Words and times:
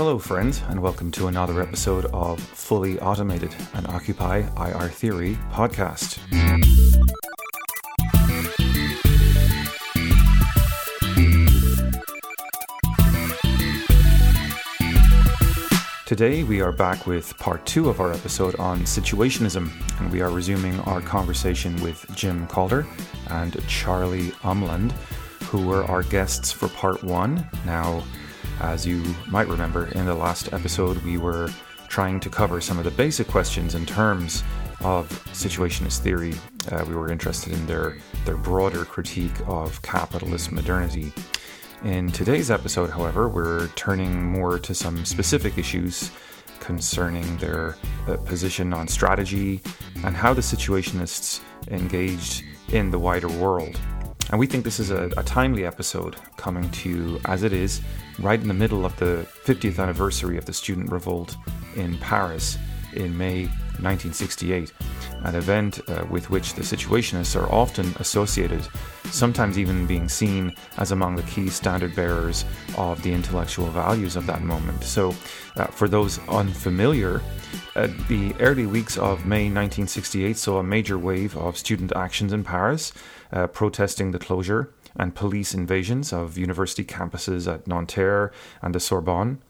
hello, 0.00 0.18
friends, 0.18 0.62
and 0.70 0.80
welcome 0.80 1.10
to 1.10 1.26
another 1.26 1.60
episode 1.60 2.06
of 2.14 2.40
Fully 2.40 2.98
Automated, 3.00 3.54
an 3.74 3.84
Occupy 3.84 4.38
IR 4.56 4.88
Theory 4.88 5.36
podcast. 5.52 6.18
Today, 16.06 16.44
we 16.44 16.62
are 16.62 16.72
back 16.72 17.06
with 17.06 17.36
part 17.36 17.66
two 17.66 17.90
of 17.90 18.00
our 18.00 18.10
episode 18.10 18.56
on 18.56 18.80
situationism, 18.84 19.70
and 20.00 20.10
we 20.10 20.22
are 20.22 20.30
resuming 20.30 20.80
our 20.80 21.02
conversation 21.02 21.78
with 21.82 22.06
Jim 22.14 22.46
Calder 22.46 22.86
and 23.28 23.54
Charlie 23.68 24.30
Umland, 24.44 24.92
who 25.50 25.66
were 25.66 25.84
our 25.84 26.02
guests 26.04 26.50
for 26.50 26.68
part 26.68 27.04
one. 27.04 27.46
Now, 27.66 28.02
as 28.60 28.86
you 28.86 29.02
might 29.28 29.48
remember, 29.48 29.86
in 29.88 30.06
the 30.06 30.14
last 30.14 30.52
episode, 30.52 30.98
we 30.98 31.18
were 31.18 31.48
trying 31.88 32.20
to 32.20 32.30
cover 32.30 32.60
some 32.60 32.78
of 32.78 32.84
the 32.84 32.90
basic 32.92 33.26
questions 33.26 33.74
in 33.74 33.84
terms 33.84 34.44
of 34.80 35.08
situationist 35.32 35.98
theory. 35.98 36.34
Uh, 36.70 36.84
we 36.86 36.94
were 36.94 37.10
interested 37.10 37.52
in 37.52 37.66
their, 37.66 37.96
their 38.24 38.36
broader 38.36 38.84
critique 38.84 39.34
of 39.46 39.80
capitalist 39.82 40.52
modernity. 40.52 41.12
In 41.84 42.12
today's 42.12 42.50
episode, 42.50 42.90
however, 42.90 43.28
we're 43.28 43.68
turning 43.68 44.22
more 44.22 44.58
to 44.58 44.74
some 44.74 45.04
specific 45.04 45.58
issues 45.58 46.10
concerning 46.60 47.36
their 47.38 47.76
uh, 48.06 48.16
position 48.18 48.72
on 48.72 48.86
strategy 48.86 49.60
and 50.04 50.14
how 50.14 50.34
the 50.34 50.42
situationists 50.42 51.40
engaged 51.68 52.44
in 52.72 52.90
the 52.90 52.98
wider 52.98 53.28
world. 53.28 53.80
And 54.30 54.38
we 54.38 54.46
think 54.46 54.64
this 54.64 54.78
is 54.78 54.90
a, 54.90 55.06
a, 55.16 55.24
timely 55.24 55.64
episode 55.66 56.16
coming 56.36 56.70
to 56.70 56.88
you 56.88 57.20
as 57.24 57.42
it 57.42 57.52
is 57.52 57.80
right 58.20 58.40
in 58.40 58.48
the 58.48 58.54
middle 58.54 58.84
of 58.84 58.96
the 58.98 59.26
50th 59.44 59.78
anniversary 59.78 60.36
of 60.36 60.44
the 60.44 60.52
student 60.52 60.90
revolt 60.90 61.36
in 61.76 61.96
Paris 61.98 62.58
in 62.94 63.16
May 63.16 63.44
1968, 63.82 64.72
an 65.24 65.34
event 65.34 65.80
uh, 65.88 66.04
with 66.10 66.28
which 66.28 66.54
the 66.54 66.62
situationists 66.62 67.40
are 67.40 67.50
often 67.52 67.94
associated, 67.98 68.66
sometimes 69.04 69.58
even 69.58 69.86
being 69.86 70.08
seen 70.08 70.54
as 70.76 70.92
among 70.92 71.16
the 71.16 71.22
key 71.22 71.48
standard 71.48 71.94
bearers 71.94 72.44
of 72.76 73.02
the 73.02 73.12
intellectual 73.12 73.66
values 73.66 74.16
of 74.16 74.26
that 74.26 74.42
moment. 74.42 74.82
So, 74.84 75.14
uh, 75.56 75.66
for 75.66 75.88
those 75.88 76.18
unfamiliar, 76.28 77.22
uh, 77.76 77.88
the 78.08 78.34
early 78.40 78.66
weeks 78.66 78.98
of 78.98 79.24
May 79.24 79.44
1968 79.44 80.36
saw 80.36 80.58
a 80.58 80.62
major 80.62 80.98
wave 80.98 81.36
of 81.36 81.56
student 81.56 81.92
actions 81.94 82.32
in 82.32 82.44
Paris, 82.44 82.92
uh, 83.32 83.46
protesting 83.46 84.10
the 84.10 84.18
closure 84.18 84.70
and 84.96 85.14
police 85.14 85.54
invasions 85.54 86.12
of 86.12 86.36
university 86.36 86.84
campuses 86.84 87.52
at 87.52 87.66
Nanterre 87.66 88.32
and 88.62 88.74
the 88.74 88.80
Sorbonne 88.80 89.40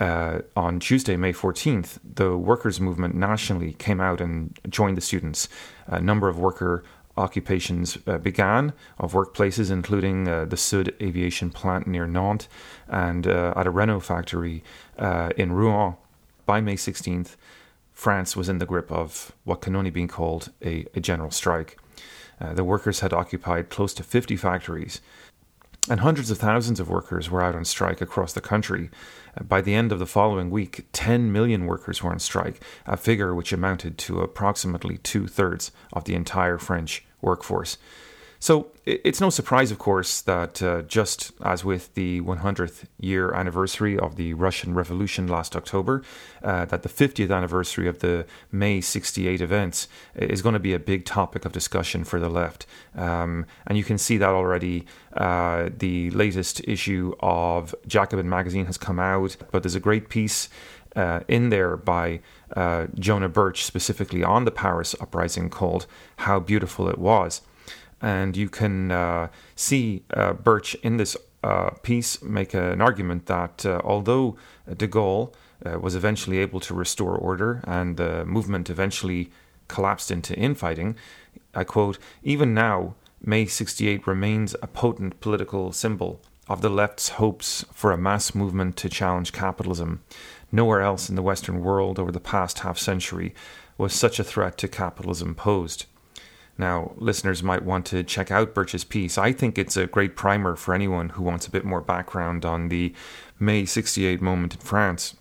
uh, 0.00 0.40
on 0.56 0.80
Tuesday, 0.80 1.16
May 1.16 1.32
14th, 1.32 1.98
the 2.02 2.36
workers' 2.36 2.80
movement 2.80 3.14
nationally 3.14 3.74
came 3.74 4.00
out 4.00 4.20
and 4.20 4.58
joined 4.68 4.96
the 4.96 5.02
students. 5.02 5.48
A 5.86 6.00
number 6.00 6.28
of 6.28 6.38
worker 6.38 6.82
occupations 7.18 7.98
uh, 8.06 8.16
began 8.16 8.72
of 8.98 9.12
workplaces, 9.12 9.70
including 9.70 10.26
uh, 10.26 10.46
the 10.46 10.56
Sud 10.56 10.94
aviation 11.02 11.50
plant 11.50 11.86
near 11.86 12.06
Nantes 12.06 12.48
and 12.88 13.26
uh, 13.26 13.52
at 13.54 13.66
a 13.66 13.70
Renault 13.70 14.00
factory 14.00 14.64
uh, 14.98 15.30
in 15.36 15.52
Rouen. 15.52 15.96
By 16.46 16.62
May 16.62 16.76
16th, 16.76 17.36
France 17.92 18.34
was 18.34 18.48
in 18.48 18.58
the 18.58 18.66
grip 18.66 18.90
of 18.90 19.32
what 19.44 19.60
can 19.60 19.76
only 19.76 19.90
be 19.90 20.06
called 20.06 20.50
a, 20.64 20.86
a 20.94 21.00
general 21.00 21.30
strike. 21.30 21.76
Uh, 22.40 22.54
the 22.54 22.64
workers 22.64 23.00
had 23.00 23.12
occupied 23.12 23.68
close 23.68 23.92
to 23.94 24.02
50 24.02 24.36
factories 24.36 25.00
and 25.88 26.00
hundreds 26.00 26.30
of 26.30 26.38
thousands 26.38 26.78
of 26.78 26.90
workers 26.90 27.30
were 27.30 27.42
out 27.42 27.54
on 27.54 27.64
strike 27.64 28.00
across 28.00 28.32
the 28.32 28.40
country. 28.40 28.90
By 29.40 29.60
the 29.60 29.74
end 29.74 29.92
of 29.92 29.98
the 29.98 30.06
following 30.06 30.50
week, 30.50 30.86
10 30.92 31.32
million 31.32 31.64
workers 31.64 32.02
were 32.02 32.10
on 32.10 32.18
strike, 32.18 32.62
a 32.86 32.96
figure 32.96 33.34
which 33.34 33.52
amounted 33.52 33.96
to 33.98 34.20
approximately 34.20 34.98
two 34.98 35.26
thirds 35.26 35.72
of 35.92 36.04
the 36.04 36.14
entire 36.14 36.58
French 36.58 37.04
workforce. 37.22 37.78
So 38.42 38.68
it's 38.86 39.20
no 39.20 39.28
surprise, 39.28 39.70
of 39.70 39.78
course, 39.78 40.22
that 40.22 40.62
uh, 40.62 40.80
just 40.82 41.30
as 41.44 41.62
with 41.62 41.92
the 41.92 42.22
100th 42.22 42.86
year 42.98 43.34
anniversary 43.34 43.98
of 43.98 44.16
the 44.16 44.32
Russian 44.32 44.72
Revolution 44.72 45.28
last 45.28 45.54
October, 45.54 46.02
uh, 46.42 46.64
that 46.64 46.82
the 46.82 46.88
50th 46.88 47.30
anniversary 47.30 47.86
of 47.86 47.98
the 47.98 48.24
May 48.50 48.80
68 48.80 49.42
events 49.42 49.88
is 50.16 50.40
going 50.40 50.54
to 50.54 50.58
be 50.58 50.72
a 50.72 50.78
big 50.78 51.04
topic 51.04 51.44
of 51.44 51.52
discussion 51.52 52.02
for 52.02 52.18
the 52.18 52.30
left. 52.30 52.64
Um, 52.94 53.44
and 53.66 53.76
you 53.76 53.84
can 53.84 53.98
see 53.98 54.16
that 54.16 54.30
already. 54.30 54.86
Uh, 55.12 55.68
the 55.76 56.10
latest 56.12 56.66
issue 56.66 57.14
of 57.20 57.74
Jacobin 57.86 58.28
magazine 58.28 58.64
has 58.64 58.78
come 58.78 58.98
out, 58.98 59.36
but 59.50 59.62
there's 59.62 59.74
a 59.74 59.80
great 59.80 60.08
piece 60.08 60.48
uh, 60.96 61.20
in 61.28 61.50
there 61.50 61.76
by 61.76 62.20
uh, 62.56 62.86
Jonah 62.98 63.28
Birch 63.28 63.66
specifically 63.66 64.24
on 64.24 64.46
the 64.46 64.50
Paris 64.50 64.94
uprising 64.98 65.50
called 65.50 65.86
How 66.16 66.40
Beautiful 66.40 66.88
It 66.88 66.96
Was. 66.96 67.42
And 68.00 68.36
you 68.36 68.48
can 68.48 68.90
uh, 68.90 69.28
see 69.56 70.04
uh, 70.14 70.32
Birch 70.32 70.74
in 70.76 70.96
this 70.96 71.16
uh, 71.42 71.70
piece 71.82 72.22
make 72.22 72.54
an 72.54 72.80
argument 72.80 73.26
that 73.26 73.64
uh, 73.64 73.80
although 73.84 74.36
de 74.76 74.86
Gaulle 74.86 75.32
uh, 75.64 75.78
was 75.78 75.94
eventually 75.94 76.38
able 76.38 76.60
to 76.60 76.74
restore 76.74 77.16
order 77.16 77.62
and 77.64 77.96
the 77.96 78.24
movement 78.24 78.70
eventually 78.70 79.30
collapsed 79.68 80.10
into 80.10 80.34
infighting, 80.36 80.96
I 81.54 81.64
quote, 81.64 81.98
even 82.22 82.54
now, 82.54 82.94
May 83.22 83.44
68 83.46 84.06
remains 84.06 84.54
a 84.62 84.66
potent 84.66 85.20
political 85.20 85.72
symbol 85.72 86.22
of 86.48 86.62
the 86.62 86.70
left's 86.70 87.10
hopes 87.10 87.64
for 87.72 87.92
a 87.92 87.98
mass 87.98 88.34
movement 88.34 88.76
to 88.78 88.88
challenge 88.88 89.32
capitalism. 89.32 90.02
Nowhere 90.50 90.80
else 90.80 91.08
in 91.08 91.16
the 91.16 91.22
Western 91.22 91.60
world 91.60 91.98
over 91.98 92.10
the 92.10 92.18
past 92.18 92.60
half 92.60 92.78
century 92.78 93.34
was 93.78 93.92
such 93.92 94.18
a 94.18 94.24
threat 94.24 94.58
to 94.58 94.68
capitalism 94.68 95.34
posed. 95.34 95.86
Now, 96.60 96.92
listeners 96.98 97.42
might 97.42 97.64
want 97.64 97.86
to 97.86 98.04
check 98.04 98.30
out 98.30 98.54
Birch's 98.54 98.84
piece. 98.84 99.16
I 99.16 99.32
think 99.32 99.56
it's 99.56 99.78
a 99.78 99.86
great 99.86 100.14
primer 100.14 100.56
for 100.56 100.74
anyone 100.74 101.08
who 101.08 101.22
wants 101.22 101.46
a 101.46 101.50
bit 101.50 101.64
more 101.64 101.80
background 101.80 102.44
on 102.44 102.68
the 102.68 102.92
May 103.38 103.64
68 103.64 104.20
moment 104.20 104.56
in 104.56 104.60
France. 104.60 105.16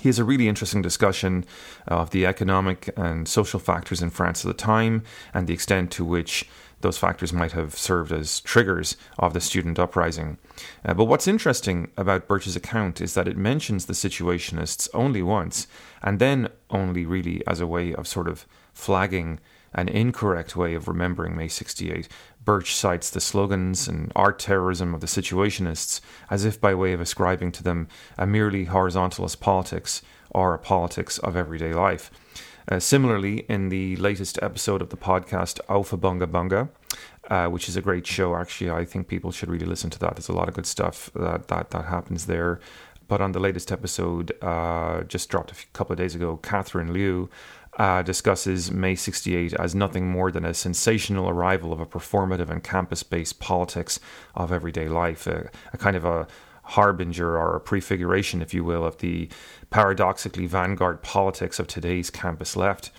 He 0.00 0.08
has 0.08 0.18
a 0.18 0.24
really 0.24 0.48
interesting 0.48 0.80
discussion 0.80 1.44
of 1.86 2.10
the 2.10 2.24
economic 2.24 2.88
and 2.96 3.28
social 3.28 3.60
factors 3.60 4.00
in 4.00 4.08
France 4.08 4.42
at 4.42 4.48
the 4.48 4.54
time 4.54 5.02
and 5.34 5.46
the 5.46 5.52
extent 5.52 5.90
to 5.92 6.04
which 6.04 6.48
those 6.80 6.96
factors 6.96 7.32
might 7.32 7.52
have 7.52 7.76
served 7.76 8.10
as 8.10 8.40
triggers 8.40 8.96
of 9.18 9.34
the 9.34 9.42
student 9.42 9.78
uprising. 9.78 10.38
Uh, 10.82 10.94
but 10.94 11.04
what's 11.04 11.28
interesting 11.28 11.90
about 11.98 12.26
Birch's 12.26 12.56
account 12.56 13.02
is 13.02 13.12
that 13.12 13.28
it 13.28 13.36
mentions 13.36 13.84
the 13.84 13.92
situationists 13.92 14.88
only 14.94 15.20
once, 15.20 15.66
and 16.02 16.18
then 16.18 16.48
only 16.70 17.04
really 17.04 17.46
as 17.46 17.60
a 17.60 17.66
way 17.66 17.94
of 17.94 18.08
sort 18.08 18.28
of 18.28 18.46
flagging 18.72 19.40
an 19.74 19.88
incorrect 19.88 20.56
way 20.56 20.74
of 20.74 20.88
remembering 20.88 21.36
May 21.36 21.48
68. 21.48 22.08
Birch 22.44 22.74
cites 22.74 23.10
the 23.10 23.20
slogans 23.20 23.88
and 23.88 24.12
art 24.14 24.38
terrorism 24.38 24.94
of 24.94 25.00
the 25.00 25.06
situationists 25.06 26.00
as 26.30 26.44
if 26.44 26.60
by 26.60 26.74
way 26.74 26.92
of 26.92 27.00
ascribing 27.00 27.52
to 27.52 27.62
them 27.62 27.88
a 28.18 28.26
merely 28.26 28.66
horizontalist 28.66 29.40
politics 29.40 30.02
or 30.30 30.54
a 30.54 30.58
politics 30.58 31.18
of 31.18 31.36
everyday 31.36 31.72
life. 31.72 32.10
Uh, 32.70 32.78
similarly, 32.78 33.44
in 33.48 33.68
the 33.68 33.96
latest 33.96 34.38
episode 34.42 34.80
of 34.80 34.88
the 34.88 34.96
podcast 34.96 35.60
Aufhebunga 35.68 36.26
Bunga, 36.26 36.68
uh, 37.30 37.48
which 37.50 37.68
is 37.68 37.76
a 37.76 37.82
great 37.82 38.06
show, 38.06 38.34
actually, 38.34 38.70
I 38.70 38.84
think 38.84 39.06
people 39.06 39.32
should 39.32 39.50
really 39.50 39.66
listen 39.66 39.90
to 39.90 39.98
that. 39.98 40.16
There's 40.16 40.28
a 40.28 40.32
lot 40.32 40.48
of 40.48 40.54
good 40.54 40.66
stuff 40.66 41.10
that 41.14 41.48
that, 41.48 41.70
that 41.70 41.84
happens 41.86 42.26
there. 42.26 42.60
But 43.06 43.20
on 43.20 43.32
the 43.32 43.38
latest 43.38 43.70
episode, 43.70 44.32
uh, 44.42 45.02
just 45.02 45.28
dropped 45.28 45.52
a 45.52 45.66
couple 45.74 45.92
of 45.92 45.98
days 45.98 46.14
ago, 46.14 46.38
Catherine 46.38 46.92
Liu 46.92 47.28
uh, 47.78 48.02
discusses 48.02 48.70
May 48.70 48.94
68 48.94 49.54
as 49.54 49.74
nothing 49.74 50.08
more 50.08 50.30
than 50.30 50.44
a 50.44 50.54
sensational 50.54 51.28
arrival 51.28 51.72
of 51.72 51.80
a 51.80 51.86
performative 51.86 52.48
and 52.48 52.62
campus 52.62 53.02
based 53.02 53.40
politics 53.40 53.98
of 54.34 54.52
everyday 54.52 54.88
life, 54.88 55.26
a, 55.26 55.50
a, 55.72 55.78
kind 55.78 55.96
of 55.96 56.04
a 56.04 56.26
harbinger 56.62 57.36
or 57.36 57.56
a 57.56 57.60
prefiguration, 57.60 58.40
if 58.40 58.54
you 58.54 58.64
will, 58.64 58.84
of 58.84 58.98
the 58.98 59.28
paradoxically 59.70 60.46
vanguard 60.46 61.02
politics 61.02 61.58
of 61.58 61.66
today's 61.66 62.10
campus 62.10 62.56
left. 62.56 62.90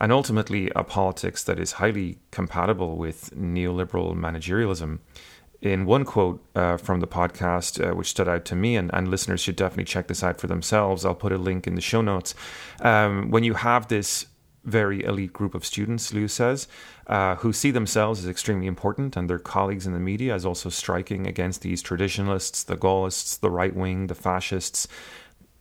And 0.00 0.12
ultimately, 0.12 0.70
a 0.74 0.84
politics 0.84 1.44
that 1.44 1.58
is 1.58 1.72
highly 1.72 2.18
compatible 2.30 2.96
with 2.96 3.34
neoliberal 3.34 4.14
managerialism 4.14 5.00
in 5.62 5.84
one 5.84 6.04
quote 6.04 6.42
uh, 6.54 6.76
from 6.76 7.00
the 7.00 7.06
podcast, 7.06 7.84
uh, 7.84 7.94
which 7.94 8.08
stood 8.08 8.28
out 8.28 8.44
to 8.46 8.56
me, 8.56 8.76
and, 8.76 8.90
and, 8.94 9.08
listeners 9.08 9.40
should 9.40 9.56
definitely 9.56 9.84
check 9.84 10.08
this 10.08 10.24
out 10.24 10.40
for 10.40 10.46
themselves. 10.46 11.04
I'll 11.04 11.14
put 11.14 11.32
a 11.32 11.38
link 11.38 11.66
in 11.66 11.74
the 11.74 11.80
show 11.80 12.00
notes. 12.00 12.34
Um, 12.80 13.30
when 13.30 13.44
you 13.44 13.54
have 13.54 13.88
this 13.88 14.26
very 14.64 15.04
elite 15.04 15.32
group 15.32 15.54
of 15.54 15.64
students, 15.64 16.12
Liu 16.12 16.28
says, 16.28 16.68
uh, 17.06 17.36
who 17.36 17.52
see 17.52 17.70
themselves 17.70 18.20
as 18.20 18.28
extremely 18.28 18.66
important 18.66 19.16
and 19.16 19.28
their 19.28 19.38
colleagues 19.38 19.86
in 19.86 19.92
the 19.92 20.00
media 20.00 20.34
as 20.34 20.44
also 20.44 20.68
striking 20.68 21.26
against 21.26 21.62
these 21.62 21.82
traditionalists, 21.82 22.62
the 22.62 22.76
Gaullists, 22.76 23.36
the 23.36 23.50
right 23.50 23.74
wing, 23.74 24.06
the 24.06 24.14
fascists. 24.14 24.86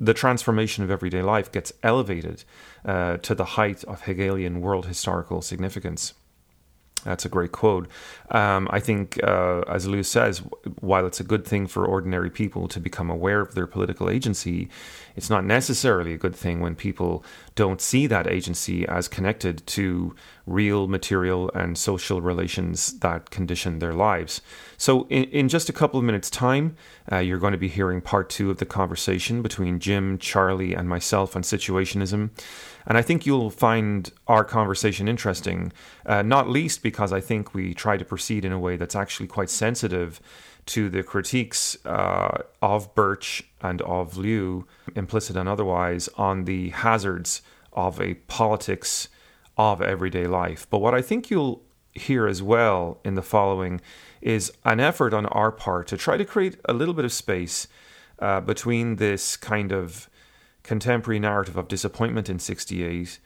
The 0.01 0.13
transformation 0.13 0.83
of 0.83 0.91
everyday 0.91 1.21
life 1.21 1.51
gets 1.51 1.73
elevated 1.83 2.45
uh, 2.85 3.17
to 3.17 3.35
the 3.35 3.43
height 3.43 3.83
of 3.83 4.03
Hegelian 4.03 4.61
world 4.61 4.85
historical 4.85 5.41
significance. 5.41 6.13
That's 7.03 7.25
a 7.25 7.29
great 7.29 7.51
quote. 7.51 7.87
Um, 8.31 8.67
I 8.71 8.79
think, 8.79 9.19
uh, 9.23 9.61
as 9.61 9.87
Liu 9.87 10.03
says, 10.03 10.39
while 10.81 11.05
it's 11.05 11.19
a 11.19 11.23
good 11.23 11.45
thing 11.45 11.65
for 11.65 11.85
ordinary 11.85 12.29
people 12.29 12.67
to 12.67 12.79
become 12.79 13.09
aware 13.09 13.41
of 13.41 13.55
their 13.55 13.67
political 13.67 14.09
agency, 14.09 14.69
it's 15.15 15.29
not 15.29 15.45
necessarily 15.45 16.13
a 16.13 16.17
good 16.17 16.35
thing 16.35 16.59
when 16.59 16.75
people 16.75 17.23
don't 17.55 17.81
see 17.81 18.07
that 18.07 18.27
agency 18.27 18.87
as 18.87 19.07
connected 19.07 19.65
to 19.67 20.15
real 20.45 20.87
material 20.87 21.51
and 21.53 21.77
social 21.77 22.21
relations 22.21 22.99
that 22.99 23.29
condition 23.29 23.79
their 23.79 23.93
lives. 23.93 24.41
So, 24.77 25.07
in, 25.09 25.25
in 25.25 25.49
just 25.49 25.69
a 25.69 25.73
couple 25.73 25.99
of 25.99 26.05
minutes' 26.05 26.29
time, 26.29 26.75
uh, 27.11 27.17
you're 27.17 27.37
going 27.37 27.53
to 27.53 27.57
be 27.57 27.67
hearing 27.67 28.01
part 28.01 28.29
two 28.29 28.49
of 28.49 28.57
the 28.57 28.65
conversation 28.65 29.41
between 29.41 29.79
Jim, 29.79 30.17
Charlie, 30.17 30.73
and 30.73 30.87
myself 30.87 31.35
on 31.35 31.43
situationism. 31.43 32.29
And 32.89 32.97
I 32.97 33.03
think 33.03 33.27
you'll 33.27 33.51
find 33.51 34.11
our 34.27 34.43
conversation 34.43 35.07
interesting, 35.07 35.71
uh, 36.07 36.23
not 36.23 36.49
least 36.49 36.81
because 36.81 37.13
I 37.13 37.21
think 37.21 37.53
we 37.53 37.75
try 37.75 37.97
to 37.97 38.03
proceed 38.03 38.43
in 38.43 38.51
a 38.51 38.57
way 38.57 38.77
that's 38.77 38.95
actually 38.95 39.27
quite 39.27 39.51
sensitive 39.51 40.19
to 40.65 40.89
the 40.89 41.03
critiques 41.03 41.77
uh, 41.85 42.41
of 42.63 42.93
Birch 42.95 43.43
and 43.61 43.83
of 43.83 44.17
Liu, 44.17 44.67
implicit 44.95 45.35
and 45.35 45.47
otherwise, 45.47 46.09
on 46.17 46.45
the 46.45 46.69
hazards 46.69 47.43
of 47.73 48.01
a 48.01 48.15
politics 48.15 49.07
of 49.55 49.83
everyday 49.83 50.25
life. 50.25 50.65
But 50.69 50.79
what 50.79 50.95
I 50.95 51.03
think 51.03 51.29
you'll 51.29 51.61
hear 51.93 52.27
as 52.27 52.41
well 52.41 52.99
in 53.03 53.13
the 53.13 53.21
following 53.21 53.81
is 54.21 54.51
an 54.65 54.79
effort 54.79 55.13
on 55.13 55.27
our 55.27 55.51
part 55.51 55.87
to 55.87 55.97
try 55.97 56.17
to 56.17 56.25
create 56.25 56.57
a 56.65 56.73
little 56.73 56.93
bit 56.95 57.05
of 57.05 57.11
space 57.11 57.67
uh, 58.17 58.41
between 58.41 58.95
this 58.95 59.37
kind 59.37 59.71
of 59.71 60.09
contemporary 60.69 61.17
narrative 61.17 61.57
of 61.57 61.67
disappointment 61.67 62.29
in 62.29 62.37
68 62.37 63.17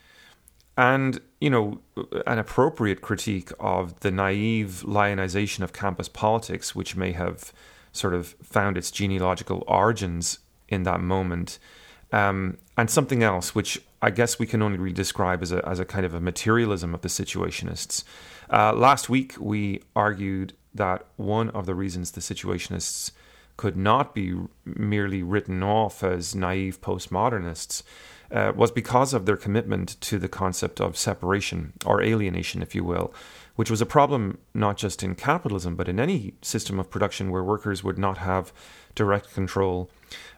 and 0.78 1.20
you 1.42 1.50
know 1.50 1.82
an 2.26 2.40
appropriate 2.40 3.02
critique 3.02 3.52
of 3.60 4.00
the 4.00 4.10
naive 4.10 4.82
lionization 4.86 5.62
of 5.62 5.74
campus 5.74 6.08
politics 6.08 6.74
which 6.74 6.96
may 6.96 7.12
have 7.12 7.52
sort 7.92 8.14
of 8.14 8.28
found 8.42 8.78
its 8.78 8.90
genealogical 8.92 9.62
origins 9.68 10.40
in 10.70 10.84
that 10.84 11.02
moment 11.02 11.60
um, 12.14 12.58
and 12.78 12.90
something 12.90 13.24
else 13.24 13.54
which 13.54 13.78
I 14.02 14.10
guess 14.10 14.40
we 14.40 14.46
can 14.46 14.62
only 14.62 14.78
really 14.78 14.94
describe 14.94 15.42
as 15.42 15.52
a, 15.52 15.68
as 15.68 15.82
a 15.82 15.86
kind 15.86 16.06
of 16.06 16.14
a 16.14 16.22
materialism 16.22 16.94
of 16.94 17.02
the 17.02 17.10
situationists. 17.10 18.06
Uh, 18.50 18.74
last 18.74 19.10
week, 19.10 19.36
we 19.40 19.82
argued 19.96 20.52
that 20.76 21.06
one 21.16 21.50
of 21.52 21.66
the 21.66 21.74
reasons 21.74 22.12
the 22.12 22.20
situationists 22.20 23.12
could 23.58 23.78
not 23.78 24.16
be 24.16 24.36
merely 24.66 25.22
written 25.24 25.62
off 25.64 26.04
as 26.04 26.36
naive 26.36 26.82
postmodernists 26.82 27.84
uh, 28.32 28.52
was 28.56 28.72
because 28.72 29.14
of 29.14 29.26
their 29.26 29.38
commitment 29.38 30.00
to 30.02 30.18
the 30.18 30.28
concept 30.28 30.82
of 30.82 30.98
separation 30.98 31.74
or 31.86 32.02
alienation, 32.02 32.62
if 32.64 32.74
you 32.74 32.84
will, 32.84 33.14
which 33.56 33.70
was 33.70 33.82
a 33.82 33.86
problem 33.86 34.40
not 34.54 34.76
just 34.76 35.04
in 35.04 35.14
capitalism 35.14 35.76
but 35.76 35.88
in 35.88 36.00
any 36.00 36.34
system 36.42 36.80
of 36.80 36.90
production 36.90 37.30
where 37.30 37.44
workers 37.44 37.84
would 37.84 38.00
not 38.00 38.18
have 38.18 38.52
direct 38.96 39.34
control 39.34 39.90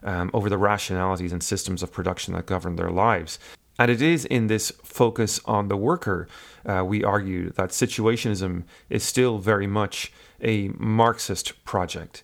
um, 0.04 0.30
over 0.34 0.50
the 0.50 0.58
rationalities 0.58 1.32
and 1.32 1.42
systems 1.42 1.82
of 1.82 1.92
production 1.92 2.34
that 2.34 2.46
govern 2.46 2.76
their 2.76 2.92
lives. 2.92 3.40
And 3.78 3.92
it 3.92 4.02
is 4.02 4.26
in 4.26 4.48
this 4.48 4.72
focus 4.84 5.42
on 5.46 5.68
the 5.68 5.78
worker, 5.78 6.28
uh, 6.66 6.84
we 6.86 7.04
argue 7.04 7.50
that 7.52 7.72
situationism 7.72 8.64
is 8.90 9.04
still 9.04 9.38
very 9.38 9.68
much 9.68 10.14
a 10.42 10.70
Marxist 10.78 11.64
project. 11.66 12.24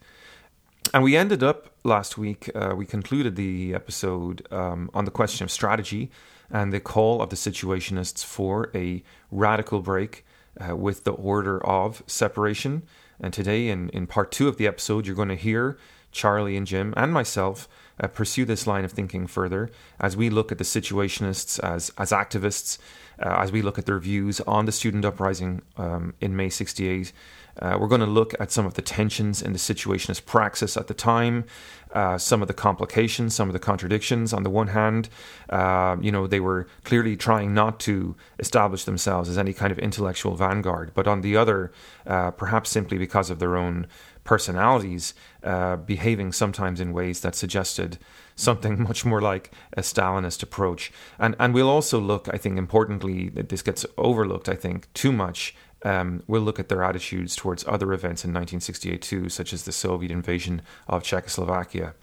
And 0.94 1.04
we 1.04 1.16
ended 1.16 1.42
up 1.42 1.70
last 1.84 2.18
week, 2.18 2.50
uh, 2.54 2.74
we 2.76 2.86
concluded 2.86 3.36
the 3.36 3.74
episode 3.74 4.46
um, 4.52 4.90
on 4.94 5.06
the 5.06 5.12
question 5.12 5.44
of 5.44 5.52
strategy 5.52 6.12
and 6.50 6.74
the 6.74 6.80
call 6.80 7.22
of 7.22 7.30
the 7.30 7.36
situationists 7.36 8.26
for 8.26 8.70
a 8.76 9.04
radical 9.32 9.82
break 9.82 10.26
uh, 10.60 10.76
with 10.76 11.06
the 11.06 11.12
order 11.12 11.66
of 11.66 12.04
separation. 12.08 12.84
And 13.22 13.34
today, 13.34 13.70
in, 13.70 13.90
in 13.90 14.06
part 14.06 14.32
two 14.32 14.48
of 14.48 14.58
the 14.58 14.68
episode, 14.68 15.06
you're 15.06 15.16
going 15.16 15.30
to 15.30 15.36
hear 15.36 15.78
Charlie 16.12 16.58
and 16.58 16.68
Jim 16.68 16.94
and 16.98 17.14
myself 17.14 17.70
uh, 18.02 18.08
pursue 18.08 18.44
this 18.44 18.68
line 18.68 18.84
of 18.84 18.92
thinking 18.92 19.28
further 19.28 19.70
as 20.00 20.18
we 20.18 20.30
look 20.30 20.52
at 20.52 20.58
the 20.58 20.64
situationists 20.64 21.60
as, 21.60 21.92
as 21.98 22.12
activists, 22.12 22.78
uh, 23.20 23.38
as 23.40 23.52
we 23.52 23.62
look 23.62 23.78
at 23.78 23.86
their 23.86 24.00
views 24.00 24.42
on 24.42 24.66
the 24.66 24.72
student 24.72 25.06
uprising 25.06 25.62
um, 25.78 26.14
in 26.20 26.36
May 26.36 26.50
68 26.50 27.14
uh, 27.60 27.78
we're 27.80 27.88
going 27.88 28.02
to 28.02 28.08
look 28.08 28.34
at 28.40 28.52
some 28.52 28.66
of 28.66 28.76
the 28.76 28.82
tensions 28.82 29.42
in 29.42 29.54
the 29.54 29.60
situationist 29.60 30.26
praxis 30.26 30.78
at 30.78 30.88
the 30.88 30.94
time, 30.94 31.46
uh, 31.94 32.18
some 32.18 32.42
of 32.42 32.48
the 32.48 32.54
complications, 32.54 33.36
some 33.36 33.50
of 33.50 33.54
the 33.54 33.60
contradictions. 33.60 34.34
On 34.34 34.44
the 34.44 34.50
one 34.50 34.68
hand, 34.68 35.10
uh, 35.50 35.98
you 36.02 36.12
know, 36.12 36.28
they 36.28 36.40
were 36.40 36.68
clearly 36.84 37.18
trying 37.18 37.54
not 37.54 37.80
to 37.82 38.16
establish 38.40 38.86
themselves 38.86 39.30
as 39.30 39.38
any 39.38 39.54
kind 39.54 39.72
of 39.72 39.80
intellectual 39.80 40.36
vanguard, 40.36 40.92
but 40.94 41.08
on 41.08 41.22
the 41.22 41.36
other, 41.36 41.72
uh, 42.08 42.32
perhaps 42.32 42.70
simply 42.70 42.98
because 42.98 43.30
of 43.30 43.40
their 43.40 43.58
own 43.58 43.88
personalities, 44.24 45.14
uh, 45.44 45.76
behaving 45.76 46.32
sometimes 46.32 46.80
in 46.80 46.94
ways 46.94 47.22
that 47.22 47.36
suggested 47.36 47.98
something 48.36 48.82
much 48.90 49.06
more 49.06 49.22
like 49.22 49.52
a 49.74 49.82
Stalinist 49.82 50.44
approach. 50.44 50.92
And 51.20 51.36
and 51.40 51.54
we'll 51.54 51.70
also 51.70 52.00
look, 52.00 52.28
I 52.34 52.38
think, 52.38 52.58
importantly, 52.58 53.30
that 53.30 53.50
this 53.50 53.62
gets 53.62 53.86
overlooked, 53.98 54.50
I 54.50 54.56
think, 54.56 54.92
too 54.94 55.12
much 55.12 55.56
um, 55.84 56.24
we'll 56.28 56.42
look 56.42 56.60
at 56.60 56.70
their 56.70 56.84
attitudes 56.84 57.36
towards 57.36 57.66
other 57.68 57.94
events 57.94 58.24
in 58.24 58.30
1968 58.30 59.02
too, 59.02 59.30
such 59.30 59.54
as 59.54 59.64
the 59.64 59.72
Soviet 59.72 60.12
invasion 60.12 60.62
of 60.88 61.04
Czechoslovakia. 61.04 61.94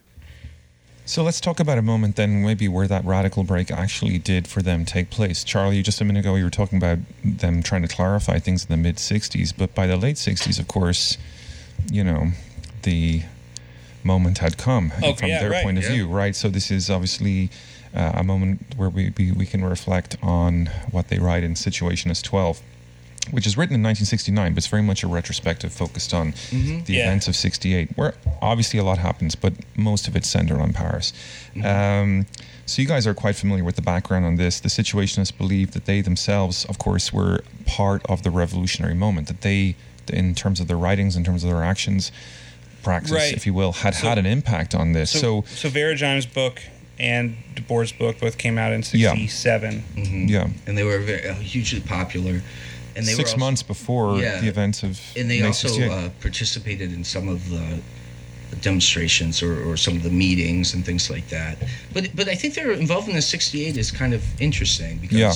So 1.07 1.21
let's 1.21 1.39
talk 1.39 1.59
about 1.59 1.77
a 1.77 1.83
moment 1.83 2.15
then, 2.15 2.43
maybe 2.43 2.67
where 2.67 2.87
that 2.87 3.05
radical 3.05 3.43
break 3.43 3.69
actually 3.69 4.17
did 4.17 4.47
for 4.47 4.63
them 4.63 4.85
take 4.85 5.11
place. 5.11 5.43
Charlie, 5.43 5.83
just 5.83 6.01
a 6.01 6.03
minute 6.03 6.21
ago, 6.21 6.33
you 6.33 6.43
were 6.43 6.49
talking 6.49 6.79
about 6.79 6.97
them 7.23 7.61
trying 7.61 7.83
to 7.83 7.87
clarify 7.87 8.39
things 8.39 8.65
in 8.65 8.71
the 8.71 8.77
mid 8.77 8.95
60s, 8.95 9.53
but 9.55 9.75
by 9.75 9.85
the 9.85 9.97
late 9.97 10.15
60s, 10.15 10.59
of 10.59 10.67
course, 10.67 11.19
you 11.91 12.03
know, 12.03 12.29
the 12.81 13.21
moment 14.03 14.39
had 14.39 14.57
come 14.57 14.91
oh, 15.03 15.13
from 15.13 15.29
yeah, 15.29 15.39
their 15.41 15.51
right, 15.51 15.63
point 15.63 15.77
of 15.77 15.83
yeah. 15.83 15.91
view, 15.91 16.07
right? 16.07 16.35
So 16.35 16.49
this 16.49 16.71
is 16.71 16.89
obviously 16.89 17.51
uh, 17.95 18.11
a 18.15 18.23
moment 18.23 18.61
where 18.77 18.89
we, 18.89 19.13
we, 19.17 19.31
we 19.31 19.45
can 19.45 19.63
reflect 19.63 20.17
on 20.21 20.67
what 20.91 21.07
they 21.07 21.19
write 21.19 21.43
in 21.43 21.53
Situationist 21.53 22.23
12 22.23 22.61
which 23.31 23.47
is 23.47 23.57
written 23.57 23.73
in 23.73 23.81
1969, 23.81 24.53
but 24.53 24.57
it's 24.59 24.67
very 24.67 24.83
much 24.83 25.01
a 25.01 25.07
retrospective 25.07 25.73
focused 25.73 26.13
on 26.13 26.27
the 26.29 26.35
Mm-hmm. 26.37 26.91
Yeah. 26.91 27.05
events 27.07 27.27
of 27.27 27.35
68, 27.35 27.97
where 27.97 28.13
obviously 28.39 28.77
a 28.77 28.83
lot 28.83 28.99
happens, 28.99 29.33
but 29.33 29.51
most 29.75 30.07
of 30.07 30.15
it's 30.15 30.29
centered 30.29 30.61
on 30.61 30.73
Paris. 30.73 31.11
Mm-hmm. 31.55 31.65
Um, 31.65 32.25
so 32.67 32.83
you 32.83 32.87
guys 32.87 33.07
are 33.07 33.15
quite 33.15 33.35
familiar 33.35 33.63
with 33.63 33.77
the 33.77 33.81
background 33.81 34.25
on 34.25 34.35
this. 34.35 34.59
The 34.59 34.69
Situationists 34.69 35.35
believe 35.35 35.71
that 35.71 35.85
they 35.85 36.01
themselves, 36.01 36.65
of 36.65 36.77
course, 36.77 37.11
were 37.11 37.39
part 37.65 38.05
of 38.05 38.21
the 38.21 38.29
revolutionary 38.29 38.93
moment, 38.93 39.27
that 39.27 39.41
they, 39.41 39.75
in 40.13 40.35
terms 40.35 40.59
of 40.59 40.67
their 40.67 40.77
writings, 40.77 41.15
in 41.15 41.23
terms 41.23 41.43
of 41.43 41.49
their 41.49 41.63
actions, 41.63 42.11
praxis, 42.83 43.11
Right. 43.11 43.33
if 43.33 43.47
you 43.47 43.55
will, 43.55 43.71
had 43.71 43.95
So- 43.95 44.07
had 44.07 44.19
an 44.19 44.27
impact 44.27 44.75
on 44.75 44.91
this. 44.91 45.09
So, 45.09 45.19
So, 45.19 45.45
so 45.47 45.69
Vaneigem's 45.71 46.27
book 46.27 46.61
and 46.99 47.35
Debord's 47.55 47.91
book 47.91 48.19
both 48.19 48.37
came 48.37 48.57
out 48.57 48.71
in 48.73 48.83
Yeah. 48.93 49.11
'67. 49.13 50.27
yeah, 50.29 50.47
and 50.67 50.77
they 50.77 50.83
were 50.83 50.99
very, 50.99 51.27
uh, 51.27 51.33
hugely 51.35 51.79
popular. 51.81 52.41
And 52.97 53.05
they 53.05 53.11
six 53.13 53.31
were 53.31 53.33
also, 53.33 53.37
months 53.37 53.63
before 53.63 54.19
Yeah. 54.21 54.39
the 54.39 54.47
events 54.47 54.81
of 54.83 54.99
and 55.17 55.29
they 55.29 55.41
May 55.41 55.47
also 55.47 55.67
uh, 55.91 56.09
participated 56.21 56.93
in 56.93 57.03
some 57.03 57.27
of 57.27 57.49
the 57.49 57.79
demonstrations 58.61 59.41
or, 59.43 59.63
or 59.69 59.75
some 59.77 59.95
of 59.97 60.03
the 60.03 60.09
meetings 60.09 60.73
and 60.73 60.85
things 60.85 61.09
like 61.09 61.27
that. 61.29 61.57
But 61.93 62.15
but 62.15 62.27
I 62.29 62.35
think 62.35 62.53
their 62.53 62.71
involvement 62.71 63.15
in 63.17 63.21
'68 63.21 63.77
is 63.77 63.91
kind 63.91 64.13
of 64.13 64.23
interesting 64.39 64.97
because 64.99 65.17
Yeah. 65.17 65.33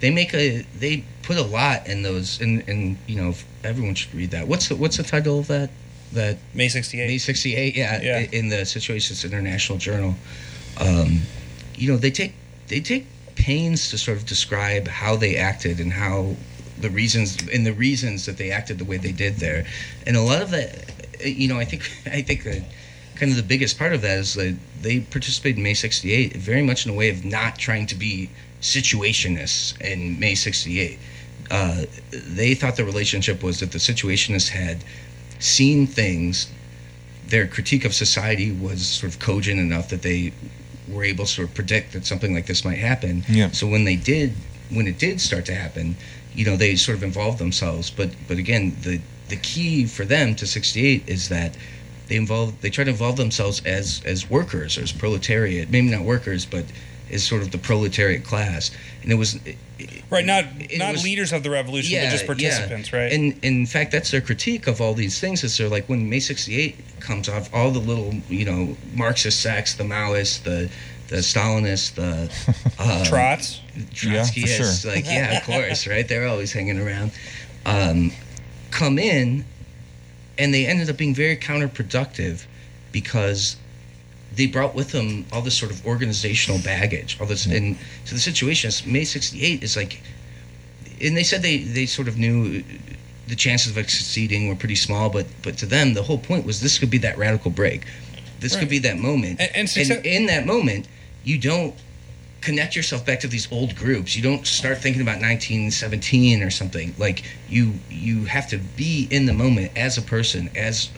they 0.00 0.10
make 0.10 0.34
a 0.34 0.64
they 0.78 1.04
put 1.22 1.36
a 1.36 1.42
lot 1.42 1.86
in 1.86 2.02
those 2.02 2.40
and 2.40 2.62
and 2.68 2.96
you 3.06 3.16
know 3.16 3.34
everyone 3.64 3.94
should 3.94 4.14
read 4.14 4.30
that. 4.30 4.46
What's 4.46 4.68
the 4.68 4.76
what's 4.76 4.96
the 4.96 5.02
title 5.02 5.38
of 5.40 5.48
that 5.48 5.70
that 6.12 6.38
May 6.54 6.68
'68. 6.68 7.08
May 7.08 7.18
68, 7.18 7.74
yeah, 7.74 8.00
Yeah. 8.00 8.18
in 8.30 8.48
the 8.48 8.58
Situationist 8.64 9.24
International 9.24 9.78
Journal. 9.78 10.14
Um, 10.80 11.22
you 11.74 11.90
know, 11.90 11.96
they 11.96 12.10
take 12.10 12.34
they 12.68 12.80
take 12.80 13.06
pains 13.34 13.90
to 13.90 13.98
sort 13.98 14.16
of 14.16 14.26
describe 14.26 14.88
how 14.88 15.16
they 15.16 15.36
acted 15.36 15.80
and 15.80 15.92
how 15.92 16.34
the 16.78 16.90
reasons 16.90 17.36
and 17.52 17.66
the 17.66 17.72
reasons 17.72 18.26
that 18.26 18.36
they 18.36 18.50
acted 18.50 18.78
the 18.78 18.84
way 18.84 18.96
they 18.96 19.12
did 19.12 19.36
there. 19.36 19.66
And 20.06 20.16
a 20.16 20.22
lot 20.22 20.42
of 20.42 20.50
that, 20.50 20.90
you 21.24 21.48
know, 21.48 21.58
I 21.58 21.64
think 21.64 21.82
I 22.06 22.22
think 22.22 22.44
that 22.44 22.62
kind 23.16 23.30
of 23.30 23.36
the 23.36 23.44
biggest 23.44 23.78
part 23.78 23.92
of 23.92 24.02
that 24.02 24.18
is 24.18 24.34
that 24.34 24.56
they 24.82 25.00
participated 25.00 25.58
in 25.58 25.62
May 25.62 25.74
68 25.74 26.36
very 26.36 26.62
much 26.62 26.84
in 26.84 26.92
a 26.92 26.94
way 26.94 27.10
of 27.10 27.24
not 27.24 27.56
trying 27.58 27.86
to 27.86 27.94
be 27.94 28.30
situationists 28.60 29.80
in 29.80 30.18
May 30.18 30.34
68. 30.34 30.98
Uh, 31.50 31.84
they 32.10 32.54
thought 32.54 32.76
the 32.76 32.84
relationship 32.84 33.42
was 33.42 33.60
that 33.60 33.70
the 33.72 33.78
situationists 33.78 34.48
had 34.48 34.82
seen 35.38 35.86
things, 35.86 36.50
their 37.26 37.46
critique 37.46 37.84
of 37.84 37.94
society 37.94 38.50
was 38.50 38.86
sort 38.86 39.12
of 39.12 39.20
cogent 39.20 39.60
enough 39.60 39.90
that 39.90 40.02
they 40.02 40.32
were 40.88 41.04
able 41.04 41.24
to 41.24 41.30
sort 41.30 41.48
of 41.48 41.54
predict 41.54 41.92
that 41.92 42.06
something 42.06 42.34
like 42.34 42.46
this 42.46 42.64
might 42.64 42.78
happen. 42.78 43.24
Yeah. 43.28 43.50
So 43.50 43.66
when 43.66 43.84
they 43.84 43.96
did, 43.96 44.34
when 44.70 44.86
it 44.86 44.98
did 44.98 45.20
start 45.20 45.44
to 45.46 45.54
happen, 45.54 45.96
you 46.34 46.44
know, 46.44 46.56
they 46.56 46.76
sort 46.76 46.96
of 46.96 47.02
involved 47.02 47.38
themselves. 47.38 47.90
But 47.90 48.10
but 48.28 48.38
again, 48.38 48.76
the 48.82 49.00
the 49.28 49.36
key 49.36 49.86
for 49.86 50.04
them 50.04 50.34
to 50.36 50.46
68 50.46 51.04
is 51.06 51.28
that 51.28 51.56
they 52.08 52.16
involve 52.16 52.60
they 52.60 52.70
try 52.70 52.84
to 52.84 52.90
involve 52.90 53.16
themselves 53.16 53.62
as 53.64 54.02
as 54.04 54.28
workers 54.28 54.76
or 54.76 54.82
as 54.82 54.92
proletariat 54.92 55.70
maybe 55.70 55.88
not 55.88 56.02
workers 56.02 56.44
but 56.44 56.64
as 57.12 57.22
sort 57.24 57.42
of 57.42 57.50
the 57.50 57.58
proletariat 57.58 58.24
class 58.24 58.70
and 59.02 59.12
it 59.12 59.16
was 59.16 59.38
Right, 60.10 60.24
not 60.24 60.44
not 60.76 60.92
was- 60.92 61.04
leaders 61.04 61.32
of 61.32 61.42
the 61.42 61.50
revolution, 61.50 61.98
but 62.00 62.10
just 62.10 62.26
participants, 62.26 62.92
right? 62.92 63.12
and 63.12 63.38
in 63.42 63.66
fact 63.66 63.90
that's 63.92 64.10
their 64.10 64.20
critique 64.20 64.66
of 64.66 64.80
all 64.80 64.94
these 64.94 65.18
things 65.20 65.42
is 65.44 65.56
they're 65.58 65.68
like 65.68 65.88
when 65.88 66.08
may 66.08 66.20
68 66.20 66.76
comes 67.00 67.28
off 67.28 67.52
all 67.52 67.70
the 67.70 67.80
little 67.80 68.14
you 68.28 68.44
know 68.44 68.76
marxist 68.94 69.40
sects 69.40 69.74
the 69.74 69.84
maoists 69.84 70.42
the 70.44 70.70
the 71.08 71.16
stalinists 71.16 71.94
the 71.94 72.30
um, 72.82 73.04
Trots. 73.04 73.60
Trotsky 73.92 74.42
Yeah, 74.42 74.46
sure. 74.56 74.90
like, 74.92 75.04
yeah, 75.04 75.38
of 75.38 75.44
course, 75.44 75.86
right? 75.88 76.06
They're 76.08 76.26
always 76.28 76.52
hanging 76.52 76.78
around. 76.80 77.10
Um, 77.66 78.12
come 78.70 78.98
in, 78.98 79.44
and 80.38 80.54
they 80.54 80.64
ended 80.66 80.88
up 80.88 80.96
being 80.96 81.14
very 81.14 81.36
counterproductive 81.36 82.46
because 82.92 83.56
they 84.36 84.46
brought 84.46 84.74
with 84.74 84.90
them 84.90 85.26
all 85.32 85.42
this 85.42 85.56
sort 85.56 85.70
of 85.72 85.84
organizational 85.86 86.60
baggage. 86.60 87.16
All 87.20 87.26
this, 87.26 87.46
and 87.46 87.76
so 88.04 88.14
the 88.14 88.20
situation 88.20 88.68
is 88.68 88.84
May 88.86 89.04
'68 89.04 89.62
is 89.62 89.76
like, 89.76 90.00
and 91.00 91.16
they 91.16 91.22
said 91.22 91.42
they 91.42 91.58
they 91.58 91.86
sort 91.86 92.08
of 92.08 92.16
knew 92.18 92.60
uh, 92.60 92.94
the 93.28 93.36
chances 93.36 93.76
of 93.76 93.90
succeeding 93.90 94.48
were 94.48 94.54
pretty 94.56 94.74
small, 94.74 95.08
but 95.10 95.26
but 95.42 95.56
to 95.58 95.66
them 95.66 95.94
the 95.94 96.02
whole 96.02 96.18
point 96.18 96.44
was 96.46 96.60
this 96.60 96.78
could 96.78 96.90
be 96.90 96.98
that 96.98 97.16
radical 97.18 97.50
break. 97.50 97.86
This 98.40 98.54
Right. 98.54 98.60
could 98.60 98.68
be 98.68 98.78
that 98.80 98.98
moment, 98.98 99.40
And- 99.40 99.50
and 99.54 99.70
success- 99.70 100.04
in 100.04 100.26
that 100.26 100.44
moment, 100.46 100.86
you 101.24 101.38
don't 101.38 101.74
connect 102.42 102.76
yourself 102.76 103.06
back 103.06 103.20
to 103.20 103.26
these 103.26 103.48
old 103.50 103.74
groups. 103.74 104.14
You 104.14 104.22
don't 104.22 104.46
start 104.46 104.82
thinking 104.82 105.00
about 105.00 105.18
1917 105.18 106.42
or 106.42 106.50
something. 106.50 106.94
Like 106.98 107.22
you 107.48 107.78
you 107.90 108.24
have 108.26 108.48
to 108.50 108.58
be 108.58 109.06
in 109.10 109.24
the 109.26 109.32
moment 109.32 109.72
as 109.76 109.96
a 109.96 110.02
person, 110.02 110.50
as 110.54 110.90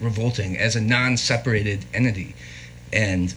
revolting, 0.00 0.56
as 0.56 0.76
a 0.76 0.80
non-separated 0.80 1.84
entity. 1.92 2.34
And 2.92 3.34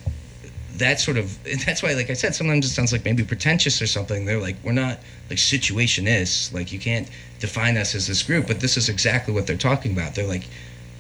that 0.76 1.00
sort 1.00 1.18
of 1.18 1.44
that's 1.66 1.84
why 1.84 1.94
like 1.94 2.10
I 2.10 2.14
said 2.14 2.36
sometimes 2.36 2.66
it 2.66 2.70
sounds 2.70 2.92
like 2.92 3.06
maybe 3.06 3.24
pretentious 3.24 3.82
or 3.82 3.88
something. 3.88 4.26
They're 4.26 4.40
like 4.40 4.58
we're 4.64 4.72
not 4.72 5.00
like 5.30 5.40
situationists. 5.40 6.54
Like 6.54 6.72
you 6.72 6.80
can't 6.80 7.10
define 7.40 7.78
us 7.78 7.96
as 7.96 8.08
this 8.08 8.24
group, 8.24 8.48
but 8.48 8.60
this 8.60 8.78
is 8.78 8.90
exactly 8.90 9.34
what 9.34 9.48
they're 9.48 9.58
talking 9.58 9.94
about. 9.94 10.16
They're 10.16 10.28
like 10.28 10.48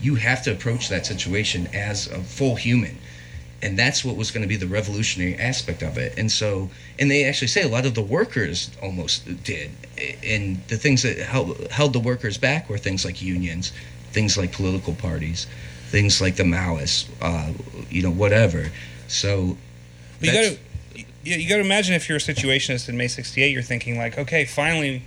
you 0.01 0.15
have 0.15 0.43
to 0.43 0.51
approach 0.51 0.89
that 0.89 1.05
situation 1.05 1.67
as 1.73 2.07
a 2.07 2.19
full 2.21 2.55
human 2.55 2.97
and 3.61 3.77
that's 3.77 4.03
what 4.03 4.15
was 4.15 4.31
going 4.31 4.41
to 4.41 4.47
be 4.47 4.55
the 4.55 4.67
revolutionary 4.67 5.35
aspect 5.35 5.83
of 5.83 5.97
it 5.97 6.17
and 6.17 6.31
so 6.31 6.69
and 6.99 7.09
they 7.09 7.25
actually 7.25 7.47
say 7.47 7.61
a 7.61 7.67
lot 7.67 7.85
of 7.85 7.93
the 7.93 8.01
workers 8.01 8.71
almost 8.81 9.43
did 9.43 9.69
and 10.23 10.57
the 10.67 10.77
things 10.77 11.03
that 11.03 11.17
held, 11.17 11.67
held 11.67 11.93
the 11.93 11.99
workers 11.99 12.37
back 12.37 12.69
were 12.69 12.77
things 12.77 13.05
like 13.05 13.21
unions 13.21 13.71
things 14.11 14.37
like 14.37 14.51
political 14.51 14.93
parties 14.95 15.47
things 15.91 16.21
like 16.21 16.35
the 16.37 16.43
maoists 16.43 17.05
uh, 17.21 17.51
you 17.89 18.01
know 18.01 18.09
whatever 18.11 18.71
so 19.07 19.57
But 20.19 20.27
you 20.29 20.33
got 20.33 20.41
to 20.43 20.57
you, 21.23 21.49
got 21.49 21.55
to 21.55 21.61
imagine 21.61 21.93
if 21.93 22.07
you're 22.09 22.17
a 22.17 22.21
situationist 22.21 22.89
in 22.89 22.97
May 22.97 23.07
'68, 23.07 23.51
you're 23.51 23.61
thinking 23.61 23.95
like, 23.97 24.17
okay, 24.17 24.43
finally, 24.45 25.03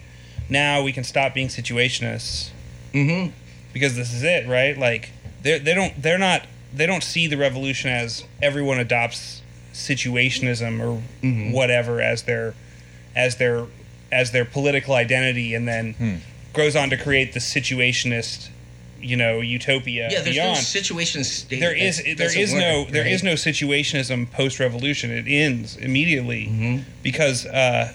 now 0.49 0.81
we 0.83 0.93
can 0.93 1.03
stop 1.03 1.35
being 1.35 1.49
situationists 1.49 2.51
Mhm. 2.93 3.33
because 3.73 3.97
this 3.97 4.13
is 4.13 4.23
it, 4.23 4.47
right? 4.47 4.79
Like 4.79 5.11
they 5.43 5.59
they 5.59 5.75
don't 5.75 6.01
they're 6.01 6.19
not 6.19 6.47
they 6.73 6.87
don't 6.87 7.03
see 7.03 7.27
the 7.27 7.37
revolution 7.37 7.91
as 7.91 8.25
everyone 8.43 8.79
adopts 8.79 9.41
situationism 9.73 10.81
or 10.81 11.03
Mhm. 11.23 11.51
whatever 11.53 12.01
as 12.01 12.23
their 12.25 12.55
as 13.17 13.37
their 13.37 13.67
as 14.13 14.31
their 14.31 14.45
political 14.45 14.95
identity, 14.95 15.55
and 15.55 15.67
then 15.67 16.21
grows 16.53 16.77
on 16.77 16.91
to 16.91 16.97
create 16.97 17.33
the 17.33 17.41
situationist, 17.41 18.49
you 19.05 19.17
know, 19.17 19.41
utopia 19.41 20.09
yeah 20.11 20.21
there's 20.23 20.35
beyond 20.37 20.57
no 20.57 20.61
situation 20.61 21.23
state 21.25 21.61
there 21.61 21.75
is 21.75 22.03
there 22.03 22.15
doesn't 22.29 22.59
no 22.59 22.85
there 22.91 23.03
right? 23.05 23.13
is 23.13 23.23
no 23.23 23.35
situationism 23.35 24.31
post 24.31 24.59
revolution. 24.61 25.11
It 25.11 25.27
ends 25.29 25.77
immediately 25.77 26.47
Mhm. 26.47 26.85
because 27.03 27.47
uh, 27.47 27.93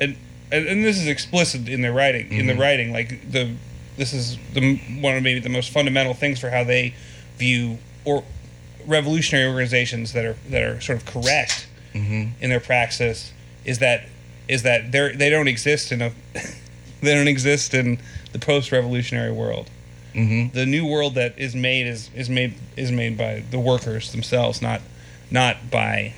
and, 0.00 0.16
and 0.50 0.84
this 0.84 0.98
is 0.98 1.06
explicit 1.06 1.68
in 1.68 1.82
their 1.82 1.92
writing 1.92 2.32
in 2.32 2.46
the 2.46 2.54
Mhm. 2.54 2.58
writing 2.58 2.92
like 2.92 3.30
the 3.30 3.50
this 3.96 4.12
is 4.14 4.38
the 4.54 4.76
one 5.00 5.16
of 5.16 5.22
maybe 5.22 5.40
the 5.40 5.48
most 5.48 5.70
fundamental 5.70 6.14
things 6.14 6.38
for 6.40 6.50
how 6.50 6.64
they 6.64 6.94
view 7.38 7.78
or 8.04 8.24
revolutionary 8.86 9.46
organizations 9.48 10.12
that 10.14 10.24
are 10.24 10.36
that 10.48 10.62
are 10.62 10.80
sort 10.80 10.98
of 10.98 11.04
correct 11.04 11.66
Mhm. 11.94 12.30
in 12.40 12.48
their 12.50 12.60
praxis 12.60 13.32
is 13.64 13.78
that 13.80 14.06
is 14.48 14.62
that 14.62 14.92
they 14.92 15.12
they 15.14 15.28
don't 15.30 15.48
exist 15.48 15.92
in 15.92 16.00
a 16.00 16.12
they 17.02 17.14
don't 17.14 17.28
exist 17.28 17.74
in 17.74 17.98
the 18.32 18.38
post 18.38 18.72
revolutionary 18.72 19.32
world 19.32 19.68
Mhm. 20.18 20.52
the 20.52 20.66
new 20.66 20.84
world 20.86 21.14
that 21.14 21.38
is 21.38 21.54
made 21.54 21.86
is 21.86 22.10
is 22.14 22.28
made 22.28 22.54
is 22.76 22.90
made 22.90 23.16
by 23.16 23.42
the 23.50 23.58
workers 23.58 24.10
themselves, 24.12 24.60
not 24.60 24.80
not 25.30 25.70
by 25.70 26.12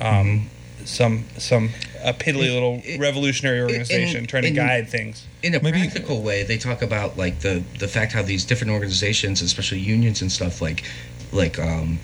um, 0.00 0.48
some 0.84 1.24
some 1.38 1.70
a 2.04 2.12
piddly 2.12 2.52
little 2.52 2.80
it- 2.84 3.00
revolutionary 3.00 3.60
organization 3.62 4.18
in- 4.20 4.26
trying 4.26 4.42
to 4.44 4.48
in- 4.50 4.54
guide 4.54 4.88
things. 4.88 5.24
in 5.42 5.54
a 5.54 5.62
Maybe- 5.62 5.78
practical 5.80 6.22
way 6.22 6.42
they 6.44 6.58
talk 6.58 6.82
about 6.82 7.16
like 7.18 7.40
the 7.40 7.62
the 7.78 7.88
fact 7.88 8.12
how 8.12 8.22
these 8.22 8.44
different 8.44 8.72
organizations 8.72 9.42
especially 9.42 9.80
unions 9.80 10.22
and 10.22 10.30
stuff 10.30 10.60
like 10.62 10.84
like 11.32 11.58
um 11.58 11.98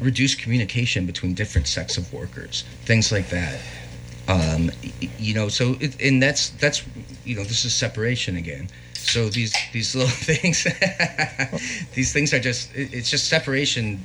reduce 0.00 0.34
communication 0.36 1.06
between 1.06 1.34
different 1.34 1.66
sects 1.66 1.96
of 1.96 2.12
workers 2.12 2.62
things 2.84 3.10
like 3.10 3.28
that 3.30 3.58
um 4.28 4.70
you 5.18 5.34
know 5.34 5.48
so 5.48 5.76
it, 5.80 6.00
and 6.00 6.22
that's 6.22 6.50
that's 6.50 6.82
you 7.24 7.34
know 7.34 7.42
this 7.44 7.64
is 7.64 7.74
separation 7.74 8.36
again 8.36 8.68
so 9.08 9.28
these 9.28 9.54
these 9.72 9.94
little 9.94 10.10
things 10.30 10.64
these 11.94 12.12
things 12.12 12.32
are 12.32 12.40
just 12.40 12.74
it- 12.74 12.92
it's 12.92 13.10
just 13.10 13.28
separation 13.28 14.02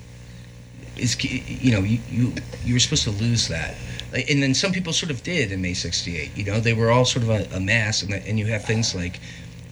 is 0.98 1.18
you 1.24 1.72
know 1.72 1.80
you 1.82 2.00
you 2.10 2.34
you 2.64 2.74
were 2.74 2.80
supposed 2.80 3.04
to 3.04 3.12
lose 3.12 3.48
that 3.48 3.76
Like, 4.12 4.30
and 4.30 4.42
then 4.44 4.54
some 4.54 4.72
people 4.72 4.94
sort 4.94 5.12
of 5.12 5.24
did 5.24 5.52
in 5.52 5.62
may 5.62 5.74
68 5.74 6.38
you 6.38 6.44
know 6.46 6.60
they 6.60 6.74
were 6.74 6.92
all 6.92 7.06
sort 7.06 7.24
of 7.24 7.30
a, 7.30 7.56
a 7.56 7.60
mass 7.60 8.02
and, 8.04 8.14
the, 8.14 8.28
and 8.28 8.38
you 8.40 8.46
have 8.48 8.64
things 8.66 8.94
like 8.96 9.20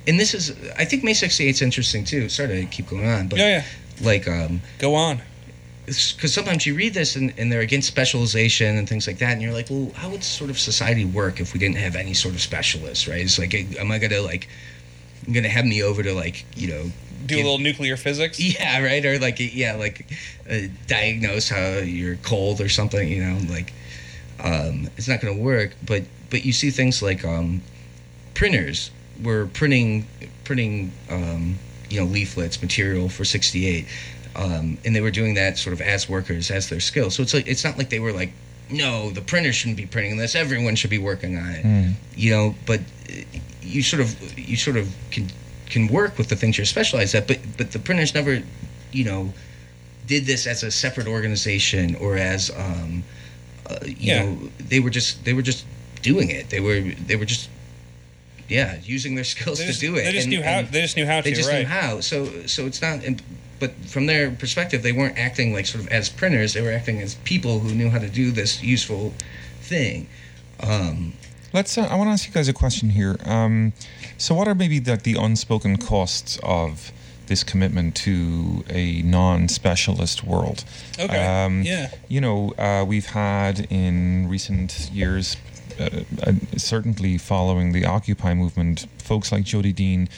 and 0.07 0.19
this 0.19 0.33
is 0.33 0.51
i 0.77 0.85
think 0.85 1.03
may 1.03 1.13
68 1.13 1.49
is 1.49 1.61
interesting 1.61 2.03
too 2.03 2.27
sorry 2.29 2.61
to 2.61 2.65
keep 2.65 2.89
going 2.89 3.07
on 3.07 3.27
but 3.27 3.37
Yeah, 3.39 3.47
yeah. 3.57 3.63
like 4.07 4.27
um 4.27 4.61
Go 4.79 4.95
on. 4.95 5.21
because 5.85 6.33
sometimes 6.33 6.65
you 6.65 6.73
read 6.75 6.93
this 6.95 7.15
and, 7.15 7.33
and 7.37 7.51
they're 7.51 7.61
against 7.61 7.87
specialization 7.87 8.77
and 8.77 8.89
things 8.89 9.05
like 9.07 9.19
that 9.19 9.33
and 9.33 9.41
you're 9.43 9.53
like 9.53 9.69
well 9.69 9.91
how 9.95 10.09
would 10.09 10.23
sort 10.23 10.49
of 10.49 10.57
society 10.59 11.05
work 11.05 11.39
if 11.39 11.53
we 11.53 11.59
didn't 11.59 11.77
have 11.77 11.95
any 11.95 12.15
sort 12.15 12.33
of 12.33 12.41
specialists 12.41 13.07
right 13.07 13.21
it's 13.21 13.37
like 13.37 13.53
am 13.53 13.91
i 13.91 13.99
gonna 13.99 14.21
like 14.21 14.47
gonna 15.25 15.49
have 15.49 15.65
me 15.65 15.83
over 15.83 16.03
to 16.03 16.13
like 16.13 16.45
you 16.55 16.67
know 16.67 16.91
Do 17.25 17.35
a 17.35 17.37
little 17.37 17.59
nuclear 17.59 17.97
physics. 17.97 18.39
yeah, 18.59 18.81
right. 18.81 19.05
Or 19.05 19.19
like, 19.19 19.37
yeah, 19.39 19.75
like 19.75 20.11
uh, 20.49 20.67
diagnose 20.87 21.49
how 21.49 21.77
you're 21.77 22.15
cold 22.17 22.61
or 22.61 22.69
something. 22.69 23.07
You 23.07 23.23
know, 23.23 23.39
like 23.49 23.73
um, 24.43 24.89
it's 24.97 25.07
not 25.07 25.21
going 25.21 25.35
to 25.35 25.41
work. 25.41 25.75
But 25.85 26.03
but 26.29 26.45
you 26.45 26.53
see 26.53 26.71
things 26.71 27.01
like 27.01 27.23
um, 27.23 27.61
printers 28.33 28.91
were 29.23 29.47
printing 29.53 30.07
printing 30.43 30.91
um, 31.09 31.57
you 31.89 31.99
know 31.99 32.05
leaflets, 32.05 32.61
material 32.61 33.09
for 33.09 33.25
'68, 33.25 33.85
um, 34.35 34.77
and 34.85 34.95
they 34.95 35.01
were 35.01 35.11
doing 35.11 35.35
that 35.35 35.57
sort 35.57 35.73
of 35.73 35.81
as 35.81 36.09
workers, 36.09 36.49
as 36.51 36.69
their 36.69 36.79
skill. 36.79 37.11
So 37.11 37.23
it's 37.23 37.33
like 37.33 37.47
it's 37.47 37.63
not 37.63 37.77
like 37.77 37.89
they 37.89 37.99
were 37.99 38.13
like, 38.13 38.33
no, 38.69 39.11
the 39.11 39.21
printer 39.21 39.53
shouldn't 39.53 39.77
be 39.77 39.85
printing 39.85 40.17
this. 40.17 40.35
Everyone 40.35 40.75
should 40.75 40.89
be 40.89 40.97
working 40.97 41.37
on 41.37 41.49
it. 41.51 41.63
Mm. 41.63 41.93
You 42.15 42.31
know, 42.31 42.55
but 42.65 42.81
you 43.61 43.81
sort 43.81 44.01
of 44.01 44.37
you 44.39 44.57
sort 44.57 44.77
of 44.77 44.93
can 45.11 45.27
can 45.69 45.87
work 45.87 46.17
with 46.17 46.27
the 46.29 46.35
things 46.35 46.57
you're 46.57 46.65
specialized 46.65 47.15
at, 47.15 47.27
but 47.27 47.39
but 47.57 47.71
the 47.71 47.79
printers 47.79 48.13
never, 48.13 48.41
you 48.91 49.03
know, 49.05 49.33
did 50.07 50.25
this 50.25 50.47
as 50.47 50.63
a 50.63 50.71
separate 50.71 51.07
organization 51.07 51.95
or 51.95 52.17
as 52.17 52.49
um, 52.57 53.03
uh, 53.69 53.77
you 53.85 53.95
Yeah. 53.99 54.23
know 54.23 54.49
they 54.59 54.79
were 54.79 54.89
just 54.89 55.23
they 55.25 55.33
were 55.33 55.41
just 55.43 55.65
doing 56.01 56.29
it. 56.29 56.49
They 56.49 56.59
were 56.59 56.81
they 56.81 57.15
were 57.15 57.25
just 57.25 57.49
yeah 58.49 58.77
using 58.83 59.15
their 59.15 59.23
skills 59.33 59.59
They 59.59 59.71
to 59.71 59.79
do 59.79 59.95
it. 59.95 60.03
they 60.05 60.11
just 60.11 60.25
And- 60.25 60.31
knew 60.35 60.43
how. 60.43 60.59
and 60.59 60.67
They 60.69 60.81
just 60.81 60.97
knew 60.97 61.05
how 61.05 61.21
they 61.21 61.29
to. 61.31 61.35
just 61.35 61.49
right. 61.49 61.59
knew 61.59 61.65
how. 61.67 62.01
So 62.01 62.45
so 62.47 62.65
it's 62.65 62.81
not. 62.81 62.99
But 63.59 63.75
from 63.85 64.07
their 64.07 64.31
perspective, 64.31 64.81
they 64.81 64.91
weren't 64.91 65.19
acting 65.19 65.53
like 65.53 65.67
sort 65.67 65.83
of 65.83 65.89
as 65.91 66.09
printers. 66.09 66.53
They 66.53 66.61
were 66.61 66.71
acting 66.71 66.99
as 66.99 67.13
people 67.23 67.59
who 67.59 67.75
knew 67.75 67.91
how 67.91 67.99
to 67.99 68.09
do 68.09 68.31
this 68.31 68.63
useful 68.63 69.13
thing. 69.61 70.07
Um, 70.59 71.13
Let's. 71.53 71.77
Uh, 71.77 71.81
I 71.81 71.95
want 71.95 72.07
to 72.07 72.11
ask 72.11 72.27
you 72.27 72.33
guys 72.33 72.47
a 72.47 72.53
question 72.53 72.89
here. 72.89 73.17
Um, 73.25 73.73
so, 74.17 74.35
what 74.35 74.47
are 74.47 74.55
maybe 74.55 74.79
the, 74.79 74.95
the 74.97 75.15
unspoken 75.15 75.77
costs 75.77 76.39
of 76.43 76.91
this 77.31 77.43
commitment 77.45 77.95
to 77.95 78.61
a 78.69 79.01
non-specialist 79.03 80.21
world. 80.21 80.65
Okay. 80.99 81.25
Um, 81.25 81.61
yeah. 81.61 81.89
You 82.09 82.19
know, 82.19 82.51
uh, 82.57 82.83
we've 82.85 83.05
had 83.05 83.67
in 83.71 84.27
recent 84.27 84.89
years, 84.91 85.37
uh, 85.79 86.01
uh, 86.27 86.33
certainly 86.57 87.17
following 87.17 87.71
the 87.71 87.85
Occupy 87.85 88.33
movement, 88.33 88.85
folks 88.97 89.31
like 89.31 89.45
Jodi 89.45 89.71
Dean 89.71 90.09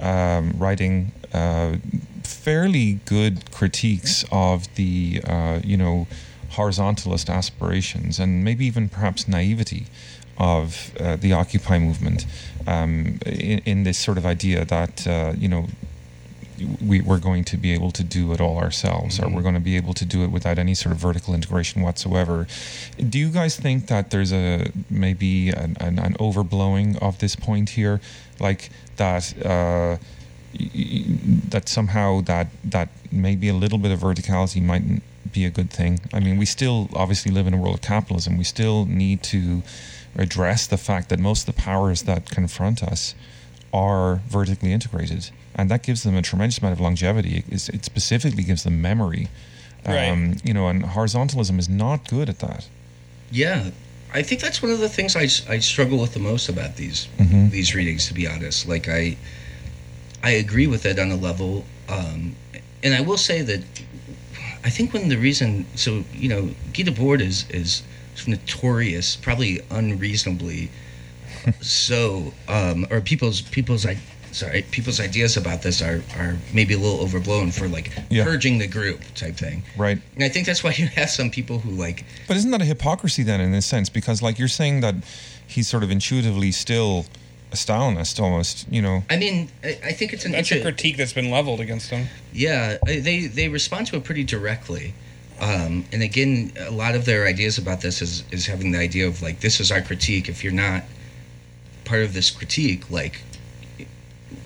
um, 0.00 0.54
writing 0.56 1.10
uh, 1.34 1.78
fairly 2.22 3.00
good 3.06 3.50
critiques 3.50 4.24
of 4.30 4.72
the, 4.76 5.20
uh, 5.26 5.58
you 5.64 5.76
know, 5.76 6.06
horizontalist 6.52 7.28
aspirations 7.28 8.20
and 8.20 8.44
maybe 8.44 8.66
even 8.66 8.88
perhaps 8.88 9.26
naivety 9.26 9.86
of 10.42 10.92
uh, 10.98 11.14
the 11.16 11.32
Occupy 11.32 11.78
movement 11.78 12.26
um, 12.66 13.20
in, 13.24 13.60
in, 13.60 13.84
this 13.84 13.96
sort 13.96 14.18
of 14.18 14.26
idea 14.26 14.64
that, 14.64 15.06
uh, 15.06 15.32
you 15.38 15.48
know, 15.48 15.68
we, 16.84 17.00
we're 17.00 17.20
going 17.20 17.44
to 17.44 17.56
be 17.56 17.72
able 17.72 17.92
to 17.92 18.02
do 18.02 18.32
it 18.32 18.40
all 18.40 18.58
ourselves, 18.58 19.18
mm-hmm. 19.18 19.32
or 19.32 19.36
we're 19.36 19.42
going 19.42 19.54
to 19.54 19.60
be 19.60 19.76
able 19.76 19.94
to 19.94 20.04
do 20.04 20.24
it 20.24 20.32
without 20.32 20.58
any 20.58 20.74
sort 20.74 20.92
of 20.92 20.98
vertical 20.98 21.32
integration 21.32 21.80
whatsoever. 21.80 22.48
Do 22.98 23.18
you 23.20 23.30
guys 23.30 23.56
think 23.56 23.86
that 23.86 24.10
there's 24.10 24.32
a 24.32 24.72
maybe 24.90 25.50
an, 25.50 25.76
an, 25.78 26.00
an 26.00 26.14
overblowing 26.14 27.00
of 27.00 27.20
this 27.20 27.36
point 27.36 27.70
here, 27.70 28.00
like 28.40 28.70
that? 28.96 29.22
Uh, 29.46 29.96
that 31.48 31.66
somehow 31.66 32.20
that 32.20 32.48
that 32.62 32.90
maybe 33.10 33.48
a 33.48 33.54
little 33.54 33.78
bit 33.78 33.90
of 33.90 34.00
verticality 34.00 34.60
mightn't 34.60 35.02
be 35.32 35.46
a 35.46 35.50
good 35.50 35.70
thing. 35.70 35.98
I 36.12 36.20
mean, 36.20 36.36
we 36.36 36.44
still 36.44 36.90
obviously 36.92 37.32
live 37.32 37.46
in 37.46 37.54
a 37.54 37.56
world 37.56 37.76
of 37.76 37.80
capitalism. 37.80 38.36
We 38.36 38.44
still 38.44 38.84
need 38.84 39.22
to 39.34 39.62
address 40.16 40.66
the 40.66 40.76
fact 40.76 41.08
that 41.08 41.18
most 41.18 41.48
of 41.48 41.54
the 41.54 41.60
powers 41.60 42.02
that 42.02 42.30
confront 42.30 42.82
us 42.82 43.14
are 43.72 44.20
vertically 44.28 44.72
integrated 44.72 45.30
and 45.54 45.70
that 45.70 45.82
gives 45.82 46.02
them 46.02 46.16
a 46.16 46.22
tremendous 46.22 46.58
amount 46.58 46.72
of 46.72 46.80
longevity. 46.80 47.44
It, 47.48 47.68
it 47.68 47.84
specifically 47.84 48.42
gives 48.42 48.64
them 48.64 48.80
memory. 48.80 49.28
Right. 49.86 50.08
Um, 50.08 50.36
you 50.44 50.54
know, 50.54 50.68
and 50.68 50.84
horizontalism 50.84 51.58
is 51.58 51.68
not 51.68 52.08
good 52.08 52.28
at 52.28 52.38
that. 52.38 52.68
Yeah, 53.30 53.70
I 54.14 54.22
think 54.22 54.40
that's 54.40 54.62
one 54.62 54.70
of 54.70 54.78
the 54.78 54.88
things 54.88 55.16
I, 55.16 55.22
I 55.52 55.58
struggle 55.58 55.98
with 55.98 56.14
the 56.14 56.20
most 56.20 56.48
about 56.48 56.76
these 56.76 57.08
mm-hmm. 57.18 57.48
these 57.48 57.74
readings. 57.74 58.06
To 58.08 58.14
be 58.14 58.26
honest, 58.28 58.68
like 58.68 58.88
I 58.88 59.16
I 60.22 60.30
agree 60.32 60.66
with 60.66 60.86
it 60.86 60.98
on 60.98 61.10
a 61.10 61.16
level, 61.16 61.64
um, 61.88 62.36
and 62.84 62.94
I 62.94 63.00
will 63.00 63.16
say 63.16 63.42
that 63.42 63.60
I 64.64 64.70
think 64.70 64.92
when 64.92 65.08
the 65.08 65.16
reason 65.16 65.66
so 65.74 66.04
you 66.12 66.28
know 66.28 66.42
Guy 66.74 66.84
Debord 66.84 67.20
is 67.20 67.46
is 67.50 67.82
notorious, 68.26 69.16
probably 69.16 69.60
unreasonably 69.70 70.70
so, 71.60 72.32
um, 72.48 72.86
or 72.90 73.00
people's 73.00 73.40
people's 73.40 73.86
sorry, 74.32 74.62
people's 74.70 75.00
ideas 75.00 75.36
about 75.36 75.62
this 75.62 75.82
are, 75.82 76.02
are 76.16 76.36
maybe 76.52 76.74
a 76.74 76.78
little 76.78 77.00
overblown 77.00 77.50
for 77.50 77.68
like 77.68 77.92
yeah. 78.10 78.24
purging 78.24 78.58
the 78.58 78.66
group 78.66 79.00
type 79.14 79.36
thing. 79.36 79.62
Right. 79.76 79.98
And 80.14 80.24
I 80.24 80.28
think 80.28 80.46
that's 80.46 80.64
why 80.64 80.72
you 80.76 80.86
have 80.88 81.10
some 81.10 81.30
people 81.30 81.58
who 81.58 81.70
like. 81.70 82.04
But 82.28 82.36
isn't 82.36 82.50
that 82.50 82.62
a 82.62 82.64
hypocrisy 82.64 83.22
then, 83.22 83.40
in 83.40 83.54
a 83.54 83.62
sense? 83.62 83.88
Because 83.88 84.22
like 84.22 84.38
you're 84.38 84.48
saying 84.48 84.80
that 84.80 84.96
he's 85.46 85.68
sort 85.68 85.82
of 85.82 85.90
intuitively 85.90 86.52
still 86.52 87.06
a 87.50 87.54
Stalinist 87.54 88.18
almost, 88.18 88.66
you 88.70 88.80
know. 88.80 89.04
I 89.10 89.18
mean, 89.18 89.50
I, 89.62 89.78
I 89.84 89.92
think 89.92 90.12
it's 90.12 90.24
an. 90.24 90.32
That's 90.32 90.50
a 90.52 90.62
critique 90.62 90.96
that's 90.96 91.12
been 91.12 91.30
leveled 91.30 91.60
against 91.60 91.90
him. 91.90 92.08
Yeah, 92.32 92.78
they 92.84 93.26
they 93.26 93.48
respond 93.48 93.88
to 93.88 93.96
it 93.96 94.04
pretty 94.04 94.24
directly. 94.24 94.94
Um, 95.42 95.84
and 95.92 96.02
again, 96.02 96.52
a 96.58 96.70
lot 96.70 96.94
of 96.94 97.04
their 97.04 97.26
ideas 97.26 97.58
about 97.58 97.80
this 97.80 98.00
is, 98.00 98.22
is 98.30 98.46
having 98.46 98.70
the 98.70 98.78
idea 98.78 99.08
of 99.08 99.20
like, 99.22 99.40
this 99.40 99.58
is 99.60 99.72
our 99.72 99.82
critique. 99.82 100.28
If 100.28 100.44
you're 100.44 100.52
not 100.52 100.84
part 101.84 102.02
of 102.02 102.14
this 102.14 102.30
critique, 102.30 102.88
like, 102.90 103.22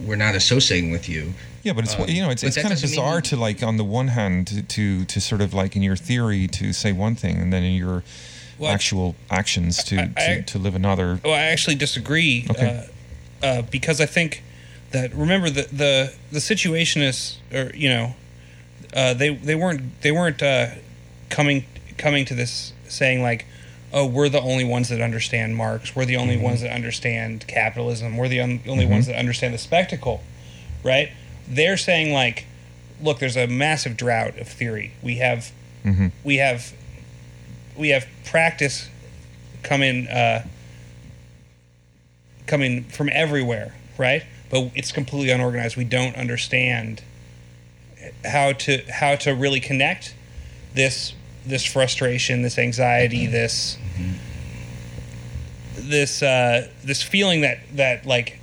we're 0.01 0.17
not 0.17 0.35
associating 0.35 0.91
with 0.91 1.09
you. 1.09 1.35
Yeah, 1.63 1.75
but 1.75 1.85
it's 1.85 1.95
um, 1.99 2.09
you 2.09 2.23
know 2.23 2.31
it's, 2.31 2.43
it's 2.43 2.57
kind 2.57 2.73
of 2.73 2.81
bizarre 2.81 3.21
to 3.23 3.37
like 3.37 3.63
on 3.63 3.77
the 3.77 3.85
one 3.85 4.09
hand 4.09 4.47
to, 4.47 4.63
to, 4.63 5.05
to 5.05 5.21
sort 5.21 5.41
of 5.41 5.53
like 5.53 5.75
in 5.75 5.83
your 5.83 5.97
theory 5.97 6.47
to 6.49 6.73
say 6.73 6.93
one 6.93 7.17
thing 7.17 7.39
and 7.39 7.53
then 7.53 7.65
in 7.65 7.75
your 7.75 8.05
well, 8.59 8.71
actual 8.71 9.17
actions 9.31 9.83
to, 9.85 9.97
I, 9.99 10.13
I, 10.17 10.35
to, 10.37 10.43
to 10.43 10.59
live 10.59 10.75
another. 10.75 11.21
Well, 11.25 11.35
I 11.35 11.43
actually 11.43 11.75
disagree. 11.77 12.47
Okay. 12.49 12.87
Uh, 13.43 13.47
uh, 13.47 13.63
because 13.63 14.01
I 14.01 14.07
think 14.07 14.43
that 14.93 15.13
remember 15.15 15.51
the 15.51 15.63
the 15.73 16.15
the 16.33 16.41
situation 16.41 17.03
is 17.03 17.39
or 17.53 17.71
you 17.75 17.89
know 17.89 18.15
uh, 18.95 19.15
they 19.15 19.35
they 19.35 19.55
weren't 19.55 20.01
they 20.03 20.13
weren't 20.13 20.43
uh, 20.43 20.69
coming 21.29 21.65
coming 21.97 22.25
to 22.27 22.35
this 22.35 22.73
saying 22.89 23.23
like 23.23 23.47
oh, 23.93 24.07
we're 24.07 24.29
the 24.29 24.41
only 24.41 24.65
ones 24.65 24.89
that 24.89 25.01
understand 25.01 25.57
Marx. 25.57 25.95
We're 25.95 26.05
the 26.05 26.17
only 26.17 26.35
mm-hmm. 26.35 26.45
ones 26.45 26.61
that 26.61 26.73
understand 26.73 27.47
capitalism. 27.47 28.17
We're 28.17 28.29
the 28.29 28.41
un- 28.41 28.61
only 28.67 28.85
mm-hmm. 28.85 28.93
ones 28.93 29.07
that 29.07 29.17
understand 29.17 29.55
the 29.55 29.59
spectacle, 29.59 30.23
right? 30.83 31.13
They're 31.49 31.77
saying 31.77 32.13
like, 32.13 32.47
look, 33.01 33.19
there's 33.19 33.37
a 33.37 33.47
massive 33.47 33.97
drought 33.97 34.39
of 34.39 34.49
theory. 34.49 34.93
We 35.03 35.17
have, 35.17 35.53
mm-hmm. 35.85 36.09
we 36.25 36.37
have, 36.37 36.75
we 37.77 37.91
have 37.91 38.07
practice 38.25 38.89
coming, 39.63 40.09
uh, 40.09 40.45
coming 42.47 42.85
from 42.85 43.09
everywhere, 43.13 43.75
right? 43.97 44.25
But 44.51 44.73
it's 44.75 44.93
completely 44.93 45.31
unorganized. 45.31 45.77
We 45.77 45.85
don't 45.85 46.17
understand 46.17 47.03
how 48.25 48.53
to 48.53 48.85
how 48.89 49.17
to 49.17 49.33
really 49.33 49.59
connect 49.59 50.15
this 50.77 51.15
this 51.45 51.65
frustration, 51.65 52.43
this 52.43 52.59
anxiety, 52.59 53.25
mm-hmm. 53.25 53.33
this 53.33 53.79
this 55.75 56.23
uh, 56.23 56.69
this 56.85 57.03
feeling 57.03 57.41
that 57.41 57.59
that 57.75 58.07
like 58.07 58.39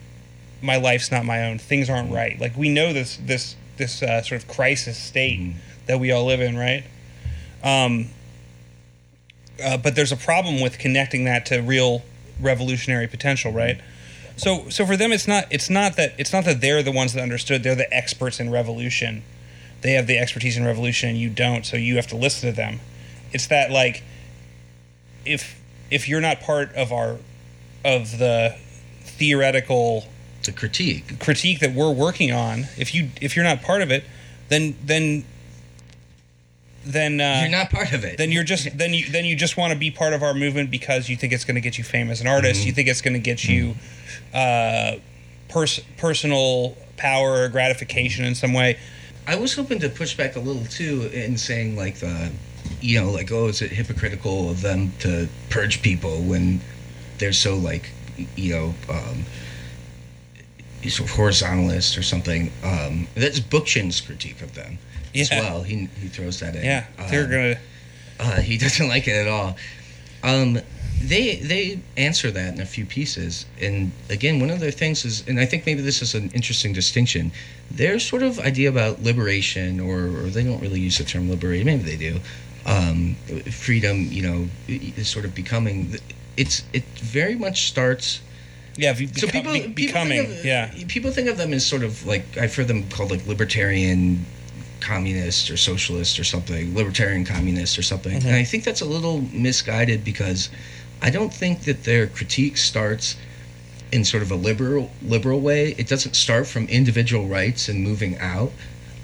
my 0.62 0.78
life's 0.78 1.12
not 1.12 1.26
my 1.26 1.46
own, 1.46 1.60
things 1.60 1.90
aren't 1.90 2.08
mm-hmm. 2.08 2.16
right. 2.16 2.40
Like 2.40 2.58
we 2.58 2.70
know 2.70 2.92
this 2.92 3.18
this 3.18 3.56
this 3.78 4.04
uh, 4.04 4.22
sort 4.22 4.42
of 4.42 4.48
crisis 4.50 4.98
state 4.98 5.40
mm-hmm. 5.40 5.58
that 5.86 6.00
we 6.00 6.12
all 6.12 6.26
live 6.26 6.42
in, 6.42 6.58
right? 6.58 6.84
Um, 7.64 8.10
uh, 9.64 9.78
but 9.78 9.96
there's 9.96 10.12
a 10.12 10.18
problem 10.18 10.62
with 10.62 10.78
connecting 10.80 11.26
that 11.26 11.46
to 11.48 11.62
real 11.62 12.04
revolutionary 12.42 13.08
potential, 13.08 13.52
right? 13.52 13.80
So 14.36 14.70
so 14.70 14.86
for 14.86 14.98
them, 14.98 15.12
it's 15.12 15.28
not 15.28 15.46
it's 15.52 15.70
not 15.70 15.96
that 15.98 16.14
it's 16.18 16.34
not 16.34 16.46
that 16.46 16.62
they're 16.62 16.82
the 16.82 16.92
ones 16.92 17.14
that 17.14 17.22
understood. 17.22 17.64
They're 17.64 17.76
the 17.76 17.94
experts 17.94 18.40
in 18.40 18.50
revolution. 18.50 19.24
They 19.84 19.94
have 19.94 20.08
the 20.08 20.18
expertise 20.18 20.58
in 20.58 20.66
revolution, 20.66 21.10
and 21.10 21.18
you 21.18 21.30
don't. 21.30 21.66
So 21.66 21.78
you 21.78 21.98
have 21.98 22.08
to 22.08 22.16
listen 22.16 22.50
to 22.50 22.56
them. 22.56 22.80
It's 23.32 23.48
that 23.48 23.70
like 23.70 24.04
if 25.26 25.62
if 25.92 26.08
you're 26.08 26.22
not 26.22 26.40
part 26.40 26.74
of 26.74 26.92
our 26.92 27.18
of 27.86 28.18
the 28.18 28.58
theoretical 29.02 30.06
the 30.44 30.52
critique 30.52 31.20
critique 31.20 31.60
that 31.60 31.74
we're 31.74 31.92
working 31.92 32.32
on, 32.32 32.66
if 32.78 32.96
you 32.96 33.10
if 33.22 33.36
you're 33.36 33.46
not 33.46 33.62
part 33.62 33.82
of 33.82 33.92
it, 33.92 34.04
then 34.50 34.76
then 34.84 35.26
then 36.86 37.22
uh, 37.22 37.40
you're 37.42 37.52
not 37.52 37.70
part 37.70 37.94
of 37.94 38.04
it. 38.04 38.18
Then 38.18 38.32
you're 38.32 38.44
just 38.44 38.78
then 38.78 38.94
you 38.94 39.10
then 39.10 39.26
you 39.26 39.36
just 39.36 39.58
want 39.58 39.74
to 39.74 39.80
be 39.80 39.92
part 39.92 40.14
of 40.14 40.24
our 40.24 40.34
movement 40.34 40.72
because 40.72 41.10
you 41.10 41.16
think 41.16 41.34
it's 41.34 41.46
going 41.46 41.56
to 41.56 41.62
get 41.62 41.78
you 41.78 41.84
fame 41.84 42.10
as 42.10 42.22
an 42.22 42.28
artist. 42.28 42.62
Mm-hmm. 42.62 42.68
You 42.68 42.74
think 42.74 42.88
it's 42.90 43.02
going 43.02 43.14
to 43.14 43.20
get 43.20 43.40
mm-hmm. 43.40 43.52
you 43.52 43.76
uh, 44.34 44.96
pers- 45.50 45.82
personal 45.98 46.78
power 46.98 47.44
or 47.44 47.50
gratification 47.50 48.26
in 48.26 48.36
some 48.36 48.54
way. 48.54 48.78
I 49.26 49.36
was 49.36 49.56
hoping 49.56 49.80
to 49.80 49.90
push 49.90 50.16
back 50.16 50.36
a 50.36 50.40
little 50.40 50.66
too 50.66 51.10
in 51.14 51.38
saying 51.38 51.76
like 51.76 51.96
the 51.96 52.32
you 52.82 53.00
know, 53.00 53.12
like, 53.12 53.32
oh, 53.32 53.48
is 53.48 53.62
it 53.62 53.72
hypocritical 53.72 54.50
of 54.50 54.62
them 54.62 54.92
to 55.00 55.28
purge 55.50 55.82
people 55.82 56.22
when 56.22 56.60
they're 57.18 57.34
so 57.34 57.56
like, 57.56 57.92
you 58.36 58.54
know, 58.54 58.74
um, 58.90 59.24
sort 60.88 61.10
of 61.10 61.16
horizontalist 61.16 61.98
or 61.98 62.04
something? 62.04 62.52
Um, 62.64 63.08
that's 63.16 63.40
Bookchin's 63.40 64.02
critique 64.02 64.42
of 64.42 64.54
them 64.56 64.78
yeah. 65.14 65.22
as 65.22 65.32
well. 65.32 65.64
He 65.64 65.88
he 66.00 66.08
throws 66.08 66.40
that 66.42 66.56
in. 66.56 66.66
Yeah, 66.66 66.86
they're 67.10 67.26
um, 67.26 67.32
gonna. 67.32 67.58
Uh, 68.20 68.42
he 68.42 68.58
doesn't 68.66 68.88
like 68.88 69.08
it 69.08 69.16
at 69.16 69.28
all. 69.28 69.56
Um, 70.24 70.60
they 71.02 71.38
they 71.38 71.80
answer 71.98 72.32
that 72.32 72.54
in 72.54 72.62
a 72.62 72.66
few 72.66 72.86
pieces, 72.86 73.46
and 73.62 73.92
again, 74.10 74.40
one 74.40 74.50
of 74.50 74.60
the 74.60 74.72
things 74.72 75.06
is, 75.06 75.28
and 75.28 75.40
I 75.40 75.46
think 75.46 75.66
maybe 75.66 75.82
this 75.82 76.02
is 76.02 76.16
an 76.16 76.30
interesting 76.34 76.74
distinction. 76.74 77.32
Their 77.72 78.00
sort 78.00 78.24
of 78.24 78.40
idea 78.40 78.70
about 78.70 79.02
liberation, 79.02 79.80
or, 79.80 80.06
or 80.06 80.30
they 80.30 80.44
don't 80.44 80.62
really 80.62 80.80
use 80.80 80.98
the 80.98 81.04
term 81.04 81.30
liberation. 81.30 81.66
Maybe 81.66 81.84
they 81.84 81.98
do 81.98 82.20
um, 82.66 83.16
freedom, 83.52 84.08
you 84.10 84.22
know, 84.22 84.48
is 84.68 85.08
sort 85.10 85.26
of 85.26 85.36
becoming. 85.36 85.96
It's 86.38 86.64
it 86.74 86.84
very 87.00 87.36
much 87.36 87.68
starts. 87.68 88.22
Yeah, 88.76 88.94
beca- 88.94 89.20
so 89.20 89.28
people, 89.28 89.54
be- 89.54 89.68
becoming. 89.68 90.22
People 90.22 90.40
of, 90.40 90.46
yeah, 90.46 90.74
people 90.88 91.12
think 91.12 91.30
of 91.30 91.38
them 91.38 91.54
as 91.54 91.66
sort 91.66 91.84
of 91.84 92.06
like 92.06 92.38
I've 92.38 92.56
heard 92.56 92.68
them 92.68 92.90
called 92.90 93.12
like 93.12 93.26
libertarian 93.28 94.26
communist 94.80 95.50
or 95.50 95.58
socialist 95.58 96.20
or 96.20 96.24
something, 96.24 96.76
libertarian 96.76 97.26
communist 97.26 97.78
or 97.78 97.84
something. 97.84 98.20
Mm-hmm. 98.20 98.28
And 98.28 98.36
I 98.36 98.44
think 98.44 98.64
that's 98.64 98.82
a 98.82 98.86
little 98.86 99.22
misguided 99.32 100.04
because 100.04 100.50
I 101.04 101.10
don't 101.10 101.34
think 101.34 101.66
that 101.66 101.84
their 101.84 102.08
critique 102.08 102.58
starts 102.58 103.18
in 103.92 104.06
sort 104.06 104.24
of 104.24 104.32
a 104.32 104.36
liberal 104.36 104.90
liberal 105.02 105.42
way. 105.42 105.76
It 105.78 105.88
doesn't 105.88 106.16
start 106.16 106.48
from 106.48 106.66
individual 106.68 107.28
rights 107.28 107.68
and 107.68 107.84
moving 107.84 108.18
out. 108.20 108.52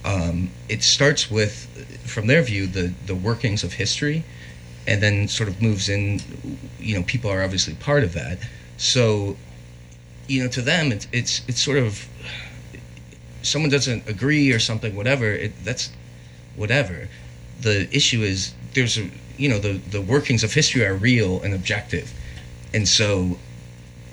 Um, 0.05 0.49
it 0.69 0.81
starts 0.81 1.29
with 1.29 1.67
from 2.05 2.27
their 2.27 2.41
view, 2.41 2.67
the 2.67 2.93
the 3.05 3.15
workings 3.15 3.63
of 3.65 3.73
history, 3.73 4.23
and 4.87 5.03
then 5.03 5.27
sort 5.27 5.49
of 5.49 5.61
moves 5.61 5.89
in. 5.89 6.21
You 6.79 6.95
know, 6.95 7.03
people 7.03 7.29
are 7.29 7.43
obviously 7.43 7.75
part 7.75 8.03
of 8.05 8.13
that. 8.13 8.39
So, 8.77 9.35
you 10.27 10.41
know, 10.43 10.49
to 10.51 10.61
them, 10.61 10.93
it's 10.93 11.07
it's 11.11 11.41
it's 11.49 11.61
sort 11.61 11.77
of 11.77 12.07
someone 13.41 13.69
doesn't 13.69 14.07
agree 14.07 14.51
or 14.51 14.59
something, 14.59 14.95
whatever, 14.95 15.31
it, 15.31 15.51
that's 15.63 15.91
whatever. 16.55 17.09
The 17.61 17.93
issue 17.93 18.21
is 18.21 18.53
there's 18.73 18.97
a 18.97 19.09
you 19.39 19.49
know 19.49 19.59
the 19.59 19.73
the 19.73 20.01
workings 20.01 20.43
of 20.43 20.53
history 20.53 20.85
are 20.85 20.95
real 20.95 21.41
and 21.41 21.53
objective, 21.53 22.13
and 22.73 22.87
so 22.87 23.37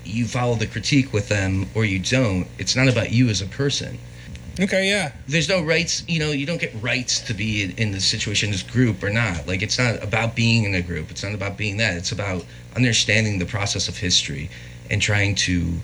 you 0.05 0.27
follow 0.27 0.55
the 0.55 0.67
critique 0.67 1.13
with 1.13 1.29
them 1.29 1.67
or 1.75 1.85
you 1.85 1.99
don't. 1.99 2.47
It's 2.59 2.77
not 2.77 2.89
about 2.89 3.11
you 3.11 3.29
as 3.29 3.43
a 3.43 3.47
person. 3.47 3.99
Okay, 4.59 4.89
yeah. 4.89 5.13
There's 5.27 5.51
no 5.51 5.63
rights, 5.63 6.03
you 6.09 6.19
know, 6.19 6.31
you 6.31 6.47
don't 6.47 6.61
get 6.61 6.73
rights 6.81 7.21
to 7.23 7.35
be 7.35 7.63
in, 7.63 7.73
in 7.73 7.91
the 7.91 8.01
situation 8.01 8.51
as 8.55 8.63
group 8.63 9.03
or 9.03 9.11
not. 9.11 9.47
Like 9.47 9.61
it's 9.61 9.79
not 9.79 10.03
about 10.03 10.35
being 10.35 10.65
in 10.65 10.75
a 10.75 10.81
group. 10.81 11.11
It's 11.11 11.23
not 11.23 11.35
about 11.35 11.59
being 11.59 11.77
that. 11.77 11.97
It's 11.97 12.13
about 12.13 12.45
understanding 12.75 13.39
the 13.39 13.45
process 13.45 13.89
of 13.89 13.99
history 13.99 14.49
and 14.89 15.03
trying 15.03 15.35
to 15.35 15.75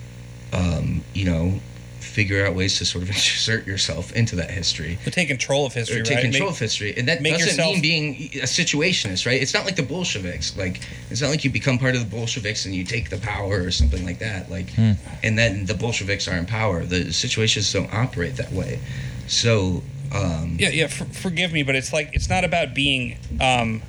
um, 0.53 1.03
you 1.13 1.25
know, 1.25 1.59
figure 2.03 2.45
out 2.45 2.53
ways 2.55 2.77
to 2.79 2.85
sort 2.85 3.03
of 3.03 3.09
insert 3.15 3.65
yourself 3.65 4.11
into 4.13 4.35
that 4.35 4.51
history 4.51 4.97
But 5.03 5.13
take 5.13 5.27
control 5.29 5.65
of 5.65 5.73
history, 5.73 6.01
or 6.01 6.03
take 6.03 6.17
right? 6.17 6.23
control 6.23 6.49
Make- 6.49 6.55
of 6.55 6.59
history, 6.59 6.93
and 6.97 7.07
that 7.07 7.23
doesn't 7.23 7.39
yourself- 7.39 7.73
mean 7.73 7.81
being 7.81 8.13
a 8.41 8.45
situationist, 8.45 9.25
right? 9.25 9.41
It's 9.41 9.53
not 9.53 9.65
like 9.65 9.75
the 9.75 9.83
Bolsheviks. 9.83 10.57
Like 10.57 10.81
it's 11.09 11.21
not 11.21 11.29
like 11.29 11.43
you 11.43 11.49
become 11.51 11.77
part 11.79 11.95
of 11.95 12.01
the 12.01 12.09
Bolsheviks 12.15 12.65
and 12.65 12.75
you 12.75 12.83
take 12.83 13.09
the 13.09 13.17
power 13.17 13.61
or 13.63 13.71
something 13.71 14.03
like 14.05 14.19
that. 14.19 14.51
Like, 14.51 14.67
and 14.77 15.37
then 15.37 15.65
the 15.65 15.73
Bolsheviks 15.73 16.27
are 16.27 16.35
in 16.37 16.45
power. 16.45 16.85
The 16.85 17.11
situations 17.13 17.71
don't 17.71 17.93
operate 17.93 18.35
that 18.37 18.51
way. 18.51 18.79
So, 19.27 19.83
um, 20.13 20.57
Yeah, 20.59 20.69
yeah. 20.69 20.87
For, 20.87 21.05
forgive 21.05 21.53
me, 21.53 21.63
but 21.63 21.75
it's 21.75 21.93
like 21.93 22.09
it's 22.13 22.29
not 22.29 22.43
about 22.43 22.73
being. 22.75 23.17
Um, 23.39 23.81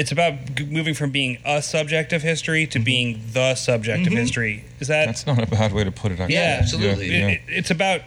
it's 0.00 0.12
about 0.12 0.34
g- 0.56 0.64
moving 0.66 0.94
from 0.94 1.10
being 1.10 1.38
a 1.44 1.60
subject 1.62 2.12
of 2.12 2.22
history 2.22 2.62
Mm-hmm. 2.64 2.70
to 2.70 2.78
being 2.92 3.08
the 3.32 3.54
subject 3.54 4.06
of 4.06 4.12
history. 4.12 4.64
Is 4.80 4.88
that? 4.88 5.06
That's 5.06 5.26
not 5.26 5.42
a 5.42 5.46
bad 5.46 5.72
way 5.72 5.84
to 5.84 5.92
put 6.02 6.10
it. 6.12 6.20
Actually. 6.20 6.34
Yeah, 6.34 6.58
absolutely. 6.62 7.06
It- 7.14 7.18
Yeah. 7.20 7.28
it- 7.28 7.40
it's 7.48 7.70
about. 7.70 8.00